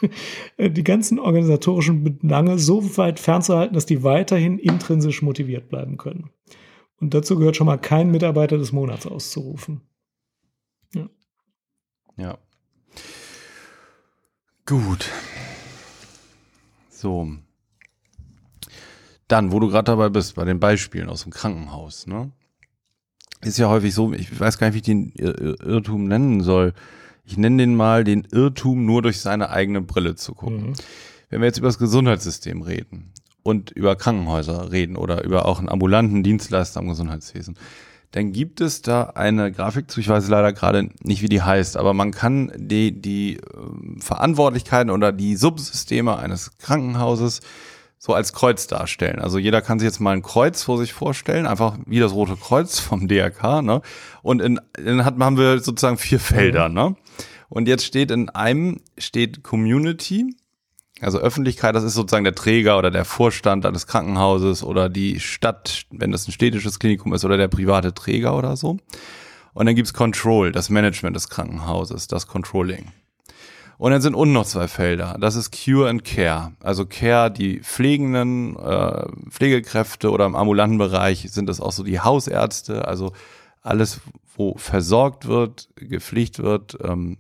Äh, 0.57 0.71
Die 0.71 0.85
ganzen 0.85 1.19
organisatorischen 1.19 2.05
Belange 2.05 2.59
so 2.59 2.97
weit 2.97 3.19
fernzuhalten, 3.19 3.75
dass 3.75 3.87
die 3.87 4.03
weiterhin 4.03 4.59
intrinsisch 4.59 5.23
motiviert 5.23 5.69
bleiben 5.69 5.97
können. 5.97 6.31
Und 7.01 7.15
dazu 7.15 7.37
gehört 7.37 7.57
schon 7.57 7.67
mal 7.67 7.79
kein 7.79 8.11
Mitarbeiter 8.11 8.59
des 8.59 8.73
Monats 8.73 9.07
auszurufen. 9.07 9.81
Ja. 12.17 12.39
Gut. 14.67 15.11
So. 17.01 17.29
Dann, 19.27 19.53
wo 19.53 19.61
du 19.61 19.69
gerade 19.69 19.85
dabei 19.85 20.09
bist, 20.09 20.35
bei 20.35 20.45
den 20.45 20.61
Beispielen 20.61 21.09
aus 21.09 21.23
dem 21.23 21.33
Krankenhaus, 21.33 22.07
ne? 22.07 22.31
Ist 23.43 23.59
ja 23.59 23.69
häufig 23.69 23.95
so, 23.95 24.13
ich 24.13 24.39
weiß 24.39 24.59
gar 24.59 24.67
nicht, 24.67 24.75
wie 24.75 24.79
ich 24.79 24.83
den 24.83 25.13
Ir- 25.13 25.41
Ir- 25.41 25.61
Irrtum 25.65 26.07
nennen 26.09 26.43
soll. 26.43 26.75
Ich 27.25 27.39
nenne 27.39 27.57
den 27.59 27.75
mal 27.75 28.05
den 28.05 28.25
Irrtum, 28.31 28.85
nur 28.85 29.03
durch 29.03 29.21
seine 29.21 29.51
eigene 29.51 29.81
Brille 29.81 30.15
zu 30.15 30.35
gucken. 30.35 30.71
Mhm. 30.71 30.75
Wenn 31.31 31.41
wir 31.41 31.47
jetzt 31.47 31.59
über 31.59 31.69
das 31.69 31.79
Gesundheitssystem 31.79 32.61
reden 32.61 33.13
und 33.43 33.71
über 33.71 33.97
Krankenhäuser 33.97 34.73
reden 34.73 34.97
oder 34.97 35.25
über 35.25 35.47
auch 35.47 35.59
einen 35.59 35.69
ambulanten 35.69 36.23
Dienstleister 36.23 36.81
am 36.81 36.89
Gesundheitswesen, 36.89 37.57
dann 38.13 38.33
gibt 38.33 38.61
es 38.61 38.83
da 38.83 39.05
eine 39.15 39.53
Grafik 39.53 39.91
zu, 39.91 40.01
ich 40.01 40.09
weiß 40.09 40.29
leider 40.29 40.53
gerade 40.53 40.89
nicht, 41.03 41.23
wie 41.23 41.29
die 41.29 41.43
heißt, 41.43 41.77
aber 41.77 41.95
man 41.95 42.11
kann 42.11 42.53
die, 42.57 43.01
die 43.01 43.37
äh, 43.37 43.41
Verantwortlichkeiten 44.01 44.91
oder 44.91 45.13
die 45.13 45.37
Subsysteme 45.37 46.19
eines 46.19 46.57
Krankenhauses 46.59 47.41
so 47.99 48.15
als 48.15 48.33
Kreuz 48.33 48.67
darstellen. 48.67 49.21
Also 49.21 49.39
jeder 49.39 49.61
kann 49.61 49.79
sich 49.79 49.87
jetzt 49.87 50.01
mal 50.01 50.13
ein 50.13 50.23
Kreuz 50.23 50.63
vor 50.63 50.79
sich 50.79 50.93
vorstellen, 50.95 51.47
einfach 51.47 51.79
wie 51.87 52.01
das 52.01 52.15
Rote 52.15 52.35
Kreuz 52.37 52.79
vom 52.81 53.07
DRK, 53.07 53.63
ne? 53.63 53.83
Und 54.23 54.41
in, 54.41 54.59
in 54.79 55.05
hat, 55.05 55.19
haben 55.19 55.37
wir 55.37 55.61
sozusagen 55.61 55.99
vier 55.99 56.19
Felder, 56.19 56.69
ne? 56.69 56.97
Und 57.51 57.69
jetzt 57.69 57.85
steht 57.85 58.11
in 58.11 58.31
einem 58.31 58.81
steht 58.97 59.43
Community, 59.43 60.35
also 61.01 61.19
Öffentlichkeit, 61.19 61.75
das 61.75 61.85
ist 61.85 61.95
sozusagen 61.95 62.25
der 62.25 62.35
Träger 62.35 62.79
oder 62.79 62.91
der 62.91 63.05
Vorstand 63.05 63.65
eines 63.65 63.87
Krankenhauses 63.87 64.63
oder 64.63 64.89
die 64.89 65.21
Stadt, 65.21 65.85
wenn 65.91 66.13
das 66.13 66.29
ein 66.29 66.33
städtisches 66.33 66.79
Klinikum 66.79 67.15
ist 67.15 67.25
oder 67.25 67.37
der 67.37 67.49
private 67.49 67.95
Träger 67.95 68.37
oder 68.37 68.57
so. 68.57 68.79
Und 69.53 69.67
dann 69.67 69.75
gibt's 69.75 69.95
Control, 69.95 70.53
das 70.53 70.71
Management 70.71 71.17
des 71.17 71.29
Krankenhauses, 71.29 72.07
das 72.07 72.27
Controlling. 72.27 72.93
Und 73.79 73.93
dann 73.93 74.03
sind 74.03 74.15
unten 74.15 74.35
noch 74.35 74.45
zwei 74.45 74.69
Felder. 74.69 75.17
Das 75.19 75.37
ist 75.37 75.57
Cure 75.57 75.89
and 75.89 76.05
Care. 76.05 76.53
Also 76.63 76.85
Care, 76.85 77.31
die 77.31 77.61
pflegenden 77.61 78.55
äh, 78.57 79.07
Pflegekräfte 79.31 80.11
oder 80.11 80.27
im 80.27 80.37
ambulanten 80.37 80.77
Bereich 80.77 81.27
sind 81.31 81.49
das 81.49 81.63
auch 81.63 81.73
so 81.73 81.83
die 81.83 81.99
Hausärzte. 81.99 82.87
Also 82.87 83.13
alles, 83.63 84.01
wo 84.37 84.57
versorgt 84.57 85.27
wird, 85.27 85.69
gepflegt 85.77 86.39
wird, 86.39 86.79
ähm, 86.83 87.17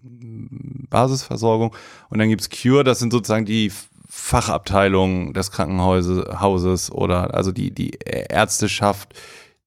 Basisversorgung. 0.88 1.74
Und 2.08 2.18
dann 2.18 2.28
gibt's 2.28 2.50
Cure, 2.50 2.84
das 2.84 2.98
sind 2.98 3.12
sozusagen 3.12 3.46
die 3.46 3.72
Fachabteilungen 4.08 5.32
des 5.34 5.52
Krankenhauses 5.52 6.90
oder 6.90 7.34
also 7.34 7.52
die, 7.52 7.70
die 7.70 7.92
Ärzteschaft, 8.04 9.14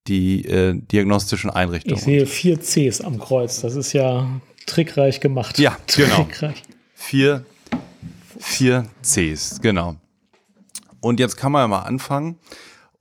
die 0.08 0.45
äh, 0.45 0.73
diagnostischen 0.75 1.49
Einrichtungen. 1.49 1.97
Ich 1.97 2.03
sehe 2.03 2.25
vier 2.25 2.60
Cs 2.60 3.01
am 3.01 3.19
Kreuz. 3.19 3.62
Das 3.62 3.75
ist 3.75 3.93
ja 3.93 4.27
trickreich 4.65 5.21
gemacht. 5.21 5.60
Ja, 5.60 5.77
genau. 5.95 6.23
Trickreich. 6.23 6.63
Vier, 6.93 7.45
vier 8.38 8.86
Cs, 9.01 9.62
genau. 9.62 9.95
Und 10.99 11.19
jetzt 11.19 11.38
kann 11.38 11.51
man 11.51 11.62
ja 11.63 11.67
mal 11.67 11.82
anfangen 11.82 12.38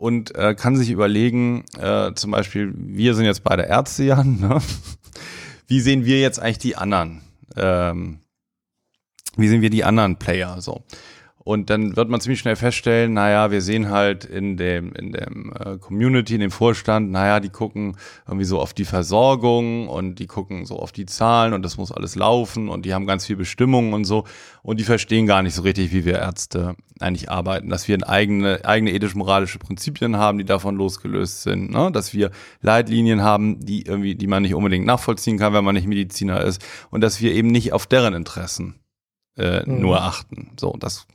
und 0.03 0.35
äh, 0.35 0.57
kann 0.57 0.75
sich 0.75 0.91
überlegen, 0.91 1.65
äh, 1.79 2.13
zum 2.15 2.33
Beispiel, 2.33 2.73
wir 2.75 3.15
sind 3.15 3.25
jetzt 3.25 3.45
beide 3.45 3.63
Ärzte, 3.63 4.03
Jan, 4.03 4.41
ne? 4.41 4.61
wie 5.69 5.79
sehen 5.79 6.05
wir 6.05 6.21
jetzt 6.21 6.41
eigentlich 6.41 6.59
die 6.59 6.75
anderen? 6.77 7.21
Ähm, 7.57 8.19
wie 9.37 9.47
sehen 9.47 9.63
wir 9.63 9.71
die 9.71 9.85
anderen 9.85 10.17
Player 10.17 10.61
so? 10.61 10.83
Und 11.45 11.71
dann 11.71 11.97
wird 11.97 12.09
man 12.09 12.21
ziemlich 12.21 12.41
schnell 12.41 12.55
feststellen, 12.55 13.15
naja, 13.15 13.51
wir 13.51 13.63
sehen 13.63 13.91
halt 13.91 14.25
in 14.25 14.57
dem, 14.57 14.93
in 14.93 15.13
dem 15.13 15.53
äh, 15.59 15.77
Community, 15.79 16.35
in 16.35 16.41
dem 16.41 16.51
Vorstand, 16.53 17.11
naja, 17.11 17.41
die 17.41 17.49
gucken 17.49 17.97
irgendwie 18.29 18.45
so 18.45 18.61
auf 18.61 18.75
die 18.75 18.85
Versorgung 18.85 19.89
und 19.89 20.21
die 20.21 20.27
gucken 20.27 20.67
so 20.67 20.79
auf 20.79 20.93
die 20.93 21.07
Zahlen 21.07 21.53
und 21.53 21.63
das 21.63 21.77
muss 21.77 21.91
alles 21.91 22.15
laufen 22.15 22.69
und 22.69 22.87
die 22.87 22.95
haben 22.95 23.07
ganz 23.07 23.27
viel 23.27 23.37
Bestimmungen 23.37 23.93
und 23.93 24.05
so 24.05 24.25
und 24.63 24.79
die 24.79 24.85
verstehen 24.85 25.27
gar 25.27 25.43
nicht 25.43 25.55
so 25.55 25.63
richtig, 25.63 25.93
wie 25.93 26.05
wir 26.05 26.21
Ärzte 26.21 26.77
eigentlich 27.01 27.29
arbeiten, 27.29 27.69
dass 27.69 27.89
wir 27.89 28.09
eigene, 28.09 28.65
eigene 28.65 28.93
ethisch-moralische 28.93 29.59
Prinzipien 29.59 30.17
haben, 30.17 30.39
die 30.39 30.45
davon 30.45 30.77
losgelöst 30.77 31.43
sind, 31.43 31.73
ne? 31.73 31.91
dass 31.93 32.15
wir 32.15 32.31
Leitlinien 32.61 33.23
haben, 33.23 33.59
die 33.59 33.83
irgendwie, 33.83 34.15
die 34.15 34.29
man 34.29 34.43
nicht 34.43 34.55
unbedingt 34.55 34.87
nachvollziehen 34.87 35.39
kann, 35.39 35.53
wenn 35.53 35.65
man 35.65 35.75
nicht 35.75 35.89
Mediziner 35.89 36.41
ist 36.43 36.63
und 36.91 37.01
dass 37.01 37.21
wir 37.21 37.33
eben 37.33 37.49
nicht 37.49 37.73
auf 37.73 37.87
deren 37.87 38.15
Interessen 38.15 38.77
äh, 39.37 39.63
mhm. 39.65 39.81
nur 39.81 40.03
achten. 40.03 40.51
So, 40.59 40.77
das 40.79 41.07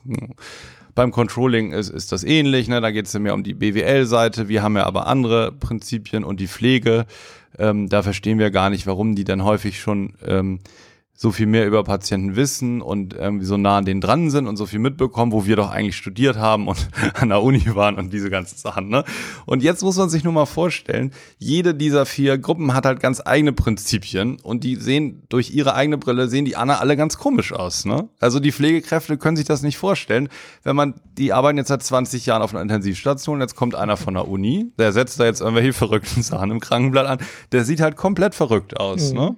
beim 0.94 1.12
Controlling 1.12 1.72
ist, 1.72 1.90
ist 1.90 2.10
das 2.10 2.24
ähnlich, 2.24 2.66
ne? 2.66 2.80
Da 2.80 2.90
geht 2.90 3.06
es 3.06 3.12
ja 3.12 3.20
mehr 3.20 3.34
um 3.34 3.44
die 3.44 3.54
BWL-Seite. 3.54 4.48
Wir 4.48 4.64
haben 4.64 4.76
ja 4.76 4.84
aber 4.84 5.06
andere 5.06 5.52
Prinzipien 5.52 6.24
und 6.24 6.40
die 6.40 6.48
Pflege. 6.48 7.06
Ähm, 7.56 7.88
da 7.88 8.02
verstehen 8.02 8.40
wir 8.40 8.50
gar 8.50 8.68
nicht, 8.68 8.86
warum 8.86 9.14
die 9.14 9.24
dann 9.24 9.44
häufig 9.44 9.78
schon 9.78 10.14
ähm, 10.26 10.58
so 11.20 11.32
viel 11.32 11.46
mehr 11.46 11.66
über 11.66 11.82
Patienten 11.82 12.36
wissen 12.36 12.80
und 12.80 13.12
irgendwie 13.12 13.44
so 13.44 13.56
nah 13.56 13.78
an 13.78 13.84
denen 13.84 14.00
dran 14.00 14.30
sind 14.30 14.46
und 14.46 14.56
so 14.56 14.66
viel 14.66 14.78
mitbekommen, 14.78 15.32
wo 15.32 15.46
wir 15.46 15.56
doch 15.56 15.68
eigentlich 15.68 15.96
studiert 15.96 16.36
haben 16.36 16.68
und 16.68 16.88
an 17.14 17.30
der 17.30 17.42
Uni 17.42 17.74
waren 17.74 17.96
und 17.96 18.12
diese 18.12 18.30
ganzen 18.30 18.56
Sachen. 18.56 18.88
Ne? 18.88 19.02
Und 19.44 19.64
jetzt 19.64 19.82
muss 19.82 19.96
man 19.96 20.08
sich 20.10 20.22
nur 20.22 20.32
mal 20.32 20.46
vorstellen, 20.46 21.10
jede 21.36 21.74
dieser 21.74 22.06
vier 22.06 22.38
Gruppen 22.38 22.72
hat 22.72 22.86
halt 22.86 23.00
ganz 23.00 23.20
eigene 23.24 23.52
Prinzipien 23.52 24.38
und 24.44 24.62
die 24.62 24.76
sehen 24.76 25.24
durch 25.28 25.50
ihre 25.50 25.74
eigene 25.74 25.98
Brille, 25.98 26.28
sehen 26.28 26.44
die 26.44 26.54
Anna 26.54 26.78
alle 26.78 26.96
ganz 26.96 27.18
komisch 27.18 27.52
aus. 27.52 27.84
Ne? 27.84 28.08
Also 28.20 28.38
die 28.38 28.52
Pflegekräfte 28.52 29.18
können 29.18 29.36
sich 29.36 29.46
das 29.46 29.62
nicht 29.62 29.76
vorstellen, 29.76 30.28
wenn 30.62 30.76
man, 30.76 30.94
die 31.18 31.32
arbeiten 31.32 31.58
jetzt 31.58 31.68
seit 31.68 31.82
20 31.82 32.26
Jahren 32.26 32.42
auf 32.42 32.54
einer 32.54 32.62
Intensivstation, 32.62 33.40
jetzt 33.40 33.56
kommt 33.56 33.74
einer 33.74 33.96
von 33.96 34.14
der 34.14 34.28
Uni, 34.28 34.70
der 34.78 34.92
setzt 34.92 35.18
da 35.18 35.24
jetzt 35.24 35.40
irgendwelche 35.40 35.72
verrückten 35.72 36.22
Sachen 36.22 36.52
im 36.52 36.60
Krankenblatt 36.60 37.06
an, 37.08 37.18
der 37.50 37.64
sieht 37.64 37.80
halt 37.80 37.96
komplett 37.96 38.36
verrückt 38.36 38.78
aus. 38.78 39.10
Mhm. 39.10 39.18
Ne? 39.18 39.36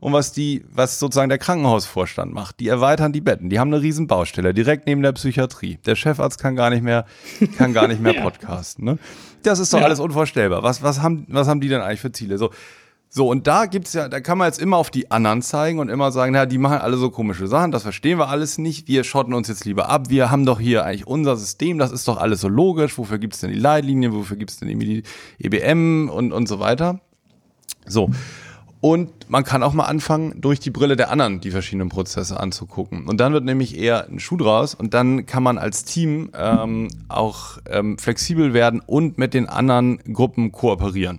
Und 0.00 0.12
was 0.12 0.32
die, 0.32 0.64
was 0.72 0.98
sozusagen 0.98 1.17
sozusagen 1.18 1.30
der 1.30 1.38
Krankenhausvorstand 1.38 2.32
macht. 2.32 2.60
Die 2.60 2.68
erweitern 2.68 3.12
die 3.12 3.20
Betten. 3.20 3.50
Die 3.50 3.58
haben 3.58 3.74
eine 3.74 3.82
riesen 3.82 4.06
Baustelle 4.06 4.54
direkt 4.54 4.86
neben 4.86 5.02
der 5.02 5.10
Psychiatrie. 5.10 5.80
Der 5.84 5.96
Chefarzt 5.96 6.40
kann 6.40 6.54
gar 6.54 6.70
nicht 6.70 6.84
mehr, 6.84 7.06
kann 7.56 7.72
gar 7.72 7.88
nicht 7.88 8.00
mehr 8.00 8.14
ja. 8.14 8.22
podcasten. 8.22 8.84
Ne? 8.84 8.98
Das 9.42 9.58
ist 9.58 9.72
doch 9.72 9.80
ja. 9.80 9.86
alles 9.86 9.98
unvorstellbar. 9.98 10.62
Was, 10.62 10.80
was 10.84 11.02
haben, 11.02 11.26
was 11.28 11.48
haben 11.48 11.60
die 11.60 11.68
denn 11.68 11.80
eigentlich 11.80 12.00
für 12.00 12.12
Ziele? 12.12 12.38
So, 12.38 12.50
so, 13.08 13.26
und 13.28 13.48
da 13.48 13.66
gibt's 13.66 13.94
ja, 13.94 14.08
da 14.08 14.20
kann 14.20 14.38
man 14.38 14.46
jetzt 14.46 14.60
immer 14.60 14.76
auf 14.76 14.90
die 14.90 15.10
anderen 15.10 15.42
zeigen 15.42 15.80
und 15.80 15.88
immer 15.88 16.12
sagen, 16.12 16.34
na, 16.34 16.46
die 16.46 16.58
machen 16.58 16.78
alle 16.78 16.96
so 16.98 17.10
komische 17.10 17.48
Sachen, 17.48 17.72
das 17.72 17.82
verstehen 17.82 18.18
wir 18.18 18.28
alles 18.28 18.58
nicht, 18.58 18.86
wir 18.86 19.02
schotten 19.02 19.34
uns 19.34 19.48
jetzt 19.48 19.64
lieber 19.64 19.88
ab, 19.88 20.10
wir 20.10 20.30
haben 20.30 20.44
doch 20.46 20.60
hier 20.60 20.84
eigentlich 20.84 21.06
unser 21.06 21.36
System, 21.36 21.78
das 21.78 21.90
ist 21.90 22.06
doch 22.06 22.18
alles 22.18 22.42
so 22.42 22.48
logisch, 22.48 22.96
wofür 22.96 23.18
gibt's 23.18 23.40
denn 23.40 23.50
die 23.50 23.58
Leitlinien, 23.58 24.12
wofür 24.12 24.36
gibt's 24.36 24.58
denn 24.58 24.78
die 24.78 25.02
EBM 25.38 26.10
und, 26.10 26.32
und 26.32 26.46
so 26.46 26.60
weiter. 26.60 27.00
So. 27.86 28.10
Und 28.80 29.28
man 29.28 29.42
kann 29.42 29.64
auch 29.64 29.72
mal 29.72 29.86
anfangen, 29.86 30.40
durch 30.40 30.60
die 30.60 30.70
Brille 30.70 30.94
der 30.94 31.10
anderen 31.10 31.40
die 31.40 31.50
verschiedenen 31.50 31.88
Prozesse 31.88 32.38
anzugucken. 32.38 33.08
Und 33.08 33.18
dann 33.18 33.32
wird 33.32 33.44
nämlich 33.44 33.76
eher 33.76 34.06
ein 34.08 34.20
Schuh 34.20 34.36
draus 34.36 34.74
und 34.74 34.94
dann 34.94 35.26
kann 35.26 35.42
man 35.42 35.58
als 35.58 35.84
Team 35.84 36.30
ähm, 36.34 36.88
auch 37.08 37.58
ähm, 37.68 37.98
flexibel 37.98 38.54
werden 38.54 38.80
und 38.84 39.18
mit 39.18 39.34
den 39.34 39.48
anderen 39.48 39.98
Gruppen 40.12 40.52
kooperieren. 40.52 41.18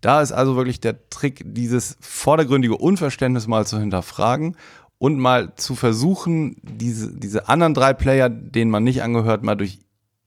Da 0.00 0.22
ist 0.22 0.32
also 0.32 0.56
wirklich 0.56 0.80
der 0.80 1.08
Trick, 1.10 1.42
dieses 1.46 1.96
vordergründige 2.00 2.76
Unverständnis 2.76 3.46
mal 3.46 3.66
zu 3.66 3.78
hinterfragen 3.78 4.56
und 4.98 5.18
mal 5.18 5.54
zu 5.56 5.74
versuchen, 5.74 6.56
diese, 6.62 7.12
diese 7.12 7.48
anderen 7.48 7.74
drei 7.74 7.92
Player, 7.92 8.30
denen 8.30 8.70
man 8.70 8.84
nicht 8.84 9.02
angehört, 9.02 9.42
mal 9.42 9.56
durch 9.56 9.80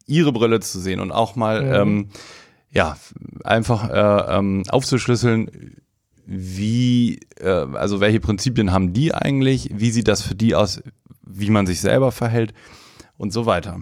ihre 0.06 0.32
Brille 0.32 0.60
zu 0.60 0.80
sehen 0.80 1.00
und 1.00 1.12
auch 1.12 1.36
mal 1.36 1.64
mhm. 1.64 1.74
ähm, 1.74 2.10
ja 2.70 2.98
einfach 3.44 3.90
äh, 3.90 4.38
ähm, 4.38 4.64
aufzuschlüsseln, 4.70 5.78
wie, 6.28 7.22
äh, 7.40 7.48
also 7.48 8.02
welche 8.02 8.20
Prinzipien 8.20 8.74
haben 8.74 8.94
die 8.94 9.14
eigentlich, 9.14 9.70
wie 9.74 9.92
sieht 9.92 10.10
das 10.10 10.22
für 10.22 10.36
die 10.36 10.56
aus, 10.56 10.84
wie 11.26 11.50
man 11.50 11.66
sich 11.66 11.80
selber 11.80 12.12
verhält 12.12 12.54
und 13.18 13.32
so 13.32 13.46
weiter. 13.46 13.82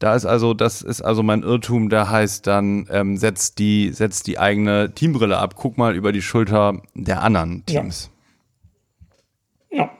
Da 0.00 0.14
ist 0.14 0.26
also, 0.26 0.52
das 0.52 0.82
ist 0.82 1.00
also 1.00 1.22
mein 1.22 1.42
Irrtum, 1.42 1.88
der 1.88 2.10
heißt 2.10 2.46
dann, 2.46 2.86
ähm, 2.90 3.16
setzt 3.16 3.58
die, 3.58 3.92
setzt 3.92 4.26
die 4.26 4.38
eigene 4.38 4.92
Teambrille 4.94 5.38
ab, 5.38 5.54
guck 5.56 5.78
mal 5.78 5.94
über 5.96 6.12
die 6.12 6.22
Schulter 6.22 6.82
der 6.94 7.22
anderen 7.22 7.64
Teams. 7.64 8.10
Ja. 9.70 9.78
ja. 9.78 9.90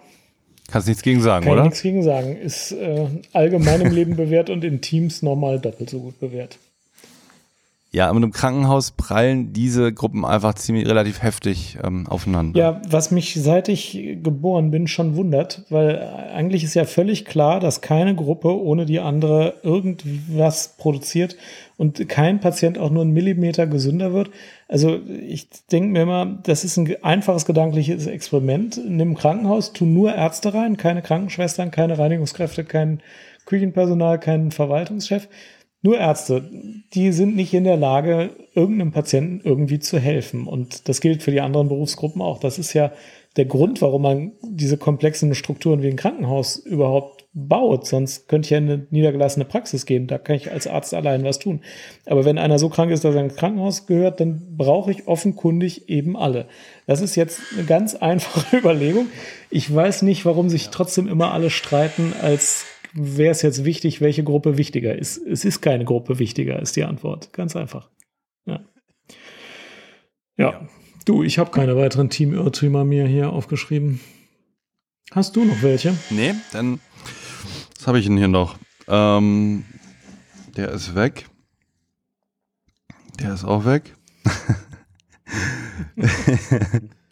Kannst 0.69 0.89
nichts 0.89 1.03
gegen 1.03 1.23
sagen, 1.23 1.45
Kann 1.45 1.55
oder? 1.55 1.63
nichts 1.63 1.83
gegen 1.83 2.03
sagen. 2.03 2.37
Ist 2.37 2.73
äh, 2.73 3.07
allgemein 3.33 3.81
im 3.81 3.93
Leben 3.93 4.17
bewährt 4.17 4.51
und 4.51 4.65
in 4.65 4.81
Teams 4.81 5.23
normal 5.23 5.61
doppelt 5.61 5.89
so 5.89 6.01
gut 6.01 6.19
bewährt. 6.19 6.59
Ja, 7.97 8.11
aber 8.11 8.23
im 8.23 8.31
Krankenhaus 8.31 8.91
prallen 8.91 9.55
diese 9.55 9.91
Gruppen 9.91 10.27
einfach 10.27 10.53
ziemlich 10.53 10.87
relativ 10.87 11.23
heftig 11.23 11.79
ähm, 11.83 12.07
aufeinander. 12.07 12.61
Ja, 12.61 12.83
was 12.87 13.11
mich 13.11 13.33
seit 13.41 13.71
ich 13.71 14.19
geboren 14.23 14.71
bin 14.71 14.87
schon 14.87 15.17
wundert, 15.17 15.63
weil 15.71 16.07
eigentlich 16.35 16.63
ist 16.63 16.75
ja 16.75 16.85
völlig 16.85 17.25
klar, 17.25 17.59
dass 17.59 17.81
keine 17.81 18.15
Gruppe 18.15 18.55
ohne 18.55 18.85
die 18.85 19.01
andere 19.01 19.55
irgendwas 19.63 20.75
produziert 20.77 21.39
und 21.79 22.07
kein 22.07 22.39
Patient 22.39 22.77
auch 22.77 22.91
nur 22.91 23.01
einen 23.01 23.15
Millimeter 23.15 23.67
gesünder 23.67 24.13
wird. 24.13 24.29
Also 24.69 25.01
ich 25.27 25.49
denke 25.73 25.89
mir 25.89 26.03
immer, 26.03 26.27
das 26.43 26.65
ist 26.65 26.77
ein 26.77 27.03
einfaches 27.03 27.47
gedankliches 27.47 28.07
Experiment. 28.07 28.79
Nimm 28.87 29.15
Krankenhaus, 29.15 29.73
tu 29.73 29.87
nur 29.87 30.15
Ärzte 30.15 30.53
rein, 30.53 30.77
keine 30.77 31.01
Krankenschwestern, 31.01 31.71
keine 31.71 31.99
Reinigungskräfte, 31.99 32.65
kein 32.65 33.01
Küchenpersonal, 33.47 34.21
kein 34.21 34.51
Verwaltungschef 34.51 35.29
nur 35.87 35.99
Ärzte, 35.99 36.51
die 36.95 37.13
sind 37.13 37.37
nicht 37.37 37.55
in 37.55 37.63
der 37.63 37.77
Lage, 37.77 38.31
irgendeinem 38.55 38.91
Patienten 38.91 39.41
irgendwie 39.45 39.79
zu 39.79 40.01
helfen. 40.01 40.49
Und 40.49 40.89
das 40.89 41.01
gilt 41.01 41.23
für 41.23 41.31
die 41.31 41.41
anderen 41.41 41.69
Berufsgruppen 41.69 42.21
auch. 42.21 42.41
Das 42.41 42.59
ist 42.59 42.73
ja 42.73 42.91
der 43.37 43.45
Grund, 43.45 43.83
warum 43.83 44.03
man 44.03 44.33
diese 44.43 44.79
komplexen 44.79 45.35
Strukturen 45.35 45.83
wie 45.83 45.89
ein 45.89 45.97
Krankenhaus 45.97 46.57
überhaupt 46.57 47.27
baut. 47.35 47.87
Sonst 47.87 48.29
könnte 48.29 48.47
ich 48.47 48.51
ja 48.51 48.59
in 48.59 48.65
eine 48.65 48.87
niedergelassene 48.91 49.45
Praxis 49.45 49.87
gehen. 49.87 50.07
Da 50.09 50.19
kann 50.19 50.37
ich 50.37 50.51
als 50.51 50.67
Arzt 50.67 50.93
allein 50.93 51.23
was 51.23 51.39
tun. 51.39 51.61
Aber 52.07 52.25
wenn 52.25 52.39
einer 52.39 52.59
so 52.59 52.69
krank 52.69 52.91
ist, 52.91 53.05
dass 53.05 53.15
er 53.15 53.23
ins 53.23 53.37
Krankenhaus 53.37 53.87
gehört, 53.87 54.21
dann 54.21 54.57
brauche 54.57 54.91
ich 54.91 55.07
offenkundig 55.07 55.89
eben 55.89 56.17
alle. 56.17 56.47
Das 56.87 57.01
ist 57.01 57.15
jetzt 57.15 57.41
eine 57.53 57.65
ganz 57.65 57.95
einfache 58.01 58.57
Überlegung. 58.57 59.07
Ich 59.51 59.73
weiß 59.73 60.03
nicht, 60.03 60.25
warum 60.25 60.49
sich 60.49 60.71
trotzdem 60.71 61.07
immer 61.07 61.33
alle 61.33 61.51
streiten, 61.51 62.13
als 62.21 62.65
wäre 62.97 63.31
es 63.31 63.43
jetzt 63.43 63.65
wichtig, 63.65 64.01
welche 64.01 64.25
Gruppe 64.25 64.57
wichtiger 64.57 64.97
ist. 64.97 65.19
Es 65.19 65.45
ist 65.45 65.61
keine 65.61 65.85
Gruppe 65.85 66.19
wichtiger, 66.19 66.61
ist 66.61 66.77
die 66.77 66.85
Antwort. 66.85 67.33
Ganz 67.33 67.55
einfach. 67.55 67.91
Ja. 68.47 68.65
Ja. 70.37 70.69
Du, 71.05 71.23
ich 71.23 71.39
habe 71.39 71.51
keine 71.51 71.77
weiteren 71.77 72.11
Teamirrtümer 72.11 72.85
mir 72.85 73.07
hier 73.07 73.31
aufgeschrieben. 73.31 74.01
Hast 75.13 75.37
du 75.37 75.45
noch 75.45 75.63
welche? 75.63 75.97
Nee, 76.11 76.35
dann. 76.53 76.81
Was 77.77 77.87
habe 77.87 78.01
ich 78.01 78.07
denn 78.07 78.17
hier 78.17 78.29
noch? 78.29 78.59
Ähm, 78.89 79.65
der 80.57 80.71
ist 80.73 80.97
weg. 80.97 81.27
Der 83.21 83.35
ist 83.35 83.45
auch 83.45 83.65
weg. 83.65 83.95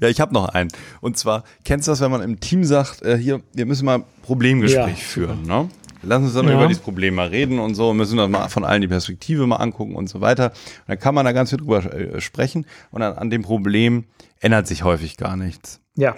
ja, 0.00 0.08
ich 0.08 0.20
habe 0.20 0.32
noch 0.34 0.48
einen. 0.48 0.70
Und 1.00 1.16
zwar, 1.18 1.44
kennst 1.64 1.86
du 1.88 1.92
das, 1.92 2.00
wenn 2.00 2.10
man 2.10 2.22
im 2.22 2.40
Team 2.40 2.64
sagt, 2.64 3.02
äh, 3.02 3.16
hier, 3.18 3.40
wir 3.52 3.66
müssen 3.66 3.84
mal 3.84 4.04
Problemgespräch 4.22 4.86
Ja, 4.98 5.04
führen, 5.04 5.42
ne? 5.42 5.68
Lass 6.02 6.22
uns 6.22 6.32
dann 6.32 6.46
Ja. 6.48 6.54
über 6.54 6.66
dieses 6.66 6.82
Problem 6.82 7.14
mal 7.16 7.28
reden 7.28 7.58
und 7.58 7.74
so, 7.74 7.92
müssen 7.92 8.16
das 8.16 8.28
mal 8.30 8.48
von 8.48 8.64
allen 8.64 8.80
die 8.80 8.88
Perspektive 8.88 9.46
mal 9.46 9.56
angucken 9.56 9.94
und 9.96 10.08
so 10.08 10.22
weiter. 10.22 10.46
Und 10.46 10.88
dann 10.88 10.98
kann 10.98 11.14
man 11.14 11.26
da 11.26 11.32
ganz 11.32 11.50
viel 11.50 11.58
drüber 11.58 11.92
äh, 11.92 12.20
sprechen 12.22 12.64
und 12.90 13.02
an, 13.02 13.12
an 13.18 13.28
dem 13.28 13.42
Problem 13.42 14.04
ändert 14.40 14.66
sich 14.66 14.82
häufig 14.84 15.18
gar 15.18 15.36
nichts. 15.36 15.80
Ja. 15.96 16.16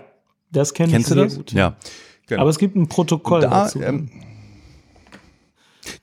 Das 0.52 0.72
kenne 0.74 0.88
ich 0.88 0.92
Kennst 0.94 1.10
du 1.10 1.14
sehr 1.14 1.24
das? 1.24 1.36
gut. 1.36 1.52
Ja. 1.52 1.74
Genau. 2.28 2.42
Aber 2.42 2.50
es 2.50 2.58
gibt 2.58 2.76
ein 2.76 2.86
Protokoll 2.88 3.40
Da, 3.40 3.64
dazu. 3.64 3.80
ähm, 3.82 4.08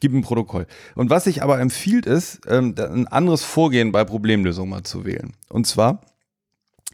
Gibt 0.01 0.13
ein 0.13 0.21
Protokoll. 0.23 0.65
Und 0.95 1.09
was 1.09 1.23
sich 1.23 1.41
aber 1.41 1.59
empfiehlt, 1.59 2.05
ist, 2.05 2.41
ähm, 2.47 2.75
ein 2.77 3.07
anderes 3.07 3.43
Vorgehen 3.43 3.91
bei 3.93 4.03
Problemlösung 4.03 4.67
mal 4.69 4.83
zu 4.83 5.05
wählen. 5.05 5.33
Und 5.49 5.67
zwar 5.67 6.01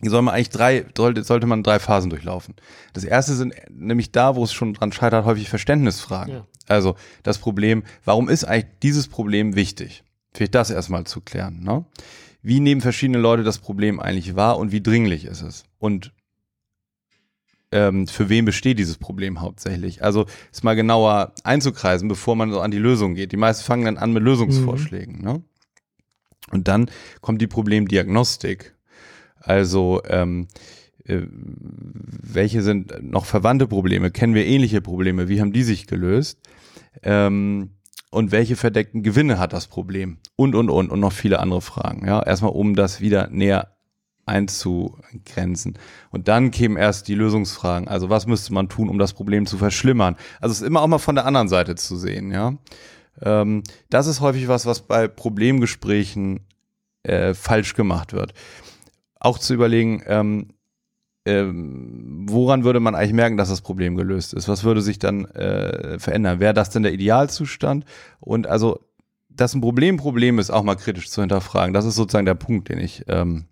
soll 0.01 0.21
man 0.21 0.33
eigentlich 0.33 0.49
drei, 0.49 0.85
sollte, 0.95 1.23
sollte 1.23 1.47
man 1.47 1.63
drei 1.63 1.79
Phasen 1.79 2.09
durchlaufen. 2.09 2.55
Das 2.93 3.03
erste 3.03 3.33
sind 3.33 3.53
nämlich 3.69 4.11
da, 4.11 4.35
wo 4.35 4.43
es 4.43 4.53
schon 4.53 4.73
dran 4.73 4.91
scheitert, 4.91 5.25
häufig 5.25 5.49
Verständnisfragen. 5.49 6.33
Ja. 6.33 6.47
Also 6.67 6.95
das 7.23 7.37
Problem, 7.37 7.83
warum 8.03 8.29
ist 8.29 8.43
eigentlich 8.43 8.79
dieses 8.83 9.07
Problem 9.07 9.55
wichtig? 9.55 10.03
Vielleicht 10.33 10.55
das 10.55 10.69
erstmal 10.69 11.05
zu 11.05 11.21
klären. 11.21 11.63
Ne? 11.63 11.85
Wie 12.41 12.59
nehmen 12.59 12.81
verschiedene 12.81 13.19
Leute 13.19 13.43
das 13.43 13.59
Problem 13.59 13.99
eigentlich 13.99 14.35
wahr 14.35 14.57
und 14.57 14.71
wie 14.71 14.81
dringlich 14.81 15.25
ist 15.25 15.41
es? 15.41 15.63
Und 15.79 16.11
ähm, 17.71 18.07
für 18.07 18.29
wen 18.29 18.45
besteht 18.45 18.79
dieses 18.79 18.97
Problem 18.97 19.41
hauptsächlich? 19.41 20.03
Also 20.03 20.25
es 20.51 20.61
mal 20.61 20.75
genauer 20.75 21.33
einzukreisen, 21.43 22.07
bevor 22.07 22.35
man 22.35 22.51
so 22.51 22.59
an 22.59 22.71
die 22.71 22.77
Lösung 22.77 23.15
geht. 23.15 23.31
Die 23.31 23.37
meisten 23.37 23.63
fangen 23.63 23.85
dann 23.85 23.97
an 23.97 24.13
mit 24.13 24.23
Lösungsvorschlägen. 24.23 25.21
Ne? 25.21 25.41
Und 26.51 26.67
dann 26.67 26.91
kommt 27.21 27.41
die 27.41 27.47
Problemdiagnostik. 27.47 28.74
Also 29.45 30.01
ähm, 30.07 30.47
äh, 31.05 31.21
welche 31.29 32.61
sind 32.61 32.93
noch 33.01 33.25
verwandte 33.25 33.67
Probleme? 33.67 34.11
Kennen 34.11 34.33
wir 34.33 34.45
ähnliche 34.45 34.81
Probleme? 34.81 35.29
Wie 35.29 35.39
haben 35.39 35.53
die 35.53 35.63
sich 35.63 35.87
gelöst? 35.87 36.39
Ähm, 37.03 37.71
und 38.09 38.31
welche 38.31 38.55
verdeckten 38.55 39.03
Gewinne 39.03 39.39
hat 39.39 39.53
das 39.53 39.67
Problem? 39.67 40.17
Und, 40.35 40.55
und, 40.55 40.69
und, 40.69 40.89
und 40.89 40.99
noch 40.99 41.11
viele 41.11 41.39
andere 41.39 41.61
Fragen. 41.61 42.07
Ja, 42.07 42.23
erstmal, 42.23 42.51
um 42.51 42.75
das 42.75 43.01
wieder 43.01 43.27
näher 43.29 43.75
einzugrenzen. 44.25 45.77
Und 46.09 46.27
dann 46.27 46.49
kämen 46.51 46.77
erst 46.77 47.07
die 47.07 47.15
Lösungsfragen. 47.15 47.87
Also, 47.87 48.09
was 48.09 48.25
müsste 48.25 48.53
man 48.53 48.69
tun, 48.69 48.89
um 48.89 48.97
das 48.97 49.13
Problem 49.13 49.45
zu 49.45 49.57
verschlimmern? 49.57 50.15
Also, 50.41 50.53
es 50.53 50.61
ist 50.61 50.67
immer 50.67 50.81
auch 50.81 50.87
mal 50.87 50.97
von 50.97 51.15
der 51.15 51.25
anderen 51.25 51.47
Seite 51.47 51.75
zu 51.75 51.97
sehen, 51.97 52.31
ja. 52.31 52.57
Ähm, 53.21 53.63
das 53.89 54.07
ist 54.07 54.21
häufig 54.21 54.47
was, 54.47 54.65
was 54.65 54.81
bei 54.81 55.07
Problemgesprächen 55.07 56.41
äh, 57.03 57.33
falsch 57.33 57.75
gemacht 57.75 58.13
wird. 58.13 58.33
Auch 59.25 59.39
zu 59.39 59.55
überlegen, 59.55 60.03
ähm, 60.05 60.49
ähm, 61.25 62.27
woran 62.29 62.63
würde 62.63 62.79
man 62.79 62.93
eigentlich 62.93 63.13
merken, 63.13 63.37
dass 63.37 63.49
das 63.49 63.61
Problem 63.61 63.95
gelöst 63.95 64.35
ist? 64.35 64.47
Was 64.47 64.63
würde 64.63 64.83
sich 64.83 64.99
dann 64.99 65.25
äh, 65.25 65.97
verändern? 65.97 66.39
Wäre 66.39 66.53
das 66.53 66.69
denn 66.69 66.83
der 66.83 66.93
Idealzustand? 66.93 67.85
Und 68.19 68.45
also, 68.45 68.81
dass 69.29 69.55
ein 69.55 69.61
Problem 69.61 69.97
Problem 69.97 70.37
ist, 70.37 70.51
auch 70.51 70.61
mal 70.61 70.75
kritisch 70.75 71.09
zu 71.09 71.21
hinterfragen. 71.21 71.73
Das 71.73 71.85
ist 71.85 71.95
sozusagen 71.95 72.27
der 72.27 72.35
Punkt, 72.35 72.69
den 72.69 72.77
ich 72.77 73.03
ähm, 73.07 73.45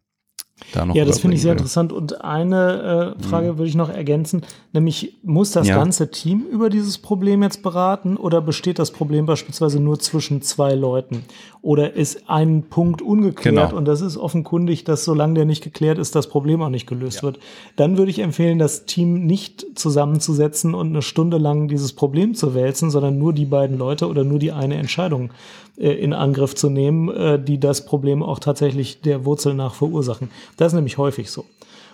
da 0.73 0.85
noch 0.85 0.95
Ja, 0.95 1.05
das 1.05 1.19
finde 1.19 1.35
ich 1.35 1.41
sehr 1.41 1.51
will. 1.51 1.57
interessant. 1.57 1.91
Und 1.91 2.23
eine 2.23 3.15
äh, 3.19 3.23
Frage 3.23 3.57
würde 3.57 3.67
ich 3.69 3.75
noch 3.75 3.89
ergänzen, 3.89 4.43
nämlich 4.71 5.15
muss 5.23 5.51
das 5.51 5.63
Mhm. 5.65 5.69
Ja. 5.69 5.75
ganze 5.77 6.11
Team 6.11 6.45
über 6.51 6.69
dieses 6.69 6.97
Problem 6.97 7.43
jetzt 7.43 7.63
beraten 7.63 8.17
oder 8.17 8.41
besteht 8.41 8.79
das 8.79 8.91
Problem 8.91 9.25
beispielsweise 9.25 9.79
nur 9.79 9.99
zwischen 9.99 10.41
zwei 10.41 10.73
Leuten? 10.75 11.23
Oder 11.61 11.93
ist 11.95 12.29
ein 12.29 12.63
Punkt 12.69 13.01
ungeklärt 13.01 13.55
Genau. 13.69 13.75
und 13.77 13.85
das 13.85 14.01
ist 14.01 14.17
offenkundig, 14.17 14.83
dass 14.83 15.05
solange 15.05 15.35
der 15.35 15.45
nicht 15.45 15.63
geklärt 15.63 15.97
ist, 15.97 16.15
das 16.15 16.27
Problem 16.27 16.61
auch 16.61 16.69
nicht 16.69 16.87
gelöst 16.87 17.23
wird? 17.23 17.39
Dann 17.77 17.97
würde 17.97 18.11
ich 18.11 18.19
empfehlen, 18.19 18.59
das 18.59 18.85
Team 18.85 19.25
nicht 19.25 19.65
zusammenzusetzen 19.75 20.73
und 20.73 20.87
eine 20.87 21.01
Stunde 21.01 21.37
lang 21.37 21.67
dieses 21.67 21.93
Problem 21.93 22.35
zu 22.35 22.53
wälzen, 22.53 22.89
sondern 22.89 23.17
nur 23.17 23.31
die 23.33 23.45
beiden 23.45 23.77
Leute 23.77 24.07
oder 24.07 24.23
nur 24.23 24.39
die 24.39 24.51
eine 24.51 24.75
Entscheidung 24.75 25.31
äh, 25.77 25.89
in 25.91 26.13
Angriff 26.13 26.53
zu 26.55 26.69
nehmen, 26.69 27.09
äh, 27.09 27.41
die 27.41 27.59
das 27.59 27.85
Problem 27.85 28.21
auch 28.21 28.39
tatsächlich 28.39 29.01
der 29.01 29.25
Wurzel 29.25 29.53
nach 29.53 29.73
verursachen. 29.73 30.29
Das 30.57 30.73
ist 30.73 30.75
nämlich 30.75 30.97
häufig 30.97 31.31
so. 31.31 31.45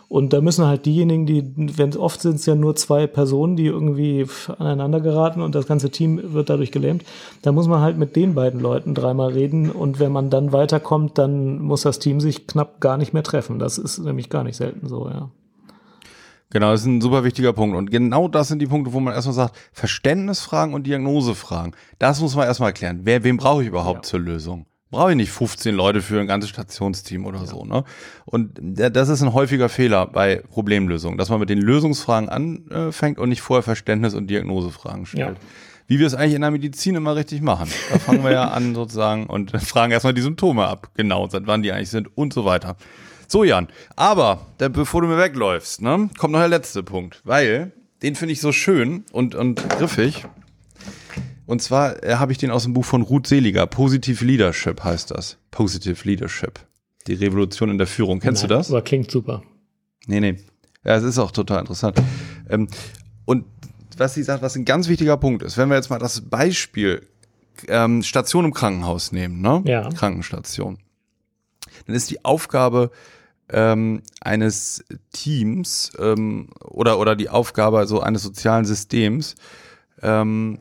Und 0.09 0.33
da 0.33 0.41
müssen 0.41 0.65
halt 0.65 0.87
diejenigen, 0.87 1.27
die, 1.27 1.77
wenn 1.77 1.95
oft 1.95 2.19
sind 2.21 2.37
es 2.37 2.45
ja 2.47 2.55
nur 2.55 2.75
zwei 2.75 3.05
Personen, 3.05 3.55
die 3.55 3.67
irgendwie 3.67 4.25
aneinander 4.57 5.01
geraten 5.01 5.41
und 5.41 5.53
das 5.53 5.67
ganze 5.67 5.91
Team 5.91 6.33
wird 6.33 6.49
dadurch 6.49 6.71
gelähmt, 6.71 7.03
da 7.43 7.51
muss 7.51 7.67
man 7.67 7.81
halt 7.81 7.97
mit 7.99 8.15
den 8.15 8.33
beiden 8.33 8.59
Leuten 8.59 8.95
dreimal 8.95 9.29
reden 9.33 9.69
und 9.69 9.99
wenn 9.99 10.11
man 10.11 10.31
dann 10.31 10.51
weiterkommt, 10.51 11.19
dann 11.19 11.59
muss 11.59 11.83
das 11.83 11.99
Team 11.99 12.19
sich 12.19 12.47
knapp 12.47 12.81
gar 12.81 12.97
nicht 12.97 13.13
mehr 13.13 13.21
treffen. 13.21 13.59
Das 13.59 13.77
ist 13.77 13.99
nämlich 13.99 14.29
gar 14.29 14.43
nicht 14.43 14.57
selten 14.57 14.87
so, 14.87 15.07
ja. 15.07 15.29
Genau, 16.51 16.71
das 16.71 16.81
ist 16.81 16.87
ein 16.87 17.01
super 17.01 17.23
wichtiger 17.23 17.53
Punkt. 17.53 17.77
Und 17.77 17.91
genau 17.91 18.27
das 18.27 18.47
sind 18.47 18.59
die 18.59 18.65
Punkte, 18.65 18.91
wo 18.91 18.99
man 18.99 19.13
erstmal 19.13 19.35
sagt, 19.35 19.55
Verständnisfragen 19.71 20.73
und 20.73 20.87
Diagnosefragen. 20.87 21.75
Das 21.99 22.19
muss 22.19 22.35
man 22.35 22.47
erstmal 22.47 22.73
klären. 22.73 23.01
Wer, 23.03 23.23
wen 23.23 23.37
brauche 23.37 23.61
ich 23.61 23.67
überhaupt 23.67 24.07
zur 24.07 24.19
Lösung? 24.19 24.65
Brauche 24.91 25.11
ich 25.11 25.17
nicht 25.17 25.31
15 25.31 25.75
Leute 25.75 26.01
für 26.01 26.19
ein 26.19 26.25
ganzes 26.25 26.49
Stationsteam 26.49 27.25
oder 27.25 27.45
so, 27.45 27.63
ne? 27.63 27.83
Und 28.25 28.57
da- 28.59 28.89
das 28.89 29.07
ist 29.09 29.21
ein 29.21 29.33
häufiger 29.33 29.69
Fehler 29.69 30.07
bei 30.07 30.37
Problemlösungen, 30.49 31.17
dass 31.17 31.29
man 31.29 31.39
mit 31.39 31.49
den 31.49 31.59
Lösungsfragen 31.59 32.27
anfängt 32.29 33.19
und 33.19 33.29
nicht 33.29 33.41
vorher 33.41 33.61
Verständnis- 33.63 34.15
und 34.15 34.27
Diagnosefragen 34.27 35.05
stellt. 35.05 35.37
Ja. 35.37 35.43
Wie 35.85 35.99
wir 35.99 36.07
es 36.07 36.13
eigentlich 36.15 36.35
in 36.35 36.41
der 36.41 36.51
Medizin 36.51 36.95
immer 36.95 37.15
richtig 37.15 37.41
machen. 37.41 37.69
Da 37.91 37.99
fangen 37.99 38.23
wir 38.23 38.31
ja 38.31 38.49
an 38.49 38.73
sozusagen 38.75 39.27
und 39.27 39.51
fragen 39.61 39.91
erstmal 39.91 40.13
die 40.13 40.21
Symptome 40.21 40.65
ab. 40.65 40.89
Genau, 40.95 41.27
seit 41.29 41.45
wann 41.47 41.61
die 41.61 41.71
eigentlich 41.71 41.89
sind 41.91 42.15
und 42.17 42.33
so 42.33 42.45
weiter. 42.45 42.75
So, 43.27 43.43
Jan, 43.43 43.67
aber 43.95 44.47
da, 44.57 44.69
bevor 44.69 45.01
du 45.03 45.07
mir 45.07 45.17
wegläufst, 45.19 45.81
ne, 45.83 46.09
kommt 46.17 46.31
noch 46.33 46.39
der 46.39 46.47
letzte 46.47 46.81
Punkt, 46.81 47.21
weil 47.25 47.73
den 48.01 48.15
finde 48.15 48.33
ich 48.33 48.41
so 48.41 48.51
schön 48.51 49.03
und, 49.11 49.35
und 49.35 49.67
griffig. 49.69 50.25
Und 51.49 51.63
zwar 51.63 52.03
äh, 52.03 52.17
habe 52.17 52.31
ich 52.31 52.37
den 52.37 52.51
aus 52.51 52.61
dem 52.61 52.73
Buch 52.73 52.85
von 52.85 53.01
Ruth 53.01 53.25
Seliger. 53.25 53.65
Positive 53.65 54.23
Leadership 54.23 54.83
heißt 54.83 55.09
das. 55.09 55.37
Positive 55.49 56.07
Leadership. 56.07 56.59
Die 57.07 57.15
Revolution 57.15 57.71
in 57.71 57.79
der 57.79 57.87
Führung. 57.87 58.19
Kennst 58.19 58.43
Nein, 58.43 58.49
du 58.49 58.55
das? 58.55 58.69
Aber 58.69 58.83
klingt 58.83 59.09
super. 59.09 59.41
Nee, 60.05 60.19
nee. 60.19 60.35
Ja, 60.85 60.95
es 60.95 61.03
ist 61.03 61.17
auch 61.17 61.31
total 61.31 61.61
interessant. 61.61 61.99
Ähm, 62.51 62.67
und 63.25 63.45
was 63.97 64.13
sie 64.13 64.21
sagt, 64.21 64.43
was 64.43 64.55
ein 64.55 64.63
ganz 64.63 64.89
wichtiger 64.89 65.17
Punkt 65.17 65.41
ist, 65.41 65.57
wenn 65.57 65.69
wir 65.69 65.75
jetzt 65.75 65.89
mal 65.89 65.97
das 65.97 66.21
Beispiel 66.21 67.07
ähm, 67.67 68.03
Station 68.03 68.45
im 68.45 68.53
Krankenhaus 68.53 69.11
nehmen, 69.11 69.41
ne? 69.41 69.63
Ja. 69.65 69.89
Krankenstation. 69.89 70.77
Dann 71.87 71.95
ist 71.95 72.11
die 72.11 72.23
Aufgabe 72.23 72.91
ähm, 73.49 74.03
eines 74.21 74.85
Teams 75.13 75.93
ähm, 75.97 76.49
oder, 76.63 76.99
oder 76.99 77.15
die 77.15 77.29
Aufgabe 77.29 77.87
so 77.87 78.01
eines 78.01 78.21
sozialen 78.21 78.65
Systems, 78.65 79.33
ähm, 80.03 80.59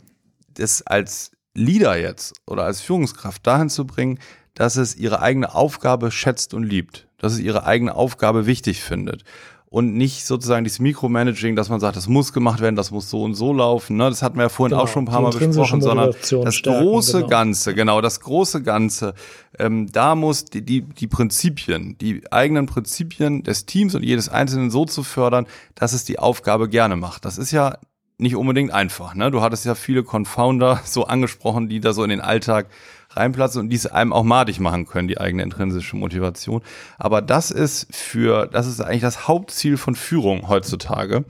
das 0.59 0.87
als 0.87 1.33
Leader 1.55 1.97
jetzt 1.97 2.35
oder 2.47 2.65
als 2.65 2.81
Führungskraft 2.81 3.47
dahin 3.47 3.69
zu 3.69 3.87
bringen, 3.87 4.19
dass 4.55 4.77
es 4.77 4.97
ihre 4.97 5.23
eigene 5.23 5.55
Aufgabe 5.55 6.11
schätzt 6.11 6.55
und 6.55 6.65
liebt, 6.65 7.09
dass 7.19 7.33
es 7.33 7.39
ihre 7.39 7.65
eigene 7.65 7.95
Aufgabe 7.95 8.47
wichtig 8.47 8.83
findet 8.83 9.25
und 9.71 9.95
nicht 9.95 10.25
sozusagen 10.25 10.65
dieses 10.65 10.79
Micromanaging, 10.79 11.55
dass 11.55 11.69
man 11.69 11.79
sagt, 11.79 11.97
das 11.97 12.09
muss 12.09 12.33
gemacht 12.33 12.61
werden, 12.61 12.75
das 12.75 12.91
muss 12.91 13.11
so 13.11 13.23
und 13.23 13.35
so 13.35 13.53
laufen. 13.53 13.97
Ne? 13.97 14.09
Das 14.09 14.23
hatten 14.23 14.37
wir 14.37 14.45
ja 14.45 14.49
vorhin 14.49 14.71
Genau, 14.71 14.83
auch 14.83 14.89
schon 14.89 15.03
ein 15.03 15.07
paar 15.07 15.21
Mal 15.21 15.31
besprochen, 15.31 15.83
sondern 15.83 16.15
das 16.43 16.55
stärken, 16.55 16.85
große 16.85 17.19
genau. 17.19 17.29
Ganze, 17.29 17.75
genau, 17.75 18.01
das 18.01 18.21
große 18.21 18.63
Ganze. 18.63 19.13
Ähm, 19.59 19.91
da 19.93 20.15
muss 20.15 20.47
die, 20.47 20.63
die, 20.63 20.83
die 20.83 21.07
Prinzipien, 21.07 21.99
die 21.99 22.23
eigenen 22.33 22.65
Prinzipien 22.65 23.43
des 23.43 23.67
Teams 23.67 23.95
und 23.95 24.03
jedes 24.03 24.31
Einzelnen 24.31 24.71
so 24.71 24.87
zu 24.87 25.03
fördern, 25.03 25.47
dass 25.75 25.93
es 25.93 26.05
die 26.05 26.19
Aufgabe 26.19 26.69
gerne 26.71 26.97
macht. 26.97 27.27
Das 27.27 27.37
ist 27.37 27.51
ja 27.51 27.77
nicht 28.19 28.37
unbedingt 28.37 28.73
einfach. 28.73 29.15
Ne? 29.15 29.31
Du 29.31 29.41
hattest 29.41 29.65
ja 29.65 29.75
viele 29.75 30.03
Confounder 30.03 30.81
so 30.85 31.07
angesprochen, 31.07 31.69
die 31.69 31.81
da 31.81 31.93
so 31.93 32.03
in 32.03 32.11
den 32.11 32.21
Alltag 32.21 32.67
reinplatzen 33.11 33.63
und 33.63 33.71
dies 33.71 33.87
einem 33.87 34.13
auch 34.13 34.25
madig 34.25 34.61
machen 34.61 34.87
können, 34.87 35.09
die 35.09 35.19
eigene 35.19 35.43
intrinsische 35.43 35.97
Motivation. 35.97 36.63
Aber 36.99 37.23
das 37.23 37.51
ist 37.51 37.95
für, 37.95 38.47
das 38.47 38.67
ist 38.67 38.81
eigentlich 38.81 39.03
das 39.03 39.29
Hauptziel 39.29 39.77
von 39.77 39.95
Führung 39.95 40.49
heutzutage. 40.49 41.25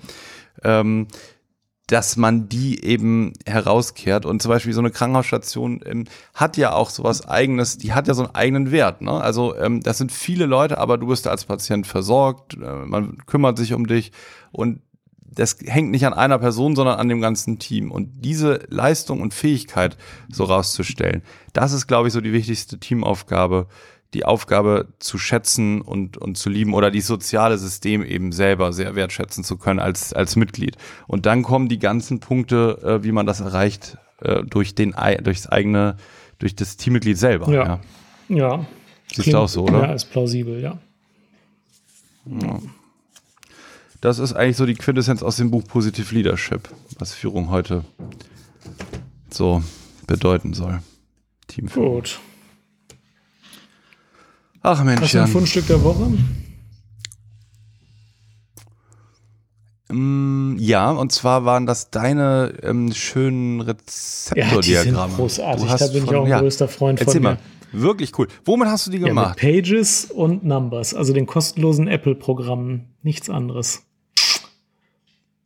Ähm, 0.65 1.07
dass 1.89 2.19
man 2.19 2.51
die 2.51 2.85
eben 2.85 3.33
herauskehrt. 3.47 4.27
Und 4.27 4.43
zum 4.43 4.51
Beispiel 4.51 4.75
so 4.75 4.81
eine 4.81 4.91
Krankenhausstation 4.91 5.81
ähm, 5.87 6.05
hat 6.35 6.59
ja 6.59 6.73
auch 6.73 6.91
sowas 6.91 7.27
eigenes, 7.27 7.79
die 7.79 7.95
hat 7.95 8.07
ja 8.07 8.15
so 8.15 8.25
einen 8.25 8.35
eigenen 8.35 8.71
Wert. 8.71 9.01
Ne? 9.01 9.13
Also 9.13 9.57
ähm, 9.57 9.81
das 9.81 9.97
sind 9.97 10.13
viele 10.13 10.45
Leute, 10.45 10.77
aber 10.77 10.99
du 10.99 11.07
bist 11.07 11.27
als 11.27 11.47
Patient 11.47 11.87
versorgt, 11.87 12.55
äh, 12.55 12.85
man 12.85 13.17
kümmert 13.25 13.57
sich 13.57 13.73
um 13.73 13.87
dich 13.87 14.13
und 14.53 14.83
das 15.35 15.59
hängt 15.65 15.91
nicht 15.91 16.07
an 16.07 16.15
einer 16.15 16.39
Person, 16.39 16.77
sondern 16.77 16.99
an 16.99 17.09
dem 17.09 17.21
ganzen 17.21 17.59
Team. 17.59 17.91
Und 17.91 18.25
diese 18.25 18.61
Leistung 18.69 19.21
und 19.21 19.35
Fähigkeit 19.35 19.97
so 20.31 20.45
rauszustellen, 20.45 21.23
das 21.53 21.73
ist, 21.73 21.87
glaube 21.87 22.09
ich, 22.09 22.15
so 22.15 22.21
die 22.21 22.33
wichtigste 22.33 22.79
Teamaufgabe, 22.79 23.67
die 24.15 24.25
Aufgabe 24.25 24.89
zu 24.99 25.19
schätzen 25.19 25.83
und, 25.83 26.17
und 26.17 26.39
zu 26.39 26.49
lieben 26.49 26.73
oder 26.73 26.91
die 26.91 27.03
soziale 27.03 27.59
System 27.59 28.03
eben 28.03 28.33
selber 28.33 28.73
sehr 28.73 28.95
wertschätzen 28.97 29.45
zu 29.45 29.59
können 29.59 29.81
als, 29.81 30.13
als 30.13 30.37
Mitglied. 30.37 30.77
Und 31.07 31.27
dann 31.27 31.43
kommen 31.43 31.69
die 31.69 31.79
ganzen 31.79 32.21
Punkte, 32.21 32.79
äh, 32.83 33.05
wie 33.05 33.13
man 33.13 33.27
das 33.27 33.41
erreicht, 33.41 33.99
äh, 34.21 34.43
durch 34.45 34.75
den, 34.75 34.95
durchs 35.23 35.47
eigene, 35.47 35.97
durch 36.39 36.57
das 36.57 36.77
Teammitglied 36.79 37.19
selber. 37.19 37.53
Ja. 37.53 37.81
Ja. 38.29 38.37
ja. 38.37 38.67
Siehst 39.13 39.33
du 39.33 39.39
auch 39.39 39.49
so, 39.49 39.65
oder? 39.65 39.83
Ja, 39.83 39.93
ist 39.93 40.07
plausibel, 40.07 40.61
ja. 40.61 40.79
ja. 42.27 42.61
Das 44.01 44.19
ist 44.19 44.33
eigentlich 44.35 44.57
so 44.57 44.67
die 44.67 44.75
Quintessenz 44.75 45.23
aus 45.23 45.37
dem 45.37 45.51
Buch 45.51 45.65
Positive 45.67 46.15
Leadership, 46.15 46.69
was 46.99 47.15
Führung 47.15 47.51
heute 47.51 47.85
so 49.31 49.63
bedeuten 50.07 50.55
soll. 50.55 50.81
Teamführung. 51.49 51.95
Gut. 51.97 52.21
Ach 54.63 54.85
Mensch. 54.85 55.01
Hast 55.01 55.15
du 55.15 55.23
ein 55.23 55.29
Fundstück 55.29 55.67
der 55.67 55.83
Woche? 55.83 56.13
Mm, 59.91 60.57
ja, 60.59 60.91
und 60.91 61.13
zwar 61.13 61.45
waren 61.45 61.67
das 61.67 61.91
deine 61.91 62.55
ähm, 62.63 62.93
schönen 62.93 63.61
Rezeptordiagramme. 63.63 65.13
Ja, 65.13 65.17
großartig, 65.17 65.67
da 65.67 65.87
bin 65.87 66.05
von, 66.05 66.15
ich 66.15 66.15
auch 66.15 66.25
ein 66.25 66.31
ja, 66.31 66.41
größter 66.41 66.69
Freund 66.69 67.01
erzähl 67.01 67.15
von 67.15 67.23
mal. 67.23 67.39
Wirklich 67.73 68.19
cool. 68.19 68.29
Womit 68.45 68.69
hast 68.69 68.87
du 68.87 68.91
die 68.91 68.99
gemacht? 68.99 69.41
Ja, 69.43 69.49
mit 69.49 69.63
Pages 69.63 70.05
und 70.07 70.45
Numbers, 70.45 70.95
also 70.95 71.13
den 71.13 71.27
kostenlosen 71.27 71.89
Apple-Programmen. 71.89 72.95
Nichts 73.03 73.29
anderes. 73.31 73.88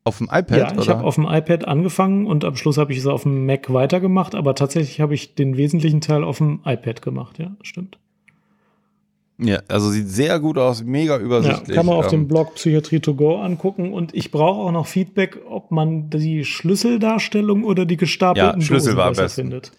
Auf 0.05 0.18
dem 0.18 0.26
iPad? 0.26 0.59
Ja, 0.59 0.72
ich 0.80 0.88
habe 0.88 1.05
auf 1.05 1.14
dem 1.14 1.26
iPad 1.26 1.68
angefangen 1.68 2.26
und 2.26 2.44
am 2.44 2.57
Schluss 2.57 2.76
habe 2.76 2.92
ich 2.92 2.98
es 2.98 3.07
auf 3.07 3.22
dem 3.22 3.46
Mac 3.46 3.72
weitergemacht, 3.72 4.34
aber 4.34 4.57
tatsächlich 4.57 5.00
habe 5.00 5.14
ich 5.14 5.36
den 5.36 5.57
wesentlichen 5.57 6.00
Teil 6.00 6.24
auf 6.24 6.38
dem 6.38 6.61
iPad 6.64 7.03
gemacht, 7.03 7.38
ja, 7.38 7.53
stimmt. 7.62 7.98
Ja, 9.38 9.61
also 9.68 9.90
sieht 9.90 10.09
sehr 10.09 10.38
gut 10.40 10.59
aus, 10.59 10.82
mega 10.82 11.18
übersichtlich. 11.18 11.68
Ja, 11.68 11.74
kann 11.74 11.86
man 11.86 11.96
auf 11.96 12.09
dem 12.09 12.22
ähm, 12.22 12.28
Blog 12.28 12.55
Psychiatrie 12.57 13.00
to 13.00 13.14
go 13.14 13.36
angucken 13.36 13.92
und 13.92 14.14
ich 14.14 14.30
brauche 14.30 14.61
auch 14.61 14.72
noch 14.72 14.86
Feedback, 14.86 15.38
ob 15.48 15.70
man 15.70 16.11
die 16.11 16.44
Schlüsseldarstellung 16.44 17.64
oder 17.64 17.86
die 17.86 17.96
gestapelten 17.96 18.61
ja, 18.61 18.66
Schlüssel 18.66 18.94
Dosen 18.94 18.98
war 18.98 19.09
besser 19.11 19.28
findet. 19.28 19.72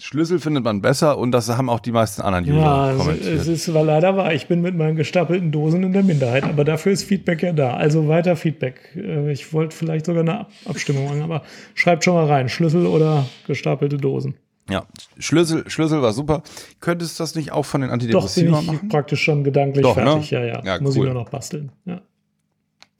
Schlüssel 0.00 0.38
findet 0.38 0.62
man 0.62 0.80
besser 0.80 1.18
und 1.18 1.32
das 1.32 1.48
haben 1.48 1.68
auch 1.68 1.80
die 1.80 1.90
meisten 1.90 2.22
anderen 2.22 2.44
User 2.44 2.60
ja, 2.60 2.94
kommentiert. 2.96 3.40
Es 3.40 3.48
ist 3.48 3.74
war 3.74 3.82
leider 3.82 4.16
wahr. 4.16 4.32
Ich 4.32 4.46
bin 4.46 4.60
mit 4.60 4.76
meinen 4.76 4.94
gestapelten 4.94 5.50
Dosen 5.50 5.82
in 5.82 5.92
der 5.92 6.04
Minderheit, 6.04 6.44
aber 6.44 6.64
dafür 6.64 6.92
ist 6.92 7.02
Feedback 7.02 7.42
ja 7.42 7.52
da. 7.52 7.74
Also 7.74 8.06
weiter 8.06 8.36
Feedback. 8.36 8.94
Äh, 8.94 9.32
ich 9.32 9.52
wollte 9.52 9.74
vielleicht 9.74 10.06
sogar 10.06 10.22
eine 10.22 10.46
Abstimmung 10.66 11.06
machen, 11.06 11.22
aber 11.22 11.42
schreibt 11.74 12.04
schon 12.04 12.14
mal 12.14 12.26
rein. 12.26 12.48
Schlüssel 12.48 12.86
oder 12.86 13.26
gestapelte 13.48 13.96
Dosen. 13.96 14.34
Ja, 14.70 14.84
Schlüssel, 15.18 15.68
Schlüssel 15.68 16.00
war 16.00 16.12
super. 16.12 16.42
Könntest 16.78 17.18
du 17.18 17.24
das 17.24 17.34
nicht 17.34 17.50
auch 17.50 17.64
von 17.64 17.80
den 17.80 17.90
Antidepressiva 17.90 18.50
machen? 18.50 18.60
Doch, 18.60 18.66
bin 18.66 18.74
ich 18.74 18.82
machen? 18.82 18.88
praktisch 18.90 19.22
schon 19.22 19.42
gedanklich 19.42 19.82
Doch, 19.82 19.96
ne? 19.96 20.04
fertig. 20.04 20.30
Ne? 20.30 20.38
Ja, 20.38 20.44
ja, 20.44 20.64
ja. 20.64 20.80
Muss 20.80 20.94
cool. 20.94 21.06
ich 21.06 21.12
nur 21.12 21.22
noch 21.22 21.30
basteln. 21.30 21.72
Ja. 21.86 22.02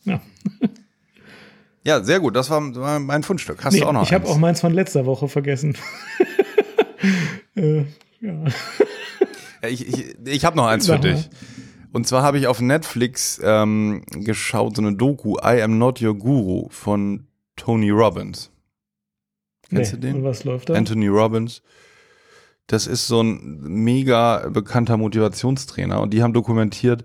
Ja. 0.04 0.20
ja, 1.84 2.02
sehr 2.02 2.18
gut. 2.18 2.34
Das 2.34 2.50
war, 2.50 2.60
mein 2.98 3.22
Fundstück. 3.22 3.64
Hast 3.64 3.74
nee, 3.74 3.80
du 3.80 3.86
auch 3.86 3.92
noch 3.92 4.02
Ich 4.02 4.12
habe 4.12 4.26
auch 4.26 4.38
meins 4.38 4.60
von 4.60 4.72
letzter 4.72 5.06
Woche 5.06 5.28
vergessen. 5.28 5.76
äh, 7.54 7.84
ja. 8.20 8.44
Ich, 9.62 9.86
ich, 9.88 10.16
ich 10.24 10.44
habe 10.44 10.56
noch 10.56 10.66
eins 10.66 10.86
für 10.86 10.98
dich. 10.98 11.28
Und 11.92 12.06
zwar 12.06 12.22
habe 12.22 12.38
ich 12.38 12.46
auf 12.46 12.60
Netflix 12.60 13.40
ähm, 13.42 14.02
geschaut, 14.10 14.76
so 14.76 14.82
eine 14.82 14.94
Doku, 14.94 15.36
I 15.38 15.62
Am 15.62 15.78
Not 15.78 16.02
Your 16.02 16.14
Guru 16.14 16.68
von 16.70 17.26
Tony 17.56 17.90
Robbins. 17.90 18.50
Kennst 19.68 19.94
nee, 19.94 20.00
du 20.00 20.06
den? 20.06 20.16
Und 20.16 20.24
was 20.24 20.44
läuft 20.44 20.68
da? 20.68 20.74
Anthony 20.74 21.08
Robbins. 21.08 21.62
Das 22.66 22.86
ist 22.86 23.06
so 23.06 23.22
ein 23.22 23.60
mega 23.62 24.48
bekannter 24.50 24.96
Motivationstrainer 24.98 26.00
und 26.00 26.12
die 26.12 26.22
haben 26.22 26.34
dokumentiert 26.34 27.04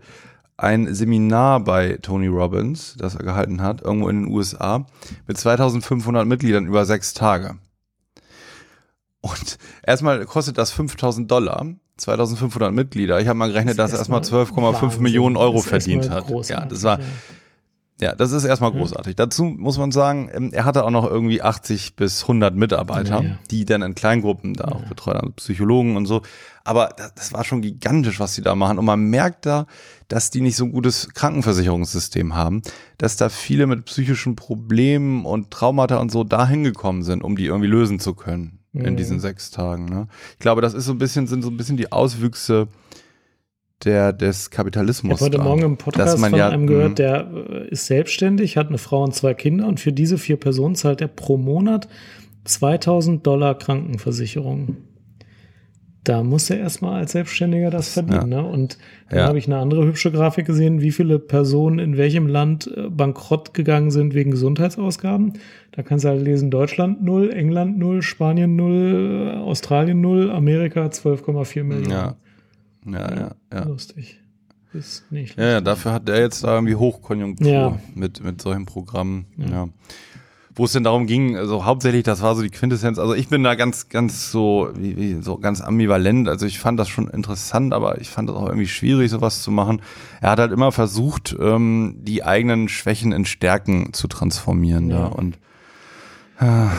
ein 0.58 0.94
Seminar 0.94 1.62
bei 1.62 1.98
Tony 2.02 2.28
Robbins, 2.28 2.96
das 2.98 3.16
er 3.16 3.24
gehalten 3.24 3.62
hat, 3.62 3.82
irgendwo 3.82 4.10
in 4.10 4.24
den 4.24 4.32
USA, 4.32 4.86
mit 5.26 5.38
2500 5.38 6.28
Mitgliedern 6.28 6.68
über 6.68 6.86
sechs 6.86 7.14
Tage. 7.14 7.58
Und 9.24 9.58
erstmal 9.88 10.26
kostet 10.26 10.58
das 10.58 10.72
5000 10.72 11.32
Dollar, 11.32 11.66
2500 11.96 12.74
Mitglieder. 12.74 13.22
Ich 13.22 13.28
habe 13.30 13.40
mal 13.40 13.48
gerechnet, 13.48 13.80
das 13.80 13.92
dass 13.92 13.94
er 13.94 14.00
erstmal 14.00 14.20
12,5 14.20 15.00
Millionen 15.00 15.38
Euro 15.38 15.62
verdient 15.62 16.10
hat. 16.10 16.30
Ja, 16.50 16.66
das 16.66 16.84
war, 16.84 17.00
ja, 18.02 18.14
das 18.14 18.34
ist 18.34 18.44
erstmal 18.44 18.74
großartig. 18.74 19.12
Ja. 19.12 19.26
Dazu 19.26 19.46
muss 19.46 19.78
man 19.78 19.94
sagen, 19.94 20.30
ähm, 20.34 20.50
er 20.52 20.66
hatte 20.66 20.84
auch 20.84 20.90
noch 20.90 21.10
irgendwie 21.10 21.42
80 21.42 21.96
bis 21.96 22.24
100 22.24 22.54
Mitarbeiter, 22.54 23.22
ja, 23.22 23.30
ja. 23.30 23.40
die 23.50 23.64
dann 23.64 23.82
in 23.82 23.96
Kleingruppen 23.96 24.56
da 24.56 24.66
auch 24.66 24.84
betreuen, 24.90 25.22
also 25.22 25.32
Psychologen 25.38 25.96
und 25.96 26.06
so. 26.06 26.22
Aber 26.66 26.90
das, 27.16 27.32
war 27.32 27.46
schon 27.46 27.62
gigantisch, 27.62 28.20
was 28.20 28.36
die 28.36 28.42
da 28.42 28.56
machen. 28.56 28.78
Und 28.78 28.84
man 28.84 29.06
merkt 29.06 29.46
da, 29.46 29.68
dass 30.10 30.32
die 30.32 30.42
nicht 30.42 30.58
so 30.58 30.66
ein 30.66 30.74
gutes 30.74 31.14
Krankenversicherungssystem 31.14 32.36
haben, 32.36 32.62
dass 32.98 33.16
da 33.16 33.30
viele 33.30 33.68
mit 33.68 33.86
psychischen 33.86 34.36
Problemen 34.36 35.26
und 35.26 35.50
Traumata 35.50 36.00
und 36.00 36.12
so 36.12 36.26
dahin 36.26 36.66
gekommen 36.66 37.04
sind, 37.04 37.24
um 37.24 37.38
die 37.38 37.46
irgendwie 37.46 37.70
lösen 37.70 38.02
zu 38.02 38.16
können 38.16 38.63
in 38.74 38.98
diesen 38.98 39.20
sechs 39.20 39.52
Tagen. 39.52 39.86
Ne? 39.86 40.08
Ich 40.34 40.40
glaube, 40.40 40.62
das 40.62 40.74
ist 40.74 40.86
so 40.86 40.94
ein 40.94 40.98
bisschen, 40.98 41.28
sind 41.28 41.44
so 41.44 41.50
ein 41.50 41.58
bisschen 41.58 41.78
die 41.78 41.92
Auswüchse 41.92 42.68
der, 43.86 44.14
des 44.14 44.50
Kapitalismus. 44.50 45.20
Ich 45.20 45.22
habe 45.22 45.26
heute 45.26 45.38
da. 45.38 45.44
Morgen 45.44 45.62
im 45.64 45.78
Podcast 45.78 46.20
von 46.20 46.36
ja, 46.36 46.50
einem 46.50 46.68
gehört, 46.68 46.92
mhm. 46.92 46.96
der 46.96 47.32
äh, 47.32 47.68
ist 47.70 47.86
selbstständig, 47.86 48.58
hat 48.58 48.70
eine 48.70 48.78
Frau 48.78 49.04
und 49.04 49.14
zwei 49.14 49.34
Kinder 49.34 49.68
und 49.68 49.80
für 49.80 49.92
diese 49.92 50.18
vier 50.18 50.38
Personen 50.38 50.76
zahlt 50.76 51.02
er 51.02 51.08
pro 51.08 51.38
Monat 51.38 51.88
2000 52.46 53.26
Dollar 53.26 53.58
Krankenversicherung. 53.58 54.78
Da 56.04 56.22
muss 56.22 56.50
er 56.50 56.60
erstmal 56.60 57.00
als 57.00 57.14
Selbstständiger 57.14 57.70
das 57.70 57.90
verdienen. 57.90 58.32
Ja. 58.32 58.42
Ne? 58.42 58.48
Und 58.48 58.78
dann 59.10 59.20
ja. 59.20 59.28
habe 59.28 59.38
ich 59.38 59.48
eine 59.48 59.58
andere 59.58 59.86
hübsche 59.86 60.12
Grafik 60.12 60.46
gesehen, 60.46 60.82
wie 60.82 60.92
viele 60.92 61.18
Personen 61.18 61.80
in 61.80 61.96
welchem 61.96 62.28
Land 62.28 62.68
äh, 62.76 62.90
bankrott 62.90 63.54
gegangen 63.54 63.90
sind 63.90 64.14
wegen 64.14 64.32
Gesundheitsausgaben. 64.32 65.34
Da 65.72 65.82
kannst 65.82 66.04
du 66.04 66.10
halt 66.10 66.22
lesen, 66.22 66.52
Deutschland 66.52 67.04
0, 67.04 67.32
England 67.32 67.78
0, 67.78 68.02
Spanien 68.02 68.56
0, 68.56 69.42
Australien 69.46 70.02
0, 70.02 70.32
Amerika 70.32 70.86
12,4 70.86 71.64
Millionen. 71.64 71.90
Ja. 71.90 72.16
Ja, 72.86 73.16
ja, 73.16 73.36
ja. 73.52 73.64
Lustig. 73.64 74.20
Ist 74.74 75.12
nicht. 75.12 75.38
Ja, 75.38 75.46
ja, 75.46 75.62
dafür 75.62 75.94
hat 75.94 76.10
er 76.10 76.20
jetzt 76.20 76.44
da 76.44 76.56
irgendwie 76.56 76.76
Hochkonjunktur 76.76 77.80
mit, 77.94 78.24
mit 78.24 78.42
solchen 78.42 78.66
Programmen. 78.66 79.28
Ja. 79.38 79.70
Wo 80.56 80.66
es 80.66 80.74
denn 80.74 80.84
darum 80.84 81.08
ging, 81.08 81.36
also 81.36 81.66
hauptsächlich, 81.66 82.04
das 82.04 82.22
war 82.22 82.36
so 82.36 82.44
die 82.44 82.50
Quintessenz. 82.50 83.00
Also 83.00 83.16
ich 83.16 83.28
bin 83.28 83.44
da 83.44 83.56
ganz, 83.56 83.90
ganz 83.90 84.32
so, 84.32 84.70
wie, 84.76 84.98
wie, 84.98 85.22
so 85.22 85.38
ganz 85.38 85.62
ambivalent. 85.62 86.30
Also 86.30 86.46
ich 86.46 86.60
fand 86.60 86.80
das 86.80 86.90
schon 86.90 87.08
interessant, 87.08 87.74
aber 87.74 88.00
ich 88.00 88.10
fand 88.10 88.30
das 88.30 88.36
auch 88.36 88.46
irgendwie 88.48 88.68
schwierig, 88.68 89.10
sowas 89.10 89.42
zu 89.42 89.50
machen. 89.50 89.82
Er 90.22 90.30
hat 90.32 90.40
halt 90.40 90.52
immer 90.52 90.72
versucht, 90.72 91.36
ähm, 91.40 91.96
die 92.02 92.24
eigenen 92.24 92.70
Schwächen 92.70 93.14
in 93.14 93.26
Stärken 93.26 93.94
zu 93.94 94.08
transformieren 94.08 94.92
ja. 94.92 94.98
da 94.98 95.06
und 95.08 95.40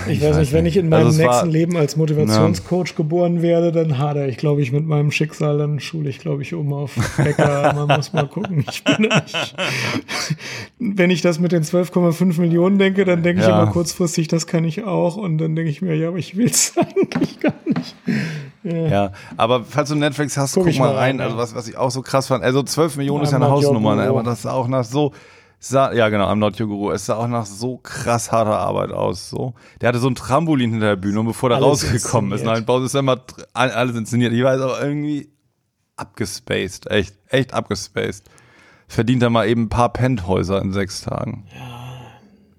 ich, 0.06 0.14
ich 0.14 0.22
weiß 0.22 0.38
nicht, 0.38 0.52
wenn 0.52 0.66
ich 0.66 0.76
in 0.76 0.88
meinem 0.88 1.06
also 1.06 1.22
nächsten 1.22 1.46
war, 1.46 1.46
Leben 1.46 1.76
als 1.76 1.96
Motivationscoach 1.96 2.88
ja. 2.88 2.96
geboren 2.96 3.42
werde, 3.42 3.72
dann 3.72 3.98
hadere 3.98 4.28
ich, 4.28 4.36
glaube 4.36 4.62
ich, 4.62 4.72
mit 4.72 4.86
meinem 4.86 5.10
Schicksal. 5.10 5.58
Dann 5.58 5.80
schule 5.80 6.08
ich, 6.08 6.18
glaube 6.18 6.42
ich, 6.42 6.54
um 6.54 6.72
auf 6.72 6.94
Bäcker. 7.16 7.72
Man 7.76 7.96
muss 7.96 8.12
mal 8.12 8.26
gucken. 8.26 8.64
Ich 8.70 8.84
bin 8.84 9.02
nicht, 9.02 9.54
wenn 10.78 11.10
ich 11.10 11.22
das 11.22 11.38
mit 11.38 11.52
den 11.52 11.62
12,5 11.62 12.40
Millionen 12.40 12.78
denke, 12.78 13.04
dann 13.04 13.22
denke 13.22 13.42
ja. 13.42 13.48
ich 13.48 13.54
immer 13.54 13.70
kurzfristig, 13.70 14.28
das 14.28 14.46
kann 14.46 14.64
ich 14.64 14.84
auch. 14.84 15.16
Und 15.16 15.38
dann 15.38 15.54
denke 15.54 15.70
ich 15.70 15.82
mir, 15.82 15.94
ja, 15.94 16.08
aber 16.08 16.18
ich 16.18 16.36
will 16.36 16.46
es 16.46 16.74
eigentlich 16.76 17.40
gar 17.40 17.54
nicht. 17.64 17.94
Ja. 18.62 18.88
ja. 18.88 19.12
aber 19.36 19.64
falls 19.64 19.90
du 19.90 19.94
Netflix 19.94 20.36
hast, 20.36 20.54
guck, 20.54 20.64
guck 20.64 20.78
mal 20.78 20.88
rein. 20.88 21.20
rein 21.20 21.20
also 21.20 21.36
was, 21.36 21.54
was 21.54 21.68
ich 21.68 21.76
auch 21.76 21.90
so 21.90 22.02
krass 22.02 22.28
fand. 22.28 22.42
Also 22.42 22.62
12 22.62 22.96
Millionen 22.96 23.24
ist 23.24 23.30
ja 23.30 23.36
eine 23.36 23.50
Hausnummer, 23.50 23.94
ne? 23.94 24.04
aber 24.04 24.22
das 24.22 24.40
ist 24.40 24.46
auch 24.46 24.68
nach 24.68 24.84
so 24.84 25.12
sah, 25.68 25.92
ja 25.92 26.08
genau, 26.08 26.26
am 26.26 26.38
Not 26.38 26.60
Your 26.60 26.68
Guru. 26.68 26.90
Es 26.90 27.06
sah 27.06 27.16
auch 27.16 27.28
nach 27.28 27.46
so 27.46 27.78
krass 27.78 28.32
harter 28.32 28.58
Arbeit 28.58 28.90
aus. 28.92 29.30
So. 29.30 29.54
Der 29.80 29.88
hatte 29.88 29.98
so 29.98 30.08
ein 30.08 30.14
Trampolin 30.14 30.70
hinter 30.70 30.88
der 30.88 30.96
Bühne 30.96 31.20
und 31.20 31.26
bevor 31.26 31.48
der 31.48 31.58
alles 31.58 31.84
rausgekommen 31.84 32.32
ist, 32.32 32.44
nein, 32.44 32.64
Bau 32.64 32.80
ist 32.80 32.94
immer 32.94 33.20
alles 33.52 33.96
inszeniert. 33.96 34.32
Ich 34.32 34.42
weiß 34.42 34.60
aber 34.60 34.82
irgendwie 34.82 35.32
abgespaced. 35.96 36.90
Echt, 36.90 37.16
echt 37.28 37.54
abgespaced. 37.54 38.24
Verdient 38.88 39.22
er 39.22 39.30
mal 39.30 39.48
eben 39.48 39.62
ein 39.62 39.68
paar 39.68 39.92
Penthäuser 39.92 40.60
in 40.60 40.72
sechs 40.72 41.02
Tagen. 41.02 41.46
Ja. 41.54 41.74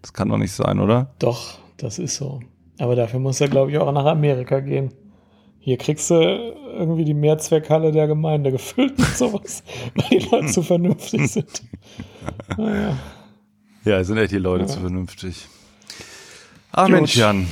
Das 0.01 0.13
kann 0.13 0.29
doch 0.29 0.37
nicht 0.37 0.53
sein, 0.53 0.79
oder? 0.79 1.15
Doch, 1.19 1.59
das 1.77 1.99
ist 1.99 2.15
so. 2.15 2.41
Aber 2.79 2.95
dafür 2.95 3.19
muss 3.19 3.41
er, 3.41 3.47
glaube 3.47 3.71
ich, 3.71 3.77
auch 3.77 3.91
nach 3.91 4.05
Amerika 4.05 4.59
gehen. 4.59 4.93
Hier 5.59 5.77
kriegst 5.77 6.11
du 6.11 6.53
irgendwie 6.75 7.05
die 7.05 7.13
Mehrzweckhalle 7.13 7.91
der 7.91 8.07
Gemeinde 8.07 8.51
gefüllt 8.51 8.97
mit 8.97 9.15
sowas, 9.15 9.63
weil 9.95 10.19
die 10.19 10.25
Leute 10.25 10.47
zu 10.47 10.61
vernünftig 10.61 11.27
sind. 11.31 11.63
Naja. 12.57 12.97
Ja, 13.83 14.03
sind 14.03 14.17
echt 14.17 14.31
die 14.31 14.37
Leute 14.37 14.63
ja. 14.63 14.67
zu 14.67 14.79
vernünftig. 14.79 15.47
Ah, 16.71 16.87
Mensch, 16.87 17.15
Jan. 17.15 17.47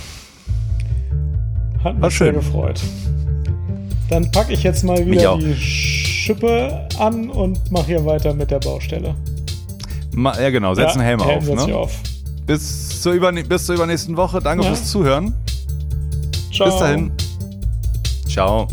Hat 1.83 1.99
mich 1.99 2.17
sehr 2.17 2.33
gefreut. 2.33 2.81
Dann 4.09 4.31
packe 4.31 4.53
ich 4.53 4.63
jetzt 4.63 4.83
mal 4.83 5.05
wieder 5.05 5.37
die 5.37 5.55
Schippe 5.55 6.87
an 6.99 7.29
und 7.29 7.71
mache 7.71 7.87
hier 7.87 8.05
weiter 8.05 8.33
mit 8.33 8.51
der 8.51 8.59
Baustelle. 8.59 9.15
Ma 10.13 10.39
ja, 10.39 10.49
genau, 10.49 10.73
setz 10.73 10.95
ja, 10.95 11.01
einen 11.01 11.19
Helm, 11.19 11.23
Helm 11.23 11.59
auf, 11.59 11.67
ne? 11.67 11.75
auf. 11.75 11.99
Bis 12.45 13.01
zur, 13.01 13.13
bis 13.31 13.65
zur 13.65 13.75
übernächsten 13.75 14.15
Woche. 14.17 14.39
Danke 14.39 14.63
ja. 14.63 14.69
fürs 14.69 14.89
Zuhören. 14.89 15.33
Ciao. 16.51 16.69
Bis 16.69 16.79
dahin. 16.79 17.11
Ciao. 18.27 18.67